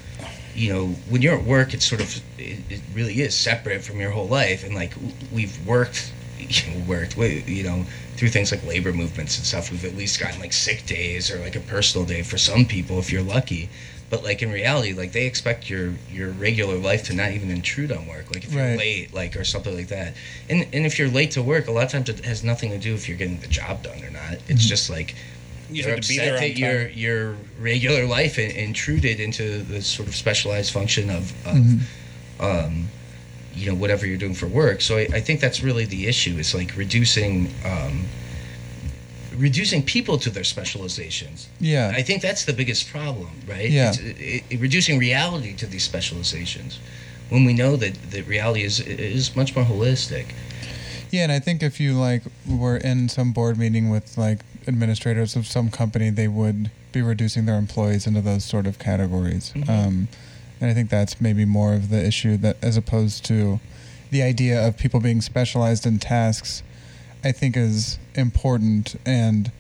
you 0.56 0.74
know, 0.74 0.88
when 1.10 1.22
you're 1.22 1.38
at 1.38 1.43
work, 1.43 1.74
it's 1.74 1.86
sort 1.86 2.01
of 2.01 2.22
it, 2.39 2.60
it 2.70 2.82
really 2.93 3.22
is 3.22 3.36
separate 3.36 3.84
from 3.84 3.99
your 3.99 4.12
whole 4.12 4.28
life, 4.28 4.64
and 4.64 4.74
like 4.74 4.93
we've 5.32 5.66
worked, 5.68 6.12
worked, 6.88 7.18
we- 7.18 7.43
you 7.45 7.64
know, 7.64 7.86
through 8.16 8.30
things 8.30 8.51
like 8.51 8.66
labor 8.66 8.93
movements 8.93 9.38
and 9.38 9.45
stuff. 9.45 9.72
We've 9.72 9.84
at 9.86 9.95
least 9.95 10.20
gotten 10.20 10.39
like 10.39 10.53
sick 10.53 10.86
days 10.86 11.30
or 11.30 11.39
like 11.39 11.56
a 11.56 11.60
personal 11.60 12.08
day 12.08 12.24
for 12.24 12.38
some 12.38 12.66
people 12.66 12.99
if 12.99 13.12
you're 13.12 13.24
lucky. 13.24 13.70
But 14.10 14.24
like 14.24 14.41
in 14.41 14.51
reality, 14.51 14.93
like 14.93 15.12
they 15.12 15.26
expect 15.26 15.70
your 15.70 15.93
your 16.12 16.30
regular 16.30 16.78
life 16.78 17.03
to 17.06 17.14
not 17.14 17.32
even 17.32 17.49
intrude 17.49 17.91
on 17.91 18.08
work. 18.08 18.34
Like 18.34 18.45
if 18.45 18.53
you're 18.53 18.64
Right. 18.64 18.78
late, 18.78 19.14
like 19.14 19.36
or 19.36 19.43
something 19.43 19.76
like 19.76 19.88
that. 19.88 20.14
And 20.49 20.68
and 20.72 20.86
if 20.86 20.97
you're 20.99 21.10
late 21.10 21.32
to 21.32 21.41
work, 21.41 21.68
a 21.68 21.72
lot 21.72 21.86
of 21.86 21.91
times 21.91 22.08
it 22.10 22.24
has 22.24 22.43
nothing 22.43 22.70
to 22.72 22.78
do 22.78 22.93
if 22.93 23.10
you're 23.10 23.18
getting 23.18 23.39
the 23.39 23.47
job 23.47 23.84
done 23.84 24.03
or 24.03 24.12
not. 24.12 24.34
It's 24.34 24.43
mm-hmm. 24.43 24.58
just 24.58 24.89
like 24.89 25.16
You 25.72 25.84
be 25.86 25.91
upset 25.91 26.18
there 26.18 26.34
on 26.36 26.39
that 26.41 26.57
your 26.57 26.88
your 26.89 27.36
regular 27.59 28.05
life 28.05 28.38
in- 28.39 28.51
intruded 28.51 29.20
into 29.20 29.63
the 29.63 29.82
sort 29.82 30.07
of 30.07 30.16
specialized 30.16 30.72
function 30.72 31.09
of, 31.09 31.32
of 31.45 31.55
Mm-hmm. 31.55 32.43
um, 32.45 32.88
you 33.55 33.70
know, 33.70 33.76
whatever 33.76 34.05
you're 34.05 34.18
doing 34.18 34.34
for 34.36 34.47
work. 34.47 34.82
So 34.82 34.97
I, 34.97 35.07
I 35.13 35.22
think 35.22 35.39
that's 35.39 35.63
really 35.63 35.86
the 35.86 36.07
issue. 36.07 36.36
It's 36.38 36.53
like 36.53 36.76
reducing 36.76 37.49
um, 37.66 38.05
reducing 39.38 39.84
people 39.84 40.18
to 40.20 40.30
their 40.30 40.43
specializations. 40.43 41.49
Yeah. 41.59 41.91
I 41.93 42.01
think 42.01 42.22
that's 42.22 42.45
the 42.45 42.53
biggest 42.53 42.89
problem, 42.89 43.32
right? 43.47 43.70
Yeah. 43.70 43.93
It, 43.97 44.43
it- 44.49 44.59
reducing 44.59 44.99
reality 44.99 45.53
to 45.55 45.66
these 45.66 45.84
specializations 45.84 46.80
when 47.30 47.43
we 47.45 47.53
know 47.53 47.76
that, 47.76 47.95
that 48.11 48.28
reality 48.28 48.63
is 48.63 48.80
is 48.80 49.36
much 49.36 49.55
more 49.55 49.66
holistic. 49.66 50.28
Yeah, 51.11 51.24
and 51.24 51.32
I 51.32 51.39
think 51.39 51.63
if 51.63 51.80
you 51.80 51.93
like 51.93 52.24
were 52.47 52.78
in 52.78 53.09
some 53.09 53.32
board 53.34 53.57
meeting 53.57 53.89
with 53.89 54.18
like 54.18 54.39
administrators 54.68 55.36
of 55.36 55.45
some 55.45 55.70
company, 55.70 56.09
they 56.09 56.28
would 56.28 56.72
be 56.91 57.01
reducing 57.01 57.45
their 57.45 57.57
employees 57.57 58.07
into 58.07 58.22
those 58.22 58.43
sort 58.43 58.68
of 58.68 58.80
categories. 58.80 59.53
Um, 59.68 60.07
and 60.61 60.72
I 60.72 60.74
think 60.74 60.89
that's 60.89 61.20
maybe 61.20 61.45
more 61.45 61.74
of 61.74 61.89
the 61.89 62.03
issue 62.03 62.38
that, 62.38 62.57
as 62.61 62.78
opposed 62.78 63.26
to 63.26 63.59
the 64.11 64.22
idea 64.22 64.66
of 64.66 64.78
people 64.78 64.99
being 64.99 65.22
specialized 65.22 65.86
in 65.86 65.99
tasks, 65.99 66.63
I 67.24 67.32
think 67.32 67.57
is 67.57 67.99
important 68.16 68.95
and, 69.05 69.51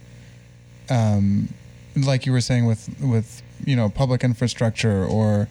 um, 0.89 1.49
like 1.95 2.25
you 2.25 2.31
were 2.31 2.41
saying 2.41 2.65
with 2.65 2.89
with 3.01 3.41
you 3.65 3.75
know 3.75 3.89
public 3.89 4.23
infrastructure 4.23 5.05
or 5.05 5.47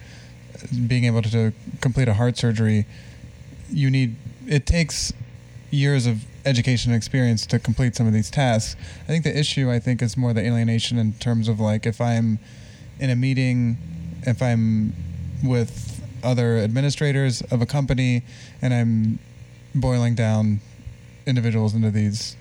being 0.86 1.05
able 1.05 1.22
to 1.22 1.52
complete 1.80 2.09
a 2.09 2.14
heart 2.14 2.36
surgery, 2.36 2.86
you 3.70 3.90
need 3.90 4.16
it 4.46 4.66
takes 4.66 5.12
years 5.75 6.07
of 6.07 6.25
education 6.47 6.93
and 6.93 6.97
experience 6.97 7.47
to 7.47 7.59
complete 7.59 7.97
some 7.97 8.07
of 8.07 8.12
these 8.12 8.31
tasks. 8.31 8.77
I 9.03 9.07
think 9.07 9.25
the 9.25 9.37
issue 9.37 9.70
I 9.70 9.79
think 9.79 10.03
is 10.03 10.16
more 10.16 10.33
the 10.33 10.43
alienation 10.43 10.99
in 10.99 11.14
terms 11.14 11.49
of 11.49 11.61
like 11.61 11.87
if 11.87 12.01
I'm 12.01 12.39
in 12.99 13.11
a 13.11 13.16
meeting, 13.16 13.77
if 14.22 14.43
I'm 14.43 14.95
with 15.43 16.01
other 16.22 16.59
administrators 16.59 17.43
of 17.43 17.61
a 17.61 17.66
company 17.66 18.22
and 18.62 18.72
I'm 18.72 19.18
boiling 19.75 20.14
down 20.14 20.61
individuals 21.27 21.75
into 21.75 21.91
these 21.91 22.37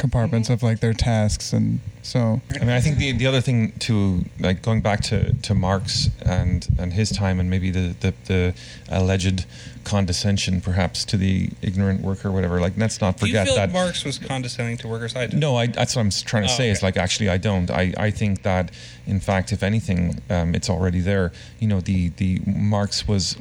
compartments 0.00 0.48
of 0.50 0.62
like 0.62 0.80
their 0.80 0.94
tasks 0.94 1.52
and 1.52 1.78
so 2.02 2.40
I 2.54 2.60
mean, 2.60 2.70
I 2.70 2.80
think 2.80 2.96
the 2.96 3.12
the 3.12 3.26
other 3.26 3.42
thing 3.42 3.72
to 3.80 4.24
like 4.40 4.62
going 4.62 4.80
back 4.80 5.00
to, 5.10 5.34
to 5.34 5.54
Marx 5.54 6.08
and 6.24 6.66
and 6.78 6.94
his 6.94 7.10
time 7.10 7.38
and 7.38 7.50
maybe 7.50 7.70
the, 7.70 7.94
the 8.00 8.14
the 8.24 8.54
alleged 8.88 9.44
condescension 9.84 10.60
perhaps 10.62 11.04
to 11.04 11.16
the 11.18 11.50
ignorant 11.60 12.00
worker 12.00 12.28
or 12.28 12.32
whatever. 12.32 12.58
Like 12.58 12.72
let's 12.78 13.00
not 13.02 13.18
Do 13.18 13.26
you 13.26 13.32
forget 13.32 13.46
feel 13.48 13.56
that. 13.56 13.68
like 13.68 13.72
Marx 13.74 14.02
was 14.04 14.18
condescending 14.18 14.78
to 14.78 14.88
workers? 14.88 15.14
I 15.14 15.26
do. 15.26 15.36
No, 15.36 15.56
I, 15.56 15.66
that's 15.66 15.94
what 15.94 16.00
I'm 16.02 16.10
trying 16.10 16.44
to 16.46 16.52
Oh, 16.52 16.56
say. 16.56 16.70
Is 16.70 16.82
like 16.82 16.96
actually, 16.96 17.28
I 17.28 17.36
don't. 17.36 17.70
I, 17.70 17.92
I 17.98 18.10
think 18.10 18.42
that 18.44 18.70
in 19.06 19.20
fact, 19.20 19.52
if 19.52 19.62
anything, 19.62 20.20
um, 20.30 20.54
it's 20.54 20.70
already 20.70 21.00
there. 21.00 21.32
You 21.58 21.68
know, 21.68 21.80
the 21.82 22.08
the 22.16 22.40
Marx 22.46 23.06
was 23.06 23.36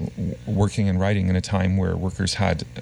working 0.45 0.89
and 0.89 0.99
writing 0.99 1.29
in 1.29 1.35
a 1.37 1.41
time 1.41 1.77
where 1.77 1.95
workers 1.95 2.33
had 2.33 2.63
uh, 2.75 2.81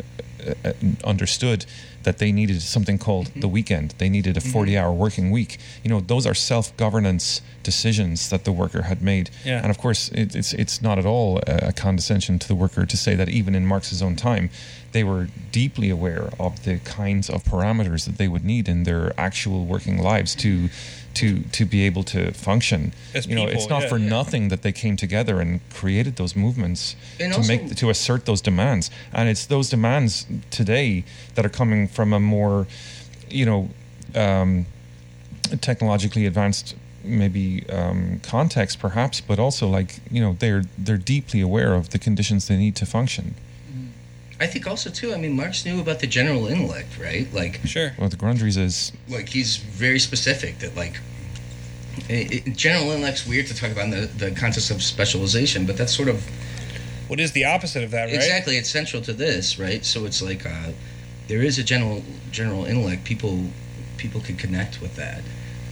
understood 1.03 1.65
that 2.03 2.19
they 2.19 2.31
needed 2.31 2.61
something 2.61 2.97
called 2.97 3.27
Mm-hmm. 3.27 3.39
the 3.41 3.47
weekend. 3.49 3.93
They 3.97 4.07
needed 4.09 4.37
a 4.37 4.39
40-hour 4.39 4.93
working 4.93 5.31
week. 5.31 5.57
You 5.83 5.89
know, 5.89 5.99
those 5.99 6.25
are 6.25 6.33
self-governance 6.33 7.41
decisions 7.63 8.29
that 8.29 8.43
the 8.45 8.51
worker 8.51 8.83
had 8.83 9.01
made. 9.01 9.29
Yeah. 9.43 9.61
And 9.61 9.69
of 9.69 9.77
course, 9.77 10.09
it, 10.09 10.35
it's 10.35 10.53
it's 10.53 10.81
not 10.81 10.97
at 10.97 11.05
all 11.05 11.41
a 11.47 11.73
condescension 11.73 12.39
to 12.39 12.47
the 12.47 12.55
worker 12.55 12.85
to 12.85 12.97
say 12.97 13.15
that 13.15 13.27
even 13.29 13.55
in 13.55 13.65
Marx's 13.65 14.01
own 14.01 14.15
time, 14.15 14.49
they 14.93 15.03
were 15.03 15.27
deeply 15.51 15.89
aware 15.89 16.29
of 16.39 16.63
the 16.63 16.77
kinds 16.79 17.29
of 17.29 17.43
parameters 17.43 18.05
that 18.05 18.17
they 18.17 18.27
would 18.27 18.45
need 18.45 18.69
in 18.69 18.83
their 18.83 19.13
actual 19.19 19.65
working 19.65 19.97
lives 20.01 20.33
to 20.35 20.69
to 21.17 21.39
to 21.57 21.65
be 21.65 21.79
able 21.89 22.03
to 22.03 22.31
function. 22.31 22.93
As 23.13 23.25
you 23.27 23.35
know, 23.35 23.47
it's 23.47 23.69
not 23.69 23.83
yeah, 23.83 23.89
for 23.89 23.97
yeah. 23.97 24.09
nothing 24.09 24.49
that 24.49 24.61
they 24.61 24.71
came 24.71 24.95
together 24.95 25.41
and 25.41 25.59
created 25.73 26.15
those 26.15 26.35
movements 26.35 26.95
And 27.19 27.33
to 27.33 27.39
also- 27.39 27.47
make 27.47 27.75
to 27.75 27.89
assert 27.89 28.25
those 28.25 28.41
demands. 28.41 28.91
And 29.13 29.27
it's 29.29 29.45
those 29.45 29.69
demands 29.69 30.25
today 30.49 31.03
that 31.35 31.45
are 31.45 31.49
coming 31.61 31.87
from 31.87 32.13
a 32.13 32.19
more, 32.19 32.67
you 33.29 33.45
know, 33.45 33.69
um, 34.15 34.65
technologically 35.61 36.25
advanced 36.25 36.75
maybe 37.03 37.63
um, 37.69 38.19
context 38.21 38.79
perhaps 38.79 39.21
but 39.21 39.39
also 39.39 39.65
like 39.67 39.99
you 40.11 40.19
know 40.19 40.35
they're 40.39 40.63
they're 40.77 40.97
deeply 41.15 41.39
aware 41.39 41.73
of 41.73 41.89
the 41.91 41.99
conditions 41.99 42.47
they 42.47 42.57
need 42.57 42.75
to 42.75 42.85
function 42.85 43.33
I 44.39 44.45
think 44.47 44.67
also 44.67 44.89
too. 44.89 45.13
I 45.13 45.17
mean, 45.17 45.35
Marx 45.35 45.65
knew 45.65 45.79
about 45.81 45.99
the 45.99 46.07
general 46.07 46.47
intellect, 46.47 46.97
right? 46.99 47.27
Like, 47.33 47.59
Sure. 47.65 47.93
well 47.97 48.09
the 48.09 48.17
Grundrisse 48.17 48.57
is 48.57 48.91
like 49.09 49.29
he's 49.29 49.57
very 49.57 49.99
specific 49.99 50.59
that 50.59 50.75
like 50.75 50.99
it, 52.09 52.47
it, 52.47 52.55
general 52.55 52.91
intellect's 52.91 53.25
weird 53.25 53.47
to 53.47 53.55
talk 53.55 53.71
about 53.71 53.85
in 53.85 53.89
the, 53.91 54.05
the 54.05 54.31
context 54.31 54.69
of 54.69 54.83
specialization, 54.83 55.65
but 55.65 55.77
that's 55.77 55.95
sort 55.95 56.07
of 56.09 56.23
What 57.07 57.19
is 57.19 57.31
the 57.31 57.45
opposite 57.45 57.83
of 57.83 57.91
that, 57.91 58.05
right? 58.05 58.13
exactly 58.13 58.57
it's 58.57 58.69
central 58.69 59.01
to 59.03 59.13
this, 59.13 59.57
right? 59.57 59.83
So 59.83 60.05
it's 60.05 60.21
like 60.21 60.45
uh, 60.45 60.71
there 61.27 61.41
is 61.41 61.57
a 61.57 61.63
general 61.63 62.03
general 62.31 62.65
intellect. 62.65 63.03
People 63.05 63.45
people 63.97 64.21
can 64.21 64.35
connect 64.35 64.79
with 64.81 64.95
that. 64.97 65.21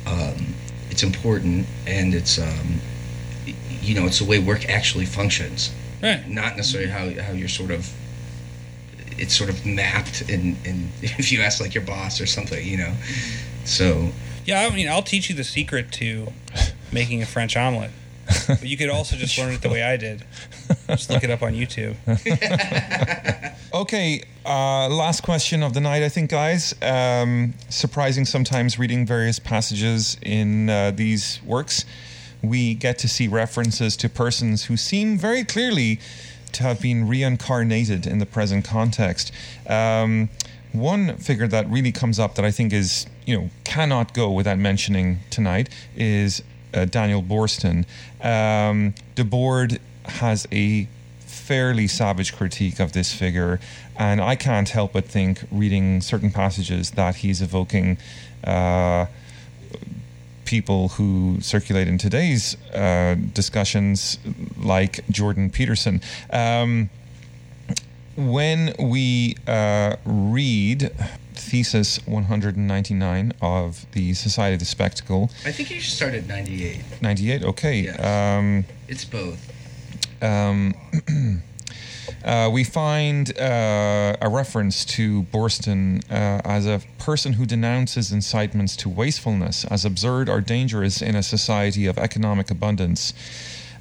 Um, 0.08 0.56
it's 0.90 1.04
important, 1.04 1.68
and 1.86 2.14
it's 2.16 2.40
um, 2.40 2.80
you 3.82 3.94
know 3.94 4.06
it's 4.08 4.20
the 4.20 4.26
way 4.26 4.40
work 4.40 4.68
actually 4.70 5.06
functions, 5.06 5.72
Right. 6.02 6.28
not 6.28 6.56
necessarily 6.58 6.90
how 6.90 7.22
how 7.24 7.34
you're 7.34 7.48
sort 7.50 7.70
of 7.72 7.92
it's 9.18 9.36
sort 9.36 9.50
of 9.50 9.66
mapped 9.66 10.22
and 10.30 10.58
in 10.66 10.90
if 11.02 11.32
you 11.32 11.42
ask 11.42 11.62
like 11.62 11.74
your 11.74 11.84
boss 11.84 12.22
or 12.22 12.26
something, 12.26 12.66
you 12.66 12.78
know. 12.78 12.94
So 13.66 14.10
Yeah, 14.46 14.68
I 14.72 14.76
mean, 14.76 14.88
I'll 14.88 15.04
teach 15.04 15.30
you 15.30 15.36
the 15.36 15.44
secret 15.44 15.92
to 15.94 16.28
making 16.92 17.22
a 17.22 17.26
French 17.26 17.58
omelet. 17.58 17.92
But 18.48 18.64
you 18.64 18.76
could 18.76 18.90
also 18.90 19.16
just 19.16 19.38
learn 19.38 19.54
it 19.54 19.62
the 19.62 19.70
way 19.70 19.84
I 19.84 19.98
did. 19.98 20.26
Just 20.88 21.12
look 21.12 21.24
it 21.24 21.30
up 21.30 21.44
on 21.44 21.54
YouTube. 21.54 21.96
okay 23.76 24.22
uh, 24.46 24.88
last 24.88 25.22
question 25.22 25.62
of 25.62 25.74
the 25.74 25.82
night 25.82 26.02
i 26.02 26.08
think 26.08 26.30
guys 26.30 26.74
um, 26.82 27.54
surprising 27.68 28.24
sometimes 28.24 28.80
reading 28.80 29.06
various 29.06 29.38
passages 29.38 30.18
in 30.22 30.70
uh, 30.70 30.92
these 30.92 31.42
works 31.44 31.84
we 32.42 32.74
get 32.74 32.98
to 32.98 33.08
see 33.10 33.28
references 33.28 33.98
to 33.98 34.08
persons 34.08 34.66
who 34.66 34.78
seem 34.78 35.18
very 35.18 35.44
clearly 35.44 36.00
to 36.56 36.64
have 36.64 36.82
been 36.82 37.08
reincarnated 37.08 38.06
in 38.08 38.18
the 38.20 38.26
present 38.26 38.66
context 38.66 39.32
um, 39.68 40.30
one 40.76 41.18
figure 41.18 41.48
that 41.48 41.70
really 41.70 41.92
comes 41.92 42.20
up 42.20 42.36
that 42.36 42.46
I 42.46 42.52
think 42.52 42.74
is, 42.74 43.06
you 43.26 43.38
know, 43.38 43.50
cannot 43.64 44.14
go 44.14 44.32
without 44.32 44.60
mentioning 44.60 45.20
tonight 45.30 45.70
is 45.96 46.44
uh, 46.74 46.86
Daniel 46.86 47.24
Boorstin. 47.24 47.86
Um, 48.22 48.94
the 49.16 49.80
has 50.06 50.48
a 50.52 50.88
fairly 51.20 51.88
savage 51.88 52.36
critique 52.36 52.80
of 52.80 52.94
this 52.94 53.14
figure, 53.14 53.60
and 53.98 54.22
I 54.22 54.36
can't 54.36 54.70
help 54.70 54.94
but 54.94 55.06
think, 55.06 55.44
reading 55.52 56.02
certain 56.02 56.32
passages, 56.32 56.92
that 56.92 57.18
he's 57.18 57.42
evoking. 57.42 57.98
Uh, 58.44 59.06
people 60.46 60.90
who 60.90 61.38
circulate 61.42 61.88
in 61.88 61.98
today's 61.98 62.56
uh, 62.74 63.16
discussions, 63.34 64.18
like 64.58 65.08
Jordan 65.10 65.50
Peterson. 65.50 66.02
Um, 66.32 66.90
when 68.16 68.74
we 68.80 69.36
uh, 69.48 69.98
read 70.06 70.92
thesis 71.34 71.98
199 72.08 73.34
of 73.42 73.86
the 73.92 74.14
Society 74.14 74.54
of 74.54 74.60
the 74.60 74.66
Spectacle, 74.66 75.30
I 75.46 75.52
think 75.52 75.70
you 75.70 75.82
should 75.82 75.94
start 75.94 76.14
at 76.14 76.26
98. 76.28 76.80
98, 77.02 77.44
okay. 77.44 77.80
Yes. 77.82 78.00
Um, 78.00 78.66
It's 78.88 79.04
both. 79.04 79.52
um, 80.22 80.74
uh, 82.24 82.50
we 82.52 82.64
find 82.64 83.38
uh, 83.40 84.16
a 84.22 84.30
reference 84.30 84.86
to 84.86 85.24
Boorstin 85.24 86.04
uh, 86.10 86.42
as 86.44 86.66
a 86.66 86.82
person 86.98 87.34
who 87.34 87.46
denounces 87.46 88.12
incitements 88.12 88.76
to 88.78 88.90
wastefulness 88.90 89.66
as 89.66 89.86
absurd 89.86 90.30
or 90.30 90.42
dangerous 90.42 91.02
in 91.02 91.16
a 91.16 91.24
society 91.24 91.86
of 91.86 91.98
economic 91.98 92.52
abundance. 92.52 93.14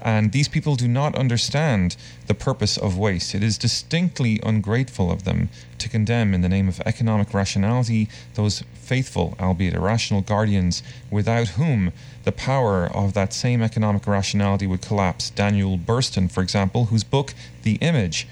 And 0.05 0.33
these 0.33 0.49
people 0.49 0.77
do 0.77 0.87
not 0.87 1.17
understand 1.17 1.97
the 2.27 2.35
purpose 2.35 2.77
of 2.77 2.99
waste. 2.99 3.35
It 3.35 3.43
is 3.43 3.57
distinctly 3.57 4.39
ungrateful 4.43 5.11
of 5.11 5.25
them 5.25 5.49
to 5.79 5.89
condemn, 5.89 6.35
in 6.35 6.43
the 6.43 6.49
name 6.49 6.69
of 6.69 6.81
economic 6.85 7.33
rationality, 7.33 8.09
those 8.35 8.63
faithful, 8.75 9.35
albeit 9.41 9.73
irrational, 9.73 10.21
guardians 10.21 10.83
without 11.11 11.49
whom 11.49 11.91
the 12.25 12.33
power 12.33 12.87
of 12.87 13.15
that 13.15 13.33
same 13.33 13.63
economic 13.63 14.07
rationality 14.07 14.67
would 14.67 14.83
collapse. 14.83 15.31
Daniel 15.31 15.79
Boorstin, 15.79 16.31
for 16.31 16.43
example, 16.43 16.87
whose 16.87 17.05
book, 17.05 17.33
The 17.63 17.77
Image, 17.77 18.29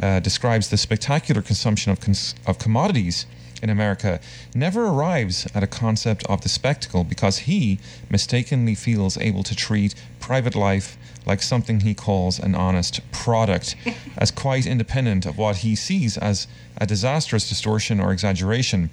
uh, 0.00 0.20
describes 0.20 0.68
the 0.68 0.76
spectacular 0.76 1.40
consumption 1.40 1.90
of, 1.90 2.00
cons- 2.00 2.34
of 2.46 2.58
commodities 2.58 3.26
in 3.64 3.70
America, 3.70 4.20
never 4.54 4.86
arrives 4.86 5.48
at 5.54 5.62
a 5.62 5.66
concept 5.66 6.22
of 6.26 6.42
the 6.42 6.50
spectacle 6.50 7.02
because 7.02 7.38
he 7.38 7.80
mistakenly 8.10 8.74
feels 8.74 9.16
able 9.16 9.42
to 9.42 9.56
treat 9.56 9.94
private 10.20 10.54
life 10.54 10.98
like 11.24 11.40
something 11.40 11.80
he 11.80 11.94
calls 11.94 12.38
an 12.38 12.54
honest 12.54 13.00
product, 13.10 13.74
as 14.18 14.30
quite 14.30 14.66
independent 14.66 15.24
of 15.24 15.38
what 15.38 15.56
he 15.56 15.74
sees 15.74 16.18
as 16.18 16.46
a 16.76 16.86
disastrous 16.86 17.48
distortion 17.48 18.00
or 18.00 18.12
exaggeration. 18.12 18.90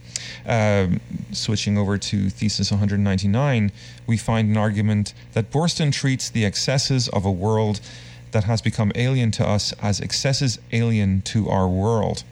Um, 0.47 1.01
switching 1.33 1.77
over 1.77 1.97
to 1.97 2.29
Thesis 2.29 2.71
199, 2.71 3.73
we 4.07 4.15
find 4.15 4.49
an 4.49 4.55
argument 4.55 5.13
that 5.33 5.51
Boorstin 5.51 5.91
treats 5.91 6.29
the 6.29 6.45
excesses 6.45 7.09
of 7.09 7.25
a 7.25 7.31
world 7.31 7.81
that 8.31 8.45
has 8.45 8.61
become 8.61 8.93
alien 8.95 9.31
to 9.31 9.45
us 9.45 9.73
as 9.81 9.99
excesses 9.99 10.59
alien 10.71 11.21
to 11.23 11.49
our 11.49 11.67
world. 11.67 12.23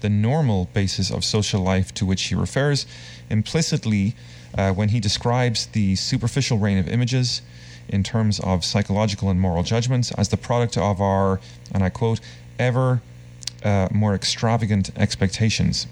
The 0.00 0.08
normal 0.08 0.68
basis 0.72 1.10
of 1.10 1.24
social 1.24 1.60
life 1.60 1.92
to 1.94 2.06
which 2.06 2.24
he 2.24 2.34
refers 2.34 2.86
implicitly 3.30 4.14
uh, 4.56 4.72
when 4.72 4.90
he 4.90 5.00
describes 5.00 5.66
the 5.66 5.96
superficial 5.96 6.58
reign 6.58 6.78
of 6.78 6.88
images 6.88 7.42
in 7.88 8.02
terms 8.02 8.40
of 8.40 8.64
psychological 8.64 9.30
and 9.30 9.40
moral 9.40 9.62
judgments 9.62 10.12
as 10.12 10.28
the 10.28 10.36
product 10.36 10.76
of 10.76 11.00
our, 11.00 11.40
and 11.72 11.84
I 11.84 11.88
quote, 11.88 12.20
ever 12.58 13.00
uh, 13.64 13.88
more 13.90 14.14
extravagant 14.14 14.90
expectations. 14.96 15.86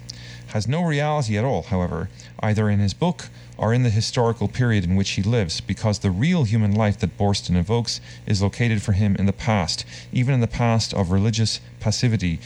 Has 0.49 0.69
no 0.69 0.85
reality 0.85 1.37
at 1.37 1.45
all, 1.45 1.63
however, 1.63 2.09
either 2.41 2.69
in 2.69 2.79
his 2.79 2.95
book 2.95 3.29
or 3.57 3.73
in 3.73 3.83
the 3.83 3.91
historical 3.91 4.49
period 4.49 4.85
in 4.85 4.97
which 4.97 5.11
he 5.11 5.23
lives, 5.23 5.61
because 5.61 5.99
the 6.01 6.11
real 6.11 6.45
human 6.45 6.73
life 6.73 6.99
that 6.99 7.17
Boorstin 7.17 7.57
evokes 7.57 8.01
is 8.27 8.43
located 8.43 8.83
for 8.83 8.93
him 8.93 9.17
in 9.17 9.27
the 9.27 9.33
past, 9.33 9.85
even 10.13 10.35
in 10.35 10.41
the 10.41 10.47
past 10.47 10.93
of 10.95 11.11
religious 11.11 11.61
passivity. 11.81 12.39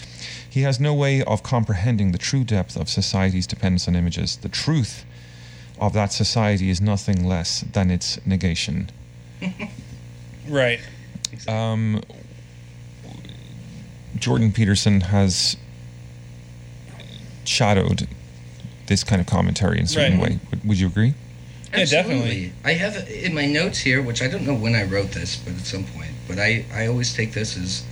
He 0.51 0.63
has 0.63 0.81
no 0.81 0.95
way 0.95 1.23
of 1.23 1.43
comprehending 1.43 2.13
the 2.13 2.19
true 2.19 2.43
depth 2.45 2.77
of 2.77 2.89
society's 2.89 3.47
dependence 3.47 3.87
on 3.87 3.95
images. 3.95 4.37
The 4.37 4.49
truth 4.49 5.05
of 5.79 5.93
that 5.93 6.13
society 6.13 6.71
is 6.71 6.81
nothing 6.81 7.25
less 7.27 7.61
than 7.73 7.91
its 7.91 8.25
negation. 8.27 8.91
Right. 10.49 10.81
Um, 11.47 12.01
Jordan 14.17 14.51
Peterson 14.51 15.03
has 15.03 15.59
shadowed 17.45 18.09
this 18.87 19.05
kind 19.05 19.21
of 19.21 19.27
commentary 19.27 19.79
in 19.79 19.85
a 19.85 19.89
certain 19.89 20.19
Right. 20.19 20.31
way. 20.33 20.39
Would, 20.51 20.65
would 20.69 20.81
you 20.81 20.87
agree? 20.87 21.15
Yeah, 21.77 21.85
definitely. 21.85 22.53
I 22.65 22.73
have 22.73 23.09
in 23.11 23.35
my 23.35 23.45
notes 23.45 23.79
here, 23.81 24.01
which 24.01 24.23
I 24.23 24.29
don't 24.29 24.47
know 24.47 24.55
when 24.55 24.75
I 24.75 24.85
wrote 24.85 25.11
this, 25.13 25.37
but 25.37 25.53
at 25.55 25.67
some 25.67 25.85
point. 25.85 26.13
But 26.27 26.39
I, 26.39 26.65
I 26.73 26.87
always 26.87 27.13
take 27.13 27.33
this 27.35 27.57
as, 27.59 27.83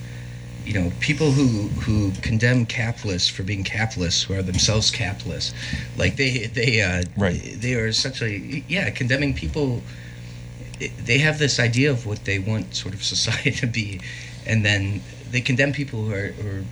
you 0.66 0.74
know, 0.74 0.92
people 1.00 1.30
who 1.30 1.68
who 1.80 2.10
condemn 2.22 2.66
capitalists 2.66 3.28
for 3.28 3.44
being 3.44 3.62
capitalists, 3.62 4.24
who 4.24 4.34
are 4.34 4.42
themselves 4.42 4.90
capitalists, 4.90 5.54
like 5.96 6.16
they 6.16 6.46
they 6.46 6.82
uh, 6.82 7.04
Right. 7.16 7.40
they 7.60 7.74
are 7.74 7.86
essentially 7.86 8.64
yeah 8.68 8.90
condemning 8.90 9.32
people. 9.32 9.82
They 11.04 11.18
have 11.18 11.38
this 11.38 11.58
idea 11.58 11.90
of 11.90 12.04
what 12.04 12.24
they 12.24 12.38
want 12.38 12.74
sort 12.74 12.94
of 12.94 13.02
society 13.14 13.52
to 13.52 13.66
be, 13.66 14.00
and 14.44 14.64
then 14.64 15.02
they 15.30 15.40
condemn 15.40 15.72
people 15.72 16.02
who 16.02 16.12
are, 16.12 16.28
who 16.28 16.48
are 16.60 16.64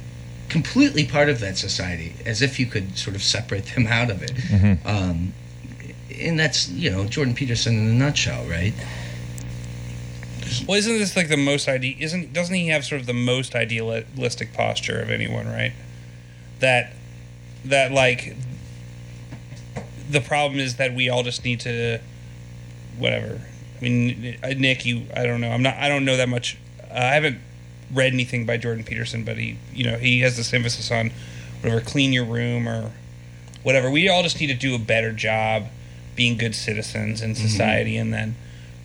completely 0.48 1.06
part 1.06 1.28
of 1.28 1.40
that 1.40 1.56
society, 1.56 2.14
as 2.26 2.42
if 2.42 2.58
you 2.60 2.66
could 2.66 2.98
sort 2.98 3.14
of 3.16 3.22
separate 3.22 3.66
them 3.74 3.86
out 3.86 4.10
of 4.10 4.22
it. 4.22 4.34
Mm-hmm. 4.34 4.86
Um, 4.86 5.32
and 6.20 6.38
that's 6.38 6.68
you 6.68 6.90
know 6.90 7.04
Jordan 7.06 7.34
Peterson 7.34 7.74
in 7.78 7.88
a 7.90 7.92
nutshell, 7.94 8.44
right? 8.46 8.74
Well, 10.66 10.78
isn't 10.78 10.98
this 10.98 11.16
like 11.16 11.28
the 11.28 11.36
most 11.36 11.68
ide- 11.68 11.96
Isn't 12.00 12.32
doesn't 12.32 12.54
he 12.54 12.68
have 12.68 12.84
sort 12.84 13.00
of 13.00 13.06
the 13.06 13.12
most 13.14 13.54
idealistic 13.54 14.52
posture 14.52 15.00
of 15.00 15.10
anyone? 15.10 15.46
Right. 15.46 15.72
That 16.60 16.92
that 17.64 17.92
like 17.92 18.36
the 20.10 20.20
problem 20.20 20.60
is 20.60 20.76
that 20.76 20.94
we 20.94 21.08
all 21.08 21.22
just 21.22 21.44
need 21.44 21.60
to 21.60 22.00
whatever. 22.98 23.40
I 23.78 23.84
mean, 23.84 24.36
uh, 24.42 24.48
Nick, 24.56 24.84
you 24.86 25.02
I 25.14 25.24
don't 25.24 25.40
know. 25.40 25.50
I'm 25.50 25.62
not. 25.62 25.74
I 25.76 25.88
don't 25.88 26.04
know 26.04 26.16
that 26.16 26.28
much. 26.28 26.56
Uh, 26.82 26.94
I 26.94 27.14
haven't 27.14 27.38
read 27.92 28.12
anything 28.12 28.46
by 28.46 28.56
Jordan 28.56 28.84
Peterson, 28.84 29.24
but 29.24 29.36
he 29.36 29.58
you 29.72 29.84
know 29.84 29.98
he 29.98 30.20
has 30.20 30.36
this 30.36 30.52
emphasis 30.52 30.90
on 30.90 31.10
whatever 31.60 31.80
clean 31.80 32.12
your 32.12 32.24
room 32.24 32.68
or 32.68 32.92
whatever. 33.62 33.90
We 33.90 34.08
all 34.08 34.22
just 34.22 34.40
need 34.40 34.48
to 34.48 34.54
do 34.54 34.74
a 34.74 34.78
better 34.78 35.12
job 35.12 35.66
being 36.16 36.36
good 36.38 36.54
citizens 36.54 37.20
in 37.22 37.34
society, 37.34 37.96
and 37.96 38.12
then 38.12 38.36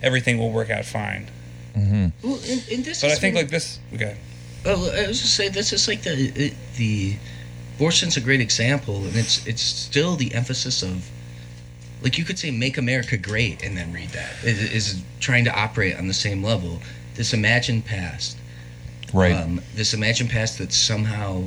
everything 0.02 0.38
will 0.38 0.50
work 0.50 0.70
out 0.70 0.84
fine. 0.84 1.30
Well, 1.74 2.38
and, 2.48 2.64
and 2.72 2.84
this 2.84 3.00
But 3.00 3.10
I 3.10 3.14
think 3.16 3.34
what- 3.34 3.42
like 3.44 3.50
this. 3.50 3.78
Okay. 3.94 4.16
Oh, 4.66 4.90
I 4.90 5.06
was 5.08 5.20
just 5.22 5.34
say 5.36 5.48
this 5.48 5.72
is 5.72 5.88
like 5.88 6.02
the 6.02 6.52
the 6.76 7.16
abortion's 7.76 8.16
a 8.16 8.20
great 8.20 8.40
example, 8.42 8.96
and 9.04 9.16
it's 9.16 9.46
it's 9.46 9.62
still 9.62 10.16
the 10.16 10.34
emphasis 10.34 10.82
of 10.82 11.08
like 12.02 12.18
you 12.18 12.24
could 12.24 12.38
say 12.38 12.50
make 12.50 12.76
America 12.76 13.16
great 13.16 13.62
and 13.62 13.76
then 13.76 13.92
read 13.92 14.10
that 14.10 14.32
it 14.42 14.72
is 14.72 15.02
trying 15.18 15.44
to 15.46 15.54
operate 15.58 15.96
on 15.98 16.08
the 16.08 16.14
same 16.14 16.42
level. 16.42 16.80
This 17.14 17.32
imagined 17.32 17.84
past, 17.86 18.36
Right. 19.14 19.32
um, 19.32 19.60
this 19.74 19.94
imagined 19.94 20.30
past 20.30 20.58
that 20.58 20.72
somehow 20.72 21.44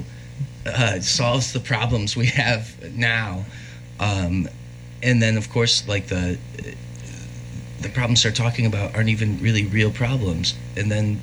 uh, 0.66 1.00
solves 1.00 1.54
the 1.54 1.60
problems 1.60 2.16
we 2.16 2.28
have 2.28 2.76
now, 2.96 3.46
um, 4.00 4.48
and 5.04 5.22
then 5.22 5.38
of 5.38 5.50
course 5.52 5.88
like 5.88 6.08
the 6.08 6.38
the 7.84 7.90
problems 7.90 8.24
they're 8.24 8.32
talking 8.32 8.66
about 8.66 8.96
aren't 8.96 9.10
even 9.10 9.40
really 9.42 9.66
real 9.66 9.92
problems, 9.92 10.56
and 10.78 10.92
then 10.92 11.20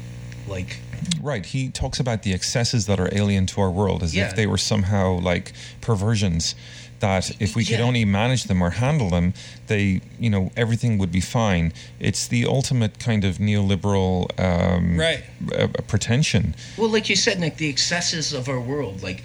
like 0.49 0.79
Right. 1.23 1.45
He 1.47 1.71
talks 1.71 1.99
about 1.99 2.23
the 2.25 2.35
excesses 2.35 2.85
that 2.87 3.01
are 3.01 3.09
alien 3.13 3.47
to 3.47 3.61
our 3.63 3.71
world 3.71 4.03
as 4.03 4.15
Yeah. 4.15 4.29
if 4.29 4.37
they 4.37 4.47
were 4.47 4.59
somehow 4.59 5.19
like 5.19 5.53
perversions 5.81 6.55
that 7.01 7.31
if 7.41 7.57
we 7.57 7.65
could 7.65 7.81
only 7.81 8.05
manage 8.05 8.45
them 8.45 8.61
or 8.61 8.69
handle 8.71 9.09
them, 9.09 9.33
they, 9.69 10.03
you 10.19 10.29
know, 10.29 10.53
everything 10.59 10.99
would 10.99 11.11
be 11.11 11.21
fine. 11.23 11.73
It's 11.99 12.27
the 12.27 12.45
ultimate 12.45 12.99
kind 12.99 13.25
of 13.25 13.39
neoliberal 13.39 14.29
um, 14.39 14.99
Right. 14.99 15.25
uh, 15.59 15.69
pretension. 15.89 16.55
Well, 16.77 16.91
like 16.91 17.09
you 17.09 17.17
said, 17.17 17.41
Nick, 17.41 17.57
the 17.57 17.71
excesses 17.71 18.35
of 18.35 18.51
our 18.51 18.61
world. 18.61 19.03
Like, 19.03 19.23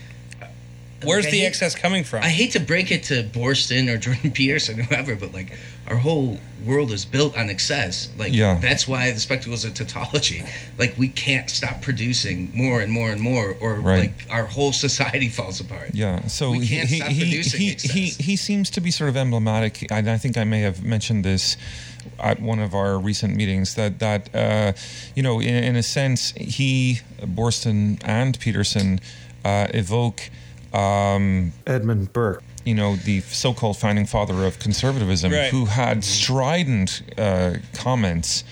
Where's 1.06 1.26
like, 1.26 1.32
the 1.32 1.40
hate- 1.40 1.46
excess 1.48 1.76
coming 1.76 2.04
from? 2.04 2.24
I 2.24 2.30
hate 2.30 2.52
to 2.54 2.60
break 2.60 2.92
it 2.92 3.04
to 3.04 3.24
Boorstin 3.24 3.90
or 3.94 3.98
Jordan 4.06 4.32
Peterson, 4.32 4.80
whoever, 4.80 5.16
but 5.16 5.34
like, 5.34 5.58
our 5.88 5.98
whole 5.98 6.40
world 6.66 6.92
is 6.92 7.06
built 7.06 7.38
on 7.38 7.50
excess. 7.50 8.10
Like, 8.18 8.34
Yeah. 8.34 8.58
that's 8.60 8.88
why 8.88 9.12
the 9.12 9.20
spectacle 9.20 9.54
is 9.54 9.66
a 9.66 9.72
tautology. 9.72 10.44
Like, 10.78 10.98
we 10.98 11.08
can't 11.08 11.50
stop 11.50 11.82
producing 11.82 12.52
more 12.54 12.82
and 12.82 12.92
more 12.92 13.12
and 13.12 13.22
more, 13.22 13.56
or 13.62 13.76
Right. 13.76 14.00
like 14.00 14.26
our 14.30 14.46
whole 14.46 14.74
society 14.74 15.30
falls 15.38 15.60
apart. 15.62 15.92
Yeah, 15.94 16.28
so 16.28 16.52
We 16.52 16.66
he 16.66 16.76
can't 16.76 16.90
he 16.90 16.98
stop 16.98 17.10
he, 17.10 17.20
producing 17.22 17.62
he, 17.62 17.72
excess. 17.72 17.92
he 17.92 18.06
he 18.10 18.36
seems 18.36 18.70
to 18.72 18.82
be 18.82 18.92
sort 18.92 19.10
of 19.10 19.16
emblematic. 19.16 19.90
And 19.92 20.10
I 20.10 20.18
think 20.18 20.38
I 20.38 20.44
may 20.44 20.62
have 20.62 20.84
mentioned 20.84 21.24
this 21.24 21.56
at 22.20 22.40
one 22.42 22.60
of 22.60 22.74
our 22.76 23.00
recent 23.00 23.36
meetings 23.36 23.76
that 23.76 24.00
that 24.00 24.30
uh, 24.36 24.74
you 25.16 25.24
know, 25.24 25.40
in, 25.40 25.56
in 25.64 25.76
a 25.78 25.84
sense, 25.84 26.34
he 26.38 27.00
Boorstin 27.22 28.00
and 28.04 28.38
Peterson 28.40 29.00
uh, 29.46 29.68
evoke. 29.74 30.30
Um, 30.76 31.54
Edmund 31.66 32.12
Burke. 32.14 32.44
you 32.66 32.76
know, 32.76 32.96
the 32.96 33.22
so-called 33.22 33.78
founding 33.78 34.06
father 34.06 34.46
of 34.46 34.60
conservatism, 34.60 35.32
Right. 35.32 35.52
who 35.52 35.66
had 35.66 36.04
strident 36.04 37.02
uh, 37.18 37.54
comments 37.74 38.44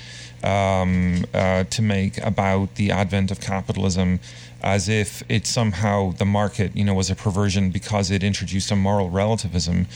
um, 0.43 1.23
uh, 1.33 1.63
to 1.65 1.81
make 1.81 2.17
about 2.19 2.75
the 2.75 2.91
advent 2.91 3.31
of 3.31 3.39
capitalism, 3.39 4.19
as 4.61 4.87
if 4.87 5.23
it 5.29 5.45
somehow 5.47 6.11
the 6.13 6.25
market, 6.25 6.75
you 6.75 6.83
know, 6.85 6.93
was 6.93 7.09
a 7.09 7.15
perversion 7.15 7.69
because 7.71 8.11
it 8.11 8.23
introduced 8.23 8.69
a 8.71 8.75
moral 8.75 9.09
relativism 9.09 9.87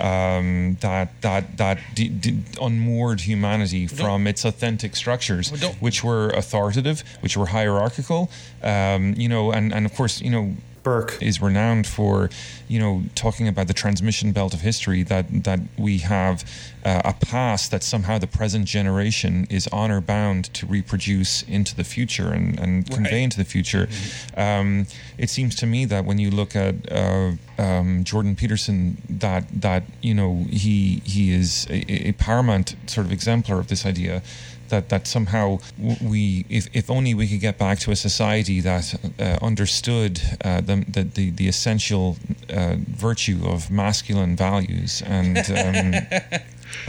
um, 0.00 0.76
that 0.80 1.08
that 1.22 1.56
that 1.58 1.78
d- 1.94 2.08
d- 2.08 2.38
unmoored 2.60 3.20
humanity 3.20 3.86
from 3.86 4.26
its 4.26 4.44
authentic 4.44 4.96
structures, 4.96 5.50
which 5.80 6.02
were 6.04 6.30
authoritative, 6.30 7.02
which 7.20 7.36
were 7.36 7.46
hierarchical, 7.46 8.30
um, 8.62 9.14
you 9.16 9.28
know, 9.28 9.52
and 9.52 9.72
and 9.74 9.86
of 9.86 9.94
course, 9.94 10.20
you 10.20 10.30
know 10.30 10.54
Burke. 10.86 11.20
is 11.20 11.42
renowned 11.42 11.84
for, 11.84 12.30
you 12.68 12.78
know, 12.78 13.02
talking 13.16 13.48
about 13.48 13.66
the 13.66 13.74
transmission 13.74 14.30
belt 14.30 14.54
of 14.54 14.60
history 14.60 15.02
that 15.02 15.26
that 15.42 15.58
we 15.76 15.98
have 15.98 16.44
uh, 16.84 17.02
a 17.04 17.12
past 17.12 17.72
that 17.72 17.82
somehow 17.82 18.18
the 18.18 18.28
present 18.28 18.66
generation 18.66 19.48
is 19.50 19.66
honor 19.72 20.00
bound 20.00 20.44
to 20.54 20.64
reproduce 20.64 21.42
into 21.42 21.74
the 21.74 21.82
future 21.82 22.32
and, 22.32 22.60
and 22.60 22.88
convey 22.88 23.24
into 23.24 23.36
the 23.36 23.44
future. 23.44 23.88
Um, 24.36 24.86
it 25.18 25.28
seems 25.28 25.56
to 25.56 25.66
me 25.66 25.86
that 25.86 26.04
when 26.04 26.18
you 26.18 26.30
look 26.30 26.54
at 26.54 26.74
uh, 26.92 27.32
um, 27.58 28.04
Jordan 28.04 28.36
Peterson, 28.36 29.02
that 29.10 29.44
that 29.60 29.82
you 30.02 30.14
know 30.14 30.46
he 30.48 31.02
he 31.04 31.32
is 31.32 31.66
a, 31.68 32.10
a 32.10 32.12
paramount 32.12 32.76
sort 32.86 33.06
of 33.06 33.12
exemplar 33.12 33.58
of 33.58 33.66
this 33.66 33.84
idea 33.84 34.22
that 34.68 34.88
that 34.88 35.06
somehow 35.06 35.58
we 36.02 36.44
if, 36.48 36.68
if 36.72 36.90
only 36.90 37.14
we 37.14 37.26
could 37.28 37.40
get 37.40 37.58
back 37.58 37.78
to 37.80 37.90
a 37.90 37.96
society 37.96 38.60
that 38.60 38.94
uh, 39.18 39.38
understood 39.42 40.20
uh, 40.44 40.60
the, 40.60 40.84
the 40.88 41.02
the 41.02 41.30
the 41.30 41.48
essential 41.48 42.16
uh, 42.50 42.76
virtue 42.78 43.38
of 43.44 43.70
masculine 43.70 44.36
values 44.36 45.02
and 45.06 45.38
um, 45.38 45.94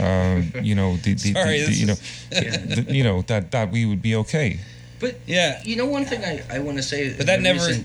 uh, 0.00 0.42
you 0.62 0.74
know 0.74 0.96
the, 0.98 1.14
the, 1.14 1.32
Sorry, 1.32 1.60
the, 1.60 1.66
the 1.66 1.72
you 1.72 1.86
know 1.86 1.92
is- 1.92 2.86
the, 2.86 2.94
you 2.94 3.04
know 3.04 3.22
that 3.22 3.50
that 3.52 3.70
we 3.70 3.86
would 3.86 4.02
be 4.02 4.14
okay 4.16 4.58
But 5.00 5.14
Yeah. 5.26 5.60
you 5.64 5.76
know, 5.76 5.86
one 5.86 6.04
thing 6.04 6.24
I, 6.24 6.42
I 6.56 6.58
want 6.58 6.76
to 6.78 6.82
say, 6.82 7.14
But 7.16 7.26
that 7.26 7.40
never. 7.40 7.64
reason- 7.66 7.84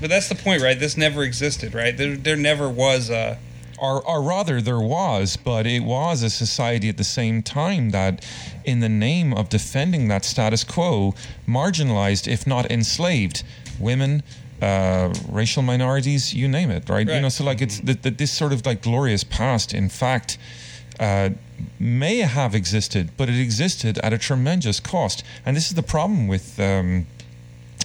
But 0.00 0.08
that's 0.10 0.28
the 0.28 0.34
point, 0.34 0.62
right? 0.62 0.78
This 0.80 0.96
never 0.96 1.22
existed, 1.22 1.74
right? 1.74 1.94
There, 1.96 2.16
there 2.16 2.36
never 2.36 2.68
was 2.70 3.10
a 3.10 3.36
or, 3.78 4.06
or 4.06 4.22
rather, 4.22 4.60
there 4.60 4.80
was, 4.80 5.36
but 5.36 5.66
it 5.66 5.82
was 5.82 6.22
a 6.22 6.30
society 6.30 6.88
at 6.88 6.96
the 6.96 7.04
same 7.04 7.42
time 7.42 7.90
that, 7.90 8.24
in 8.64 8.80
the 8.80 8.88
name 8.88 9.32
of 9.32 9.48
defending 9.48 10.08
that 10.08 10.24
status 10.24 10.64
quo, 10.64 11.14
marginalized, 11.46 12.26
if 12.26 12.46
not 12.46 12.70
enslaved, 12.70 13.42
women, 13.78 14.22
uh, 14.62 15.12
racial 15.28 15.62
minorities, 15.62 16.32
you 16.32 16.48
name 16.48 16.70
it, 16.70 16.88
right? 16.88 17.06
You 17.06 17.20
know, 17.20 17.28
so 17.28 17.44
like 17.44 17.60
it's 17.60 17.80
that 17.80 18.02
that 18.02 18.18
this 18.18 18.30
sort 18.30 18.52
of 18.52 18.64
like 18.64 18.82
glorious 18.82 19.24
past, 19.24 19.74
in 19.74 19.88
fact, 19.88 20.38
uh, 21.00 21.30
may 21.78 22.18
have 22.18 22.54
existed, 22.54 23.10
but 23.16 23.28
it 23.28 23.38
existed 23.38 23.98
at 23.98 24.12
a 24.12 24.18
tremendous 24.18 24.80
cost. 24.80 25.24
And 25.44 25.56
this 25.56 25.68
is 25.68 25.74
the 25.74 25.82
problem 25.82 26.28
with. 26.28 26.58
Um, 26.60 27.06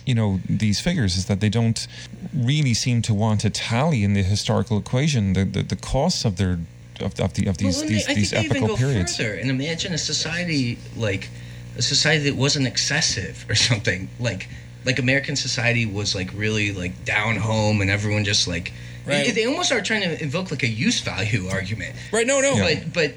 you 0.05 0.15
know 0.15 0.39
these 0.49 0.79
figures 0.79 1.15
is 1.17 1.25
that 1.27 1.39
they 1.39 1.49
don't 1.49 1.87
really 2.33 2.73
seem 2.73 3.01
to 3.03 3.13
want 3.13 3.41
to 3.41 3.49
tally 3.49 4.03
in 4.03 4.13
the 4.13 4.23
historical 4.23 4.77
equation 4.77 5.33
the, 5.33 5.43
the, 5.45 5.63
the 5.63 5.75
costs 5.75 6.25
of 6.25 6.37
their 6.37 6.59
of, 7.01 7.19
of 7.19 7.33
the 7.33 7.47
of 7.47 7.57
these 7.57 7.79
Well, 7.79 7.87
these, 7.87 8.07
I 8.07 8.13
these 8.13 8.31
think 8.31 8.41
they 8.41 8.45
even 8.45 8.57
epical 8.57 8.67
go 8.67 8.75
periods. 8.77 9.17
further 9.17 9.33
and 9.35 9.49
imagine 9.49 9.93
a 9.93 9.97
society 9.97 10.77
like 10.97 11.29
a 11.77 11.81
society 11.81 12.29
that 12.29 12.35
wasn't 12.35 12.67
excessive 12.67 13.45
or 13.49 13.55
something 13.69 14.09
like 14.19 14.47
like 14.85 14.99
American 14.99 15.35
society 15.35 15.85
was 15.85 16.13
like 16.15 16.29
really 16.35 16.71
like 16.71 17.03
down 17.05 17.35
home 17.37 17.81
and 17.81 17.89
everyone 17.89 18.23
just 18.25 18.47
like 18.47 18.71
Right. 19.05 19.25
they, 19.25 19.31
they 19.31 19.45
almost 19.45 19.71
are 19.71 19.81
trying 19.81 20.01
to 20.01 20.21
invoke 20.21 20.51
like 20.51 20.61
a 20.61 20.67
use 20.67 20.99
value 20.99 21.47
argument. 21.47 21.95
Right? 22.11 22.27
No, 22.27 22.41
no. 22.41 22.53
But 22.59 22.93
but 22.93 23.13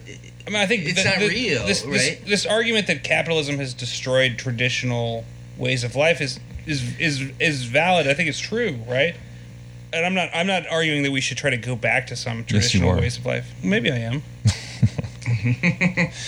I 0.47 0.51
mean, 0.51 0.57
I 0.61 0.67
think 0.67 0.85
It's 0.87 1.05
not 1.05 1.19
real, 1.19 1.67
This, 1.67 1.83
this, 1.83 2.09
right? 2.09 2.21
this 2.27 2.47
argument 2.47 2.87
that 2.87 3.05
capitalism 3.05 3.59
has 3.59 3.75
destroyed 3.75 4.39
traditional 4.39 5.25
ways 5.59 5.85
of 5.85 5.95
life 5.95 6.21
is 6.23 6.41
is 6.67 6.99
is 6.99 7.33
is 7.39 7.65
valid. 7.65 8.07
I 8.07 8.15
think 8.15 8.29
it's 8.29 8.39
true, 8.39 8.79
right? 8.89 9.15
And 9.93 10.07
I'm 10.07 10.15
not 10.15 10.31
I'm 10.35 10.47
not 10.47 10.67
arguing 10.69 11.03
that 11.03 11.11
we 11.11 11.21
should 11.21 11.37
try 11.37 11.51
to 11.51 11.57
go 11.57 11.77
back 11.77 12.07
to 12.09 12.17
some 12.17 12.45
traditional 12.45 12.91
are. 12.91 12.97
ways 12.97 13.19
of 13.19 13.27
life. 13.27 13.53
Maybe 13.63 13.91
I 13.91 13.99
am. 13.99 14.23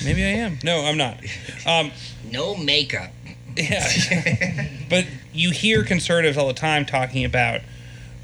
Maybe 0.05 0.25
I 0.25 0.35
am. 0.39 0.59
No, 0.63 0.85
I'm 0.85 0.97
not. 0.97 1.19
Um, 1.67 1.91
no 2.31 2.57
makeup. 2.57 3.11
yeah. 3.57 4.69
but 4.91 5.07
you 5.33 5.51
hear 5.51 5.85
conservatives 5.85 6.37
all 6.37 6.49
the 6.49 6.55
time 6.55 6.85
talking 6.85 7.25
about 7.25 7.61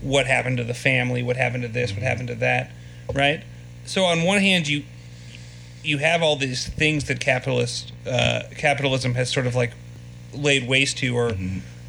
what 0.00 0.26
happened 0.26 0.56
to 0.56 0.64
the 0.64 0.74
family, 0.74 1.22
what 1.22 1.36
happened 1.36 1.62
to 1.62 1.68
this, 1.68 1.92
what 1.92 2.02
happened 2.02 2.28
to 2.28 2.34
that, 2.36 2.70
right? 3.14 3.42
So 3.84 4.04
on 4.04 4.22
one 4.22 4.40
hand, 4.40 4.68
you 4.68 4.84
you 5.82 5.98
have 5.98 6.22
all 6.22 6.36
these 6.36 6.68
things 6.68 7.04
that 7.04 7.20
capitalist 7.20 7.92
uh, 8.06 8.42
capitalism 8.56 9.14
has 9.14 9.30
sort 9.30 9.46
of 9.46 9.54
like 9.54 9.72
laid 10.32 10.68
waste 10.68 10.98
to, 10.98 11.16
or 11.16 11.32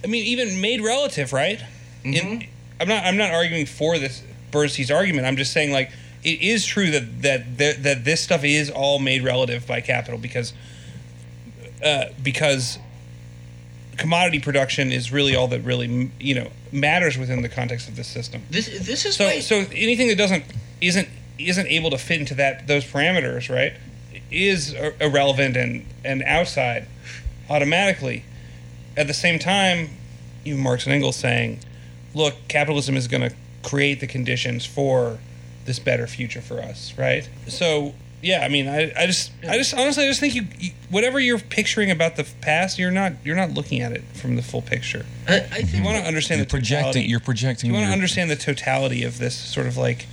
I 0.04 0.08
mean, 0.08 0.26
even 0.26 0.62
made 0.62 0.82
relative, 0.82 1.34
right? 1.34 1.62
In, 2.04 2.48
I'm 2.80 2.88
not 2.88 3.04
I'm 3.06 3.18
not 3.18 3.32
arguing 3.32 3.66
for 3.66 4.00
this 4.00 4.24
Boorstin's 4.52 4.92
argument. 4.92 5.28
I'm 5.28 5.38
just 5.38 5.54
saying 5.54 5.72
like 5.72 5.92
it 6.24 6.42
is 6.42 6.66
true 6.66 6.92
that 6.92 7.22
that 7.22 7.58
that, 7.58 7.84
that 7.84 8.06
this 8.06 8.22
stuff 8.22 8.44
is 8.44 8.70
all 8.70 9.00
made 9.00 9.24
relative 9.24 9.68
by 9.68 9.82
capital 9.82 10.20
because 10.20 10.54
uh, 11.84 12.06
because 12.22 12.80
commodity 13.98 14.40
production 14.40 14.92
is 14.92 15.12
really 15.12 15.36
all 15.36 15.48
that 15.48 15.62
really 15.62 16.12
you 16.20 16.34
know 16.36 16.50
matters 16.72 17.18
within 17.18 17.42
the 17.42 17.50
context 17.50 17.88
of 17.88 17.96
this 17.96 18.08
system. 18.08 18.42
This 18.50 18.68
this 18.86 19.06
is 19.06 19.16
So 19.16 19.40
so 19.42 19.66
anything 19.72 20.08
that 20.08 20.18
doesn't 20.18 20.44
isn't 20.80 21.08
isn't 21.38 21.68
able 21.68 21.90
to 21.92 21.98
fit 21.98 22.20
into 22.20 22.36
that 22.36 22.68
those 22.68 22.86
parameters, 22.86 23.54
right, 23.54 23.74
is 24.32 24.74
irrelevant 25.00 25.56
and 25.58 25.86
and 26.04 26.24
outside 26.24 26.88
automatically. 27.50 28.26
At 29.02 29.08
the 29.08 29.14
same 29.16 29.40
time, 29.40 29.90
even 30.46 30.60
Marx 30.62 30.86
and 30.86 30.94
Engels 30.94 31.16
saying, 31.16 31.60
"Look, 32.14 32.36
capitalism 32.48 32.96
is 32.96 33.08
going 33.08 33.28
to 33.28 33.36
create 33.64 34.00
the 34.00 34.06
conditions 34.06 34.64
for 34.64 35.18
this 35.66 35.80
better 35.80 36.06
future 36.06 36.40
for 36.42 36.60
us," 36.62 36.94
right? 37.00 37.28
So 37.48 37.96
yeah, 38.22 38.42
I 38.46 38.48
mean, 38.50 38.68
I, 38.68 38.92
I 38.96 39.08
just 39.08 39.32
I 39.48 39.58
just 39.58 39.74
honestly 39.74 40.04
I 40.04 40.08
just 40.08 40.20
think 40.20 40.36
you, 40.36 40.44
you 40.60 40.72
whatever 40.92 41.20
you're 41.20 41.40
picturing 41.40 41.90
about 41.90 42.16
the 42.16 42.28
past, 42.42 42.78
you're 42.78 42.92
not 42.92 43.14
you're 43.26 43.36
not 43.36 43.50
looking 43.52 43.82
at 43.82 43.92
it 43.92 44.04
from 44.14 44.36
the 44.36 44.44
full 44.44 44.62
picture. 44.62 45.04
I, 45.28 45.38
I 45.38 45.40
think 45.64 45.74
You 45.74 45.84
want 45.84 45.98
to 45.98 46.04
understand 46.04 46.38
You're 46.38 46.46
the 46.46 46.50
projecting. 46.52 46.86
totality. 46.92 47.10
You're 47.10 47.20
projecting. 47.20 47.70
You 47.70 47.74
want 47.74 47.84
to 47.86 47.88
your- 47.88 47.94
understand 47.94 48.30
the 48.30 48.36
totality 48.36 49.04
of 49.04 49.18
this 49.18 49.36
sort 49.36 49.66
of 49.66 49.78
like 49.78 50.06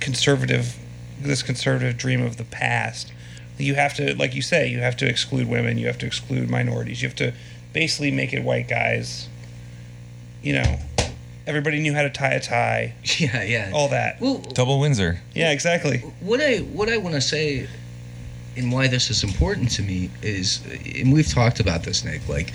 conservative, 0.00 0.76
this 1.20 1.42
conservative 1.42 1.96
dream 1.96 2.20
of 2.22 2.36
the 2.36 2.44
past. 2.44 3.12
You 3.58 3.74
have 3.74 3.94
to, 3.94 4.16
like 4.16 4.34
you 4.34 4.42
say, 4.42 4.68
you 4.68 4.80
have 4.80 4.96
to 4.98 5.08
exclude 5.08 5.48
women. 5.48 5.78
You 5.78 5.86
have 5.86 5.98
to 5.98 6.06
exclude 6.06 6.50
minorities. 6.50 7.02
You 7.02 7.08
have 7.08 7.16
to 7.18 7.32
basically 7.72 8.10
make 8.10 8.32
it 8.32 8.42
white 8.42 8.68
guys. 8.68 9.28
You 10.42 10.54
know, 10.54 10.78
everybody 11.46 11.80
knew 11.80 11.94
how 11.94 12.02
to 12.02 12.10
tie 12.10 12.32
a 12.32 12.40
tie. 12.40 12.94
yeah 13.18 13.42
yeah. 13.42 13.70
All 13.74 13.88
that. 13.88 14.20
Well, 14.20 14.38
double 14.38 14.80
Windsor. 14.80 15.20
Yeah, 15.34 15.52
exactly. 15.52 15.98
what 16.20 16.40
I 16.40 16.58
what 16.58 16.88
I 16.88 16.96
want 16.96 17.14
to 17.14 17.20
say 17.20 17.68
and 18.56 18.72
why 18.72 18.86
this 18.86 19.10
is 19.10 19.24
important 19.24 19.70
to 19.72 19.82
me 19.82 20.10
is 20.22 20.62
and 20.96 21.12
we've 21.12 21.28
talked 21.28 21.60
about 21.60 21.82
this 21.82 22.04
Nick 22.04 22.28
like 22.28 22.52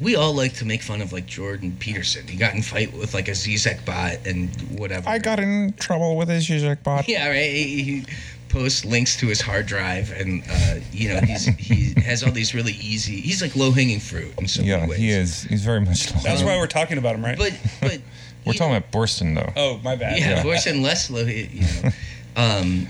we 0.00 0.14
all 0.16 0.34
like 0.34 0.54
to 0.54 0.64
make 0.64 0.82
fun 0.82 1.00
of 1.00 1.12
like 1.12 1.26
Jordan 1.26 1.76
Peterson. 1.78 2.26
He 2.26 2.36
got 2.36 2.54
in 2.54 2.62
fight 2.62 2.92
with 2.92 3.14
like 3.14 3.28
a 3.28 3.32
Zizek 3.32 3.84
bot 3.84 4.18
and 4.26 4.50
whatever. 4.78 5.08
I 5.08 5.18
got 5.18 5.38
in 5.38 5.74
trouble 5.74 6.16
with 6.16 6.28
his 6.28 6.46
Zizek 6.46 6.82
bot. 6.82 7.08
yeah 7.08 7.28
right. 7.28 7.50
He, 7.50 7.82
he 7.82 8.04
posts 8.52 8.84
links 8.84 9.16
to 9.16 9.26
his 9.26 9.40
hard 9.40 9.66
drive 9.66 10.12
and 10.12 10.42
uh, 10.48 10.74
you 10.92 11.08
know 11.08 11.20
he's 11.20 11.46
he 11.46 12.00
has 12.02 12.22
all 12.22 12.30
these 12.32 12.54
really 12.54 12.72
easy. 12.74 13.20
He's 13.20 13.40
like 13.42 13.56
low 13.56 13.70
hanging 13.72 13.98
fruit 14.00 14.32
in 14.38 14.46
so 14.46 14.62
Yeah, 14.62 14.76
many 14.78 14.90
ways. 14.90 14.98
he 15.00 15.10
is. 15.10 15.42
He's 15.44 15.64
very 15.64 15.80
much. 15.80 16.12
That's 16.22 16.42
why 16.42 16.56
we're 16.58 16.66
talking 16.66 16.98
about 16.98 17.14
him, 17.16 17.24
right? 17.24 17.38
But 17.38 17.52
but 17.80 18.00
We're 18.44 18.52
you 18.52 18.58
talking 18.58 18.76
about 18.76 18.92
Boorstin, 18.92 19.34
though. 19.34 19.52
oh, 19.56 19.80
my 19.82 19.96
bad. 19.96 20.18
yeah, 20.18 20.30
Yeah. 20.36 20.42
voice 20.42 20.66
and 20.66 20.82
less 20.82 21.10
low, 21.10 21.22
you 21.22 21.48
know. 21.82 21.90
Um, 22.36 22.88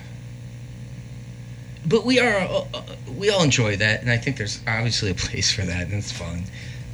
but 1.86 2.04
we 2.04 2.18
are 2.20 2.36
uh, 2.38 2.64
uh, 2.74 2.82
we 3.18 3.30
all 3.30 3.42
enjoy 3.42 3.76
that, 3.76 4.02
and 4.02 4.10
I 4.10 4.16
think 4.16 4.36
there's 4.36 4.60
obviously 4.66 5.10
a 5.10 5.14
place 5.14 5.52
for 5.52 5.62
that, 5.62 5.82
and 5.84 5.94
it's 5.94 6.12
fun. 6.12 6.44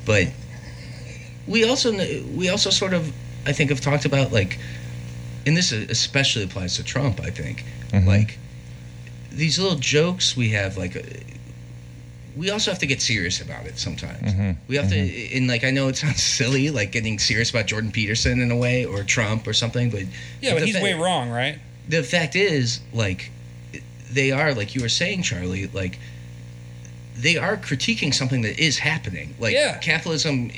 But 0.06 0.28
we 1.46 1.64
also 1.64 1.92
kn- 1.92 2.36
we 2.36 2.48
also 2.48 2.70
sort 2.70 2.94
of 2.94 3.12
I 3.46 3.52
think 3.52 3.70
have 3.70 3.80
talked 3.80 4.04
about 4.06 4.32
like, 4.32 4.58
and 5.46 5.56
this 5.56 5.72
especially 5.72 6.44
applies 6.44 6.76
to 6.76 6.84
Trump. 6.84 7.20
I 7.20 7.30
think 7.30 7.64
Mhm. 7.92 8.06
like 8.06 8.38
these 9.30 9.58
little 9.58 9.78
jokes 9.78 10.36
we 10.36 10.50
have 10.50 10.76
like. 10.76 10.96
Uh, 10.96 11.00
we 12.36 12.50
also 12.50 12.70
have 12.70 12.78
to 12.78 12.86
get 12.86 13.02
serious 13.02 13.40
about 13.40 13.66
it 13.66 13.78
sometimes. 13.80 14.32
Mhm. 14.32 14.56
We 14.68 14.76
have 14.76 14.88
to, 14.90 15.34
and 15.36 15.48
like 15.48 15.64
I 15.64 15.72
know 15.72 15.88
it 15.88 15.96
sounds 15.96 16.22
silly, 16.38 16.70
like 16.70 16.92
getting 16.92 17.18
serious 17.18 17.50
about 17.50 17.66
Jordan 17.66 17.90
Peterson 17.90 18.40
in 18.40 18.50
a 18.52 18.56
way, 18.56 18.84
or 18.84 19.02
Trump 19.02 19.46
or 19.48 19.52
something, 19.52 19.90
but 19.90 20.02
Yeah, 20.40 20.52
but 20.54 20.60
the 20.60 20.66
he's 20.66 20.76
fa- 20.76 20.82
way 20.84 20.94
wrong, 20.94 21.30
right? 21.30 21.58
the 21.88 22.02
fact 22.02 22.36
is 22.36 22.80
like 22.92 23.30
they 24.12 24.30
are 24.30 24.52
like 24.54 24.74
you 24.74 24.82
were 24.82 24.90
saying 24.90 25.22
charlie 25.22 25.66
like 25.68 25.98
they 27.16 27.36
are 27.38 27.56
critiquing 27.56 28.12
something 28.14 28.42
that 28.42 28.58
is 28.58 28.78
happening 28.78 29.34
like 29.40 29.54
Yeah. 29.54 29.78
capitalism 29.78 30.50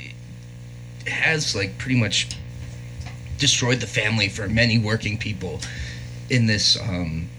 has 1.07 1.55
like 1.55 1.77
pretty 1.77 1.97
much 1.97 2.27
destroyed 3.37 3.79
the 3.79 3.87
family 3.87 4.27
for 4.27 4.47
many 4.49 4.77
working 4.77 5.17
people 5.17 5.61
in 6.29 6.45
this 6.47 6.77
um 6.81 7.29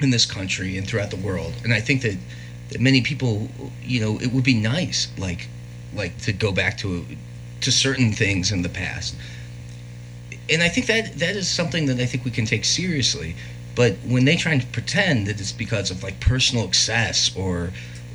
in 0.00 0.10
this 0.10 0.26
country 0.26 0.76
and 0.76 0.86
throughout 0.86 1.10
the 1.10 1.16
world 1.16 1.52
and 1.64 1.72
i 1.72 1.80
think 1.80 2.02
that 2.02 2.16
that 2.70 2.80
many 2.80 3.00
people 3.00 3.48
you 3.82 4.00
know 4.00 4.18
it 4.20 4.32
would 4.32 4.44
be 4.44 4.54
nice 4.54 5.08
like 5.18 5.48
like 5.94 6.16
to 6.18 6.32
go 6.32 6.50
back 6.52 6.76
to 6.76 7.04
to 7.60 7.70
certain 7.70 8.12
things 8.12 8.50
in 8.52 8.62
the 8.62 8.68
past 8.68 9.14
and 10.50 10.62
I 10.62 10.68
think 10.68 10.86
that 10.88 11.14
that 11.20 11.36
is 11.36 11.48
something 11.48 11.86
that 11.86 11.98
I 11.98 12.06
think 12.06 12.24
we 12.24 12.30
can 12.30 12.44
take 12.44 12.64
seriously. 12.66 13.34
But 13.74 13.94
when 14.06 14.24
they 14.24 14.36
try 14.36 14.52
and 14.52 14.72
pretend 14.72 15.26
that 15.26 15.40
it's 15.40 15.52
because 15.52 15.90
of 15.90 16.02
like 16.02 16.20
personal 16.20 16.66
excess 16.66 17.34
or 17.36 17.70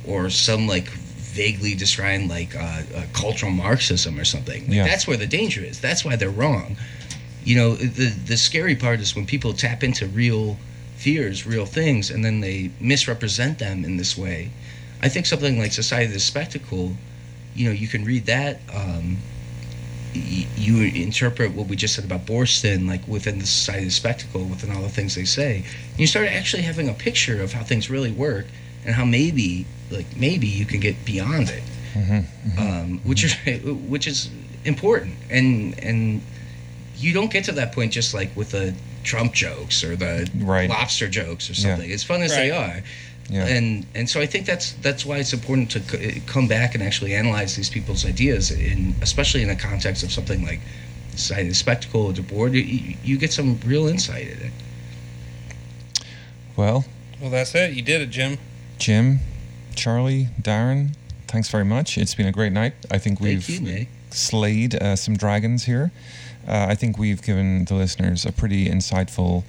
or 0.06 0.30
some 0.30 0.66
like 0.66 0.88
vaguely 0.88 1.74
described 1.74 2.28
like 2.28 2.54
uh, 2.56 2.82
uh, 2.96 3.04
cultural 3.12 3.52
Marxism 3.52 4.18
or 4.18 4.24
something, 4.24 4.62
like, 4.68 4.72
Yeah. 4.76 4.84
that's 4.84 5.06
where 5.06 5.16
the 5.16 5.26
danger 5.26 5.62
is. 5.62 5.80
That's 5.80 6.04
why 6.04 6.16
they're 6.16 6.30
wrong. 6.30 6.76
You 7.44 7.56
know, 7.56 7.74
the 7.74 8.10
the 8.26 8.36
scary 8.36 8.76
part 8.76 9.00
is 9.00 9.16
when 9.16 9.26
people 9.26 9.52
tap 9.52 9.82
into 9.82 10.06
real 10.06 10.56
fears, 11.00 11.46
real 11.46 11.66
things, 11.66 12.10
and 12.10 12.24
then 12.24 12.40
they 12.40 12.70
misrepresent 12.80 13.58
them 13.58 13.84
in 13.84 13.96
this 13.96 14.16
way. 14.18 14.50
I 15.02 15.08
think 15.08 15.26
something 15.26 15.58
like 15.58 15.72
Society 15.72 16.06
of 16.06 16.12
the 16.12 16.20
Spectacle, 16.20 16.92
you 17.54 17.66
know, 17.66 17.72
you 17.72 17.88
can 17.88 18.04
read 18.04 18.26
that. 18.26 18.60
Um, 18.74 19.16
y- 20.14 20.46
you 20.56 20.82
interpret 20.82 21.52
what 21.54 21.66
we 21.68 21.76
just 21.76 21.94
said 21.94 22.04
about 22.04 22.26
Boorstin, 22.26 22.86
like 22.86 23.06
within 23.08 23.38
the 23.38 23.46
society 23.46 23.84
of 23.84 23.88
the 23.88 23.94
spectacle, 23.94 24.44
within 24.44 24.70
all 24.74 24.82
the 24.82 24.88
things 24.88 25.14
they 25.14 25.24
say, 25.24 25.64
and 25.90 25.98
you 25.98 26.06
start 26.06 26.28
actually 26.28 26.62
having 26.62 26.88
a 26.88 26.92
picture 26.94 27.40
of 27.42 27.52
how 27.52 27.62
things 27.62 27.88
really 27.88 28.12
work 28.12 28.46
and 28.84 28.94
how 28.94 29.04
maybe, 29.04 29.66
like 29.90 30.06
maybe 30.16 30.46
you 30.46 30.66
can 30.66 30.80
get 30.80 31.04
beyond 31.04 31.48
it, 31.50 31.62
um, 32.58 33.00
which 33.04 33.24
is 33.24 33.34
which 33.88 34.06
is 34.06 34.30
important, 34.64 35.14
and 35.30 35.78
and 35.82 36.20
you 36.96 37.12
don't 37.14 37.32
get 37.32 37.44
to 37.44 37.52
that 37.52 37.72
point 37.72 37.92
just 37.92 38.12
like 38.12 38.36
with 38.36 38.50
the 38.50 38.74
Trump 39.04 39.32
jokes 39.34 39.82
or 39.84 39.96
the 39.96 40.28
Right. 40.36 40.68
lobster 40.68 41.08
jokes 41.08 41.48
or 41.50 41.54
Yeah. 41.54 41.74
something. 41.74 41.90
As 41.90 42.02
fun 42.04 42.22
as 42.22 42.30
they 42.32 42.50
are, 42.50 42.82
Yeah. 43.30 43.46
and 43.46 43.86
and 43.94 44.08
so 44.10 44.20
I 44.20 44.26
think 44.26 44.46
that's 44.46 44.72
that's 44.82 45.04
why 45.06 45.18
it's 45.18 45.32
important 45.32 45.70
to 45.70 45.80
c- 45.82 46.22
come 46.26 46.48
back 46.48 46.74
and 46.74 46.82
actually 46.82 47.14
analyze 47.14 47.56
these 47.56 47.70
people's 47.70 48.04
ideas, 48.04 48.50
in 48.50 48.94
especially 49.02 49.42
in 49.42 49.48
the 49.48 49.56
context 49.56 50.02
of 50.02 50.12
something 50.12 50.44
like 50.44 50.60
Society 51.16 51.42
of 51.42 51.48
the 51.50 51.54
Spectacle 51.54 52.02
or 52.06 52.12
Debord. 52.12 52.54
You, 52.54 52.94
you 53.04 53.18
get 53.18 53.32
some 53.32 53.58
real 53.64 53.88
insight 53.88 54.26
in 54.28 54.38
it. 54.46 54.52
Well, 56.56 56.84
Well, 57.20 57.30
that's 57.30 57.54
it. 57.54 57.72
You 57.74 57.82
did 57.82 58.00
it, 58.00 58.10
Jim. 58.10 58.38
Jim, 58.78 59.20
Charlie, 59.74 60.28
Darren, 60.40 60.94
thanks 61.30 61.48
very 61.48 61.64
much. 61.64 61.96
It's 61.96 62.14
been 62.14 62.26
a 62.26 62.32
great 62.32 62.52
night. 62.52 62.74
I 62.90 62.98
think 62.98 63.20
we've 63.20 63.48
you, 63.48 63.86
slayed 64.10 64.74
uh, 64.74 64.96
some 64.96 65.16
dragons 65.16 65.64
here. 65.64 65.92
Uh, 66.46 66.66
I 66.68 66.74
think 66.74 66.98
we've 66.98 67.22
given 67.22 67.64
the 67.66 67.74
listeners 67.74 68.26
a 68.26 68.32
pretty 68.32 68.66
insightful 68.68 69.44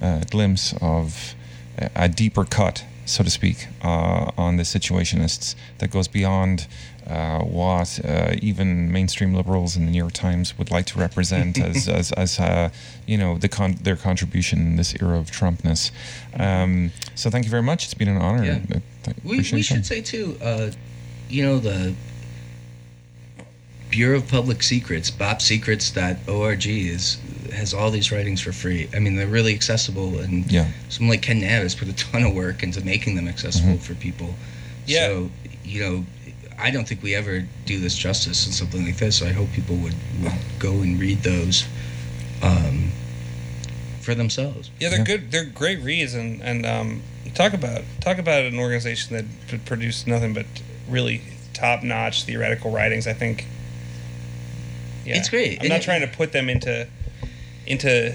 uh, 0.00 0.20
glimpse 0.30 0.74
of 0.80 1.34
a, 1.76 1.90
a 1.94 2.08
deeper 2.08 2.44
cut, 2.44 2.84
so 3.04 3.22
to 3.22 3.30
speak, 3.30 3.66
uh, 3.82 4.30
on 4.38 4.56
the 4.56 4.62
situationists 4.62 5.54
that 5.78 5.90
goes 5.90 6.08
beyond 6.08 6.66
uh, 7.06 7.40
what 7.40 8.00
uh, 8.04 8.34
even 8.40 8.90
mainstream 8.90 9.34
liberals 9.34 9.76
in 9.76 9.84
the 9.84 9.90
New 9.90 9.98
York 9.98 10.12
Times 10.12 10.56
would 10.58 10.70
like 10.70 10.86
to 10.86 10.98
represent 10.98 11.58
as, 11.62 11.88
as, 11.88 12.12
as 12.12 12.38
uh, 12.38 12.70
you 13.06 13.18
know, 13.18 13.36
the 13.36 13.48
con- 13.48 13.78
their 13.82 13.96
contribution 13.96 14.60
in 14.60 14.76
this 14.76 14.94
era 15.00 15.18
of 15.18 15.30
Trumpness. 15.30 15.90
Um, 16.38 16.90
so 17.14 17.28
thank 17.28 17.44
you 17.44 17.50
very 17.50 17.62
much. 17.62 17.84
It's 17.84 17.94
been 17.94 18.08
an 18.08 18.18
honor. 18.18 18.44
Yeah. 18.44 18.80
We, 19.24 19.38
we 19.38 19.62
should 19.62 19.86
say 19.86 20.02
too, 20.02 20.36
uh, 20.42 20.70
you 21.28 21.44
know, 21.44 21.58
the 21.58 21.94
Bureau 23.90 24.18
of 24.18 24.28
Public 24.28 24.62
Secrets, 24.62 25.10
bopsecrets.org, 25.10 26.66
is 26.66 27.18
has 27.54 27.72
all 27.72 27.90
these 27.90 28.12
writings 28.12 28.40
for 28.42 28.52
free. 28.52 28.88
I 28.94 28.98
mean, 28.98 29.16
they're 29.16 29.26
really 29.26 29.54
accessible, 29.54 30.18
and 30.20 30.50
Yeah. 30.52 30.68
someone 30.90 31.14
like 31.14 31.22
Ken 31.22 31.40
Navis 31.40 31.74
put 31.74 31.88
a 31.88 31.94
ton 31.94 32.22
of 32.22 32.34
work 32.34 32.62
into 32.62 32.84
making 32.84 33.14
them 33.16 33.26
accessible 33.26 33.70
Mm-hmm. 33.74 33.82
for 33.82 33.94
people. 33.94 34.34
Yeah. 34.86 35.06
So, 35.08 35.30
you 35.64 35.80
know, 35.80 36.06
I 36.58 36.70
don't 36.70 36.86
think 36.86 37.02
we 37.02 37.14
ever 37.14 37.46
do 37.64 37.80
this 37.80 37.96
justice 37.96 38.46
in 38.46 38.52
something 38.52 38.84
like 38.84 38.98
this. 38.98 39.16
So 39.18 39.26
I 39.26 39.32
hope 39.32 39.50
people 39.52 39.76
would, 39.76 39.94
would 40.22 40.32
go 40.58 40.72
and 40.82 41.00
read 41.00 41.22
those 41.22 41.64
um, 42.42 42.90
for 44.02 44.14
themselves. 44.14 44.70
Yeah, 44.78 44.90
they're 44.90 44.98
Yeah. 44.98 45.04
good. 45.04 45.30
They're 45.30 45.44
great 45.46 45.80
reads, 45.80 46.12
and 46.14 46.42
and 46.42 46.66
um, 46.66 47.02
talk 47.34 47.54
about 47.54 47.82
talk 48.00 48.18
about 48.18 48.44
an 48.44 48.58
organization 48.58 49.16
that 49.16 49.64
produced 49.64 50.06
nothing 50.06 50.34
but 50.34 50.46
really 50.88 51.22
top 51.54 51.82
notch 51.82 52.24
theoretical 52.24 52.70
writings. 52.70 53.06
I 53.06 53.12
think. 53.12 53.46
Yeah. 55.04 55.16
It's 55.16 55.28
great. 55.28 55.54
I'm 55.54 55.60
And 55.62 55.68
not 55.70 55.80
it- 55.80 55.84
trying 55.84 56.00
to 56.02 56.06
put 56.08 56.32
them 56.32 56.48
into 56.48 56.86
into 57.66 58.14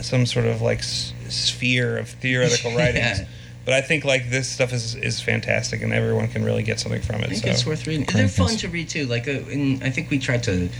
some 0.00 0.26
sort 0.26 0.46
of 0.46 0.60
like 0.62 0.78
s- 0.78 1.12
sphere 1.28 1.98
of 1.98 2.08
theoretical 2.08 2.70
writings. 2.76 3.20
Yeah. 3.20 3.26
But 3.64 3.74
I 3.74 3.80
think 3.82 4.04
like 4.04 4.30
this 4.30 4.48
stuff 4.48 4.72
is, 4.72 4.94
is 4.94 5.20
fantastic, 5.20 5.82
and 5.82 5.92
everyone 5.92 6.28
can 6.28 6.42
really 6.44 6.62
get 6.62 6.80
something 6.80 7.02
from 7.02 7.16
it. 7.16 7.24
I 7.24 7.28
think 7.30 7.42
so. 7.44 7.50
it's 7.50 7.66
worth 7.66 7.86
reading. 7.86 8.06
Great, 8.06 8.20
They're 8.20 8.28
fun 8.28 8.56
to 8.58 8.68
read 8.68 8.88
too. 8.88 9.04
Like, 9.06 9.28
uh, 9.28 9.32
and 9.52 9.82
I 9.84 9.90
think 9.90 10.10
we 10.10 10.18
tried 10.18 10.42
to 10.44 10.70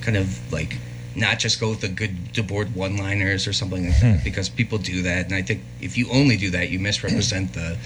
kind 0.00 0.16
of 0.16 0.50
like 0.52 0.78
not 1.14 1.38
just 1.38 1.60
go 1.60 1.68
with 1.70 1.80
the 1.82 1.88
good 1.88 2.32
Debord 2.32 2.74
one-liners 2.74 3.46
or 3.46 3.52
something 3.52 3.86
like 3.88 3.96
Hmm. 3.98 4.12
that 4.12 4.24
because 4.24 4.48
people 4.48 4.78
do 4.78 5.02
that, 5.02 5.26
and 5.26 5.34
I 5.34 5.42
think 5.42 5.62
if 5.82 5.98
you 5.98 6.08
only 6.10 6.36
do 6.38 6.50
that, 6.50 6.70
you 6.70 6.78
misrepresent 6.78 7.52
the 7.52 7.76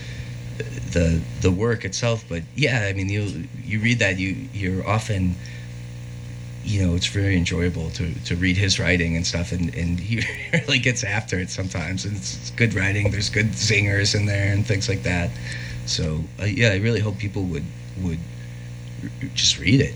the 0.93 1.21
the 1.41 1.51
work 1.51 1.85
itself. 1.85 2.25
But 2.29 2.43
yeah, 2.57 2.87
I 2.89 2.93
mean, 2.93 3.09
you 3.09 3.45
you 3.65 3.81
read 3.81 3.99
that, 4.01 4.19
you 4.19 4.37
you're 4.53 4.87
often. 4.87 5.35
You 6.65 6.87
know, 6.87 6.95
it's 6.95 7.09
very 7.09 7.37
enjoyable 7.37 7.91
to, 7.91 8.15
to 8.27 8.37
read 8.37 8.57
his 8.57 8.79
writing 8.79 9.17
and 9.17 9.27
stuff, 9.27 9.51
and, 9.51 9.75
and 9.75 9.99
he 9.99 10.23
really 10.53 10.79
gets 10.79 11.03
after 11.03 11.41
it 11.41 11.51
sometimes. 11.51 12.05
And 12.05 12.17
it's, 12.17 12.37
it's 12.37 12.51
good 12.53 12.73
writing. 12.75 13.11
There's 13.11 13.31
good 13.31 13.47
zingers 13.49 14.15
in 14.15 14.27
there 14.27 14.53
and 14.53 14.65
things 14.65 14.89
like 14.89 15.03
that. 15.03 15.31
So 15.87 16.21
uh, 16.41 16.45
yeah, 16.45 16.69
I 16.69 16.77
really 16.77 17.01
hope 17.01 17.19
people 17.19 17.43
would 17.47 17.65
would 18.01 18.19
r- 19.03 19.29
just 19.35 19.59
read 19.59 19.81
it. 19.81 19.95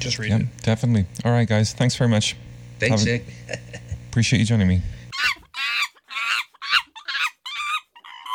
Just 0.00 0.18
read 0.18 0.30
Yeah, 0.30 0.38
it. 0.38 0.46
definitely. 0.64 1.06
All 1.24 1.30
right, 1.30 1.48
guys. 1.48 1.72
Thanks 1.72 1.94
very 1.94 2.10
much. 2.10 2.34
Thanks, 2.80 3.04
Have 3.04 3.08
a- 3.08 3.12
Nick. 3.12 3.24
Appreciate 4.10 4.40
you 4.40 4.46
joining 4.46 4.66
me. 4.66 4.82
Uh, 4.82 4.82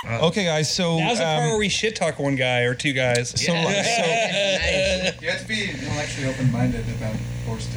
Okay, 0.06 0.44
guys. 0.46 0.74
So, 0.74 1.00
Now's 1.00 1.18
the 1.18 1.24
part 1.24 1.44
um, 1.44 1.50
where 1.50 1.58
we 1.58 1.70
shit 1.70 1.96
talk 1.96 2.20
one 2.20 2.36
guy 2.36 2.62
or 2.62 2.74
two 2.76 2.94
guys. 2.94 3.30
so, 3.30 3.54
Yeah. 3.54 5.14
so 5.14 5.16
You 5.22 5.30
have 5.30 5.42
to 5.42 5.48
be 5.48 5.70
intellectually 5.70 6.30
open-minded 6.30 6.86
about 6.98 7.16
Boorstin 7.48 7.76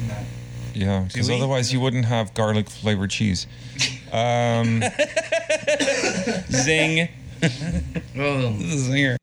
and 0.00 0.10
that. 0.10 0.24
yeah, 0.74 1.00
because 1.00 1.28
we? 1.28 1.34
otherwise 1.36 1.72
you 1.72 1.80
wouldn't 1.80 2.04
have 2.04 2.32
garlic 2.34 2.70
flavored 2.70 3.10
cheese. 3.10 3.46
Um, 4.12 4.80
Zing. 6.50 7.08
Oh. 8.16 8.52
This 8.58 8.74
is 8.74 8.88
a 8.88 8.92
zinger. 8.92 9.16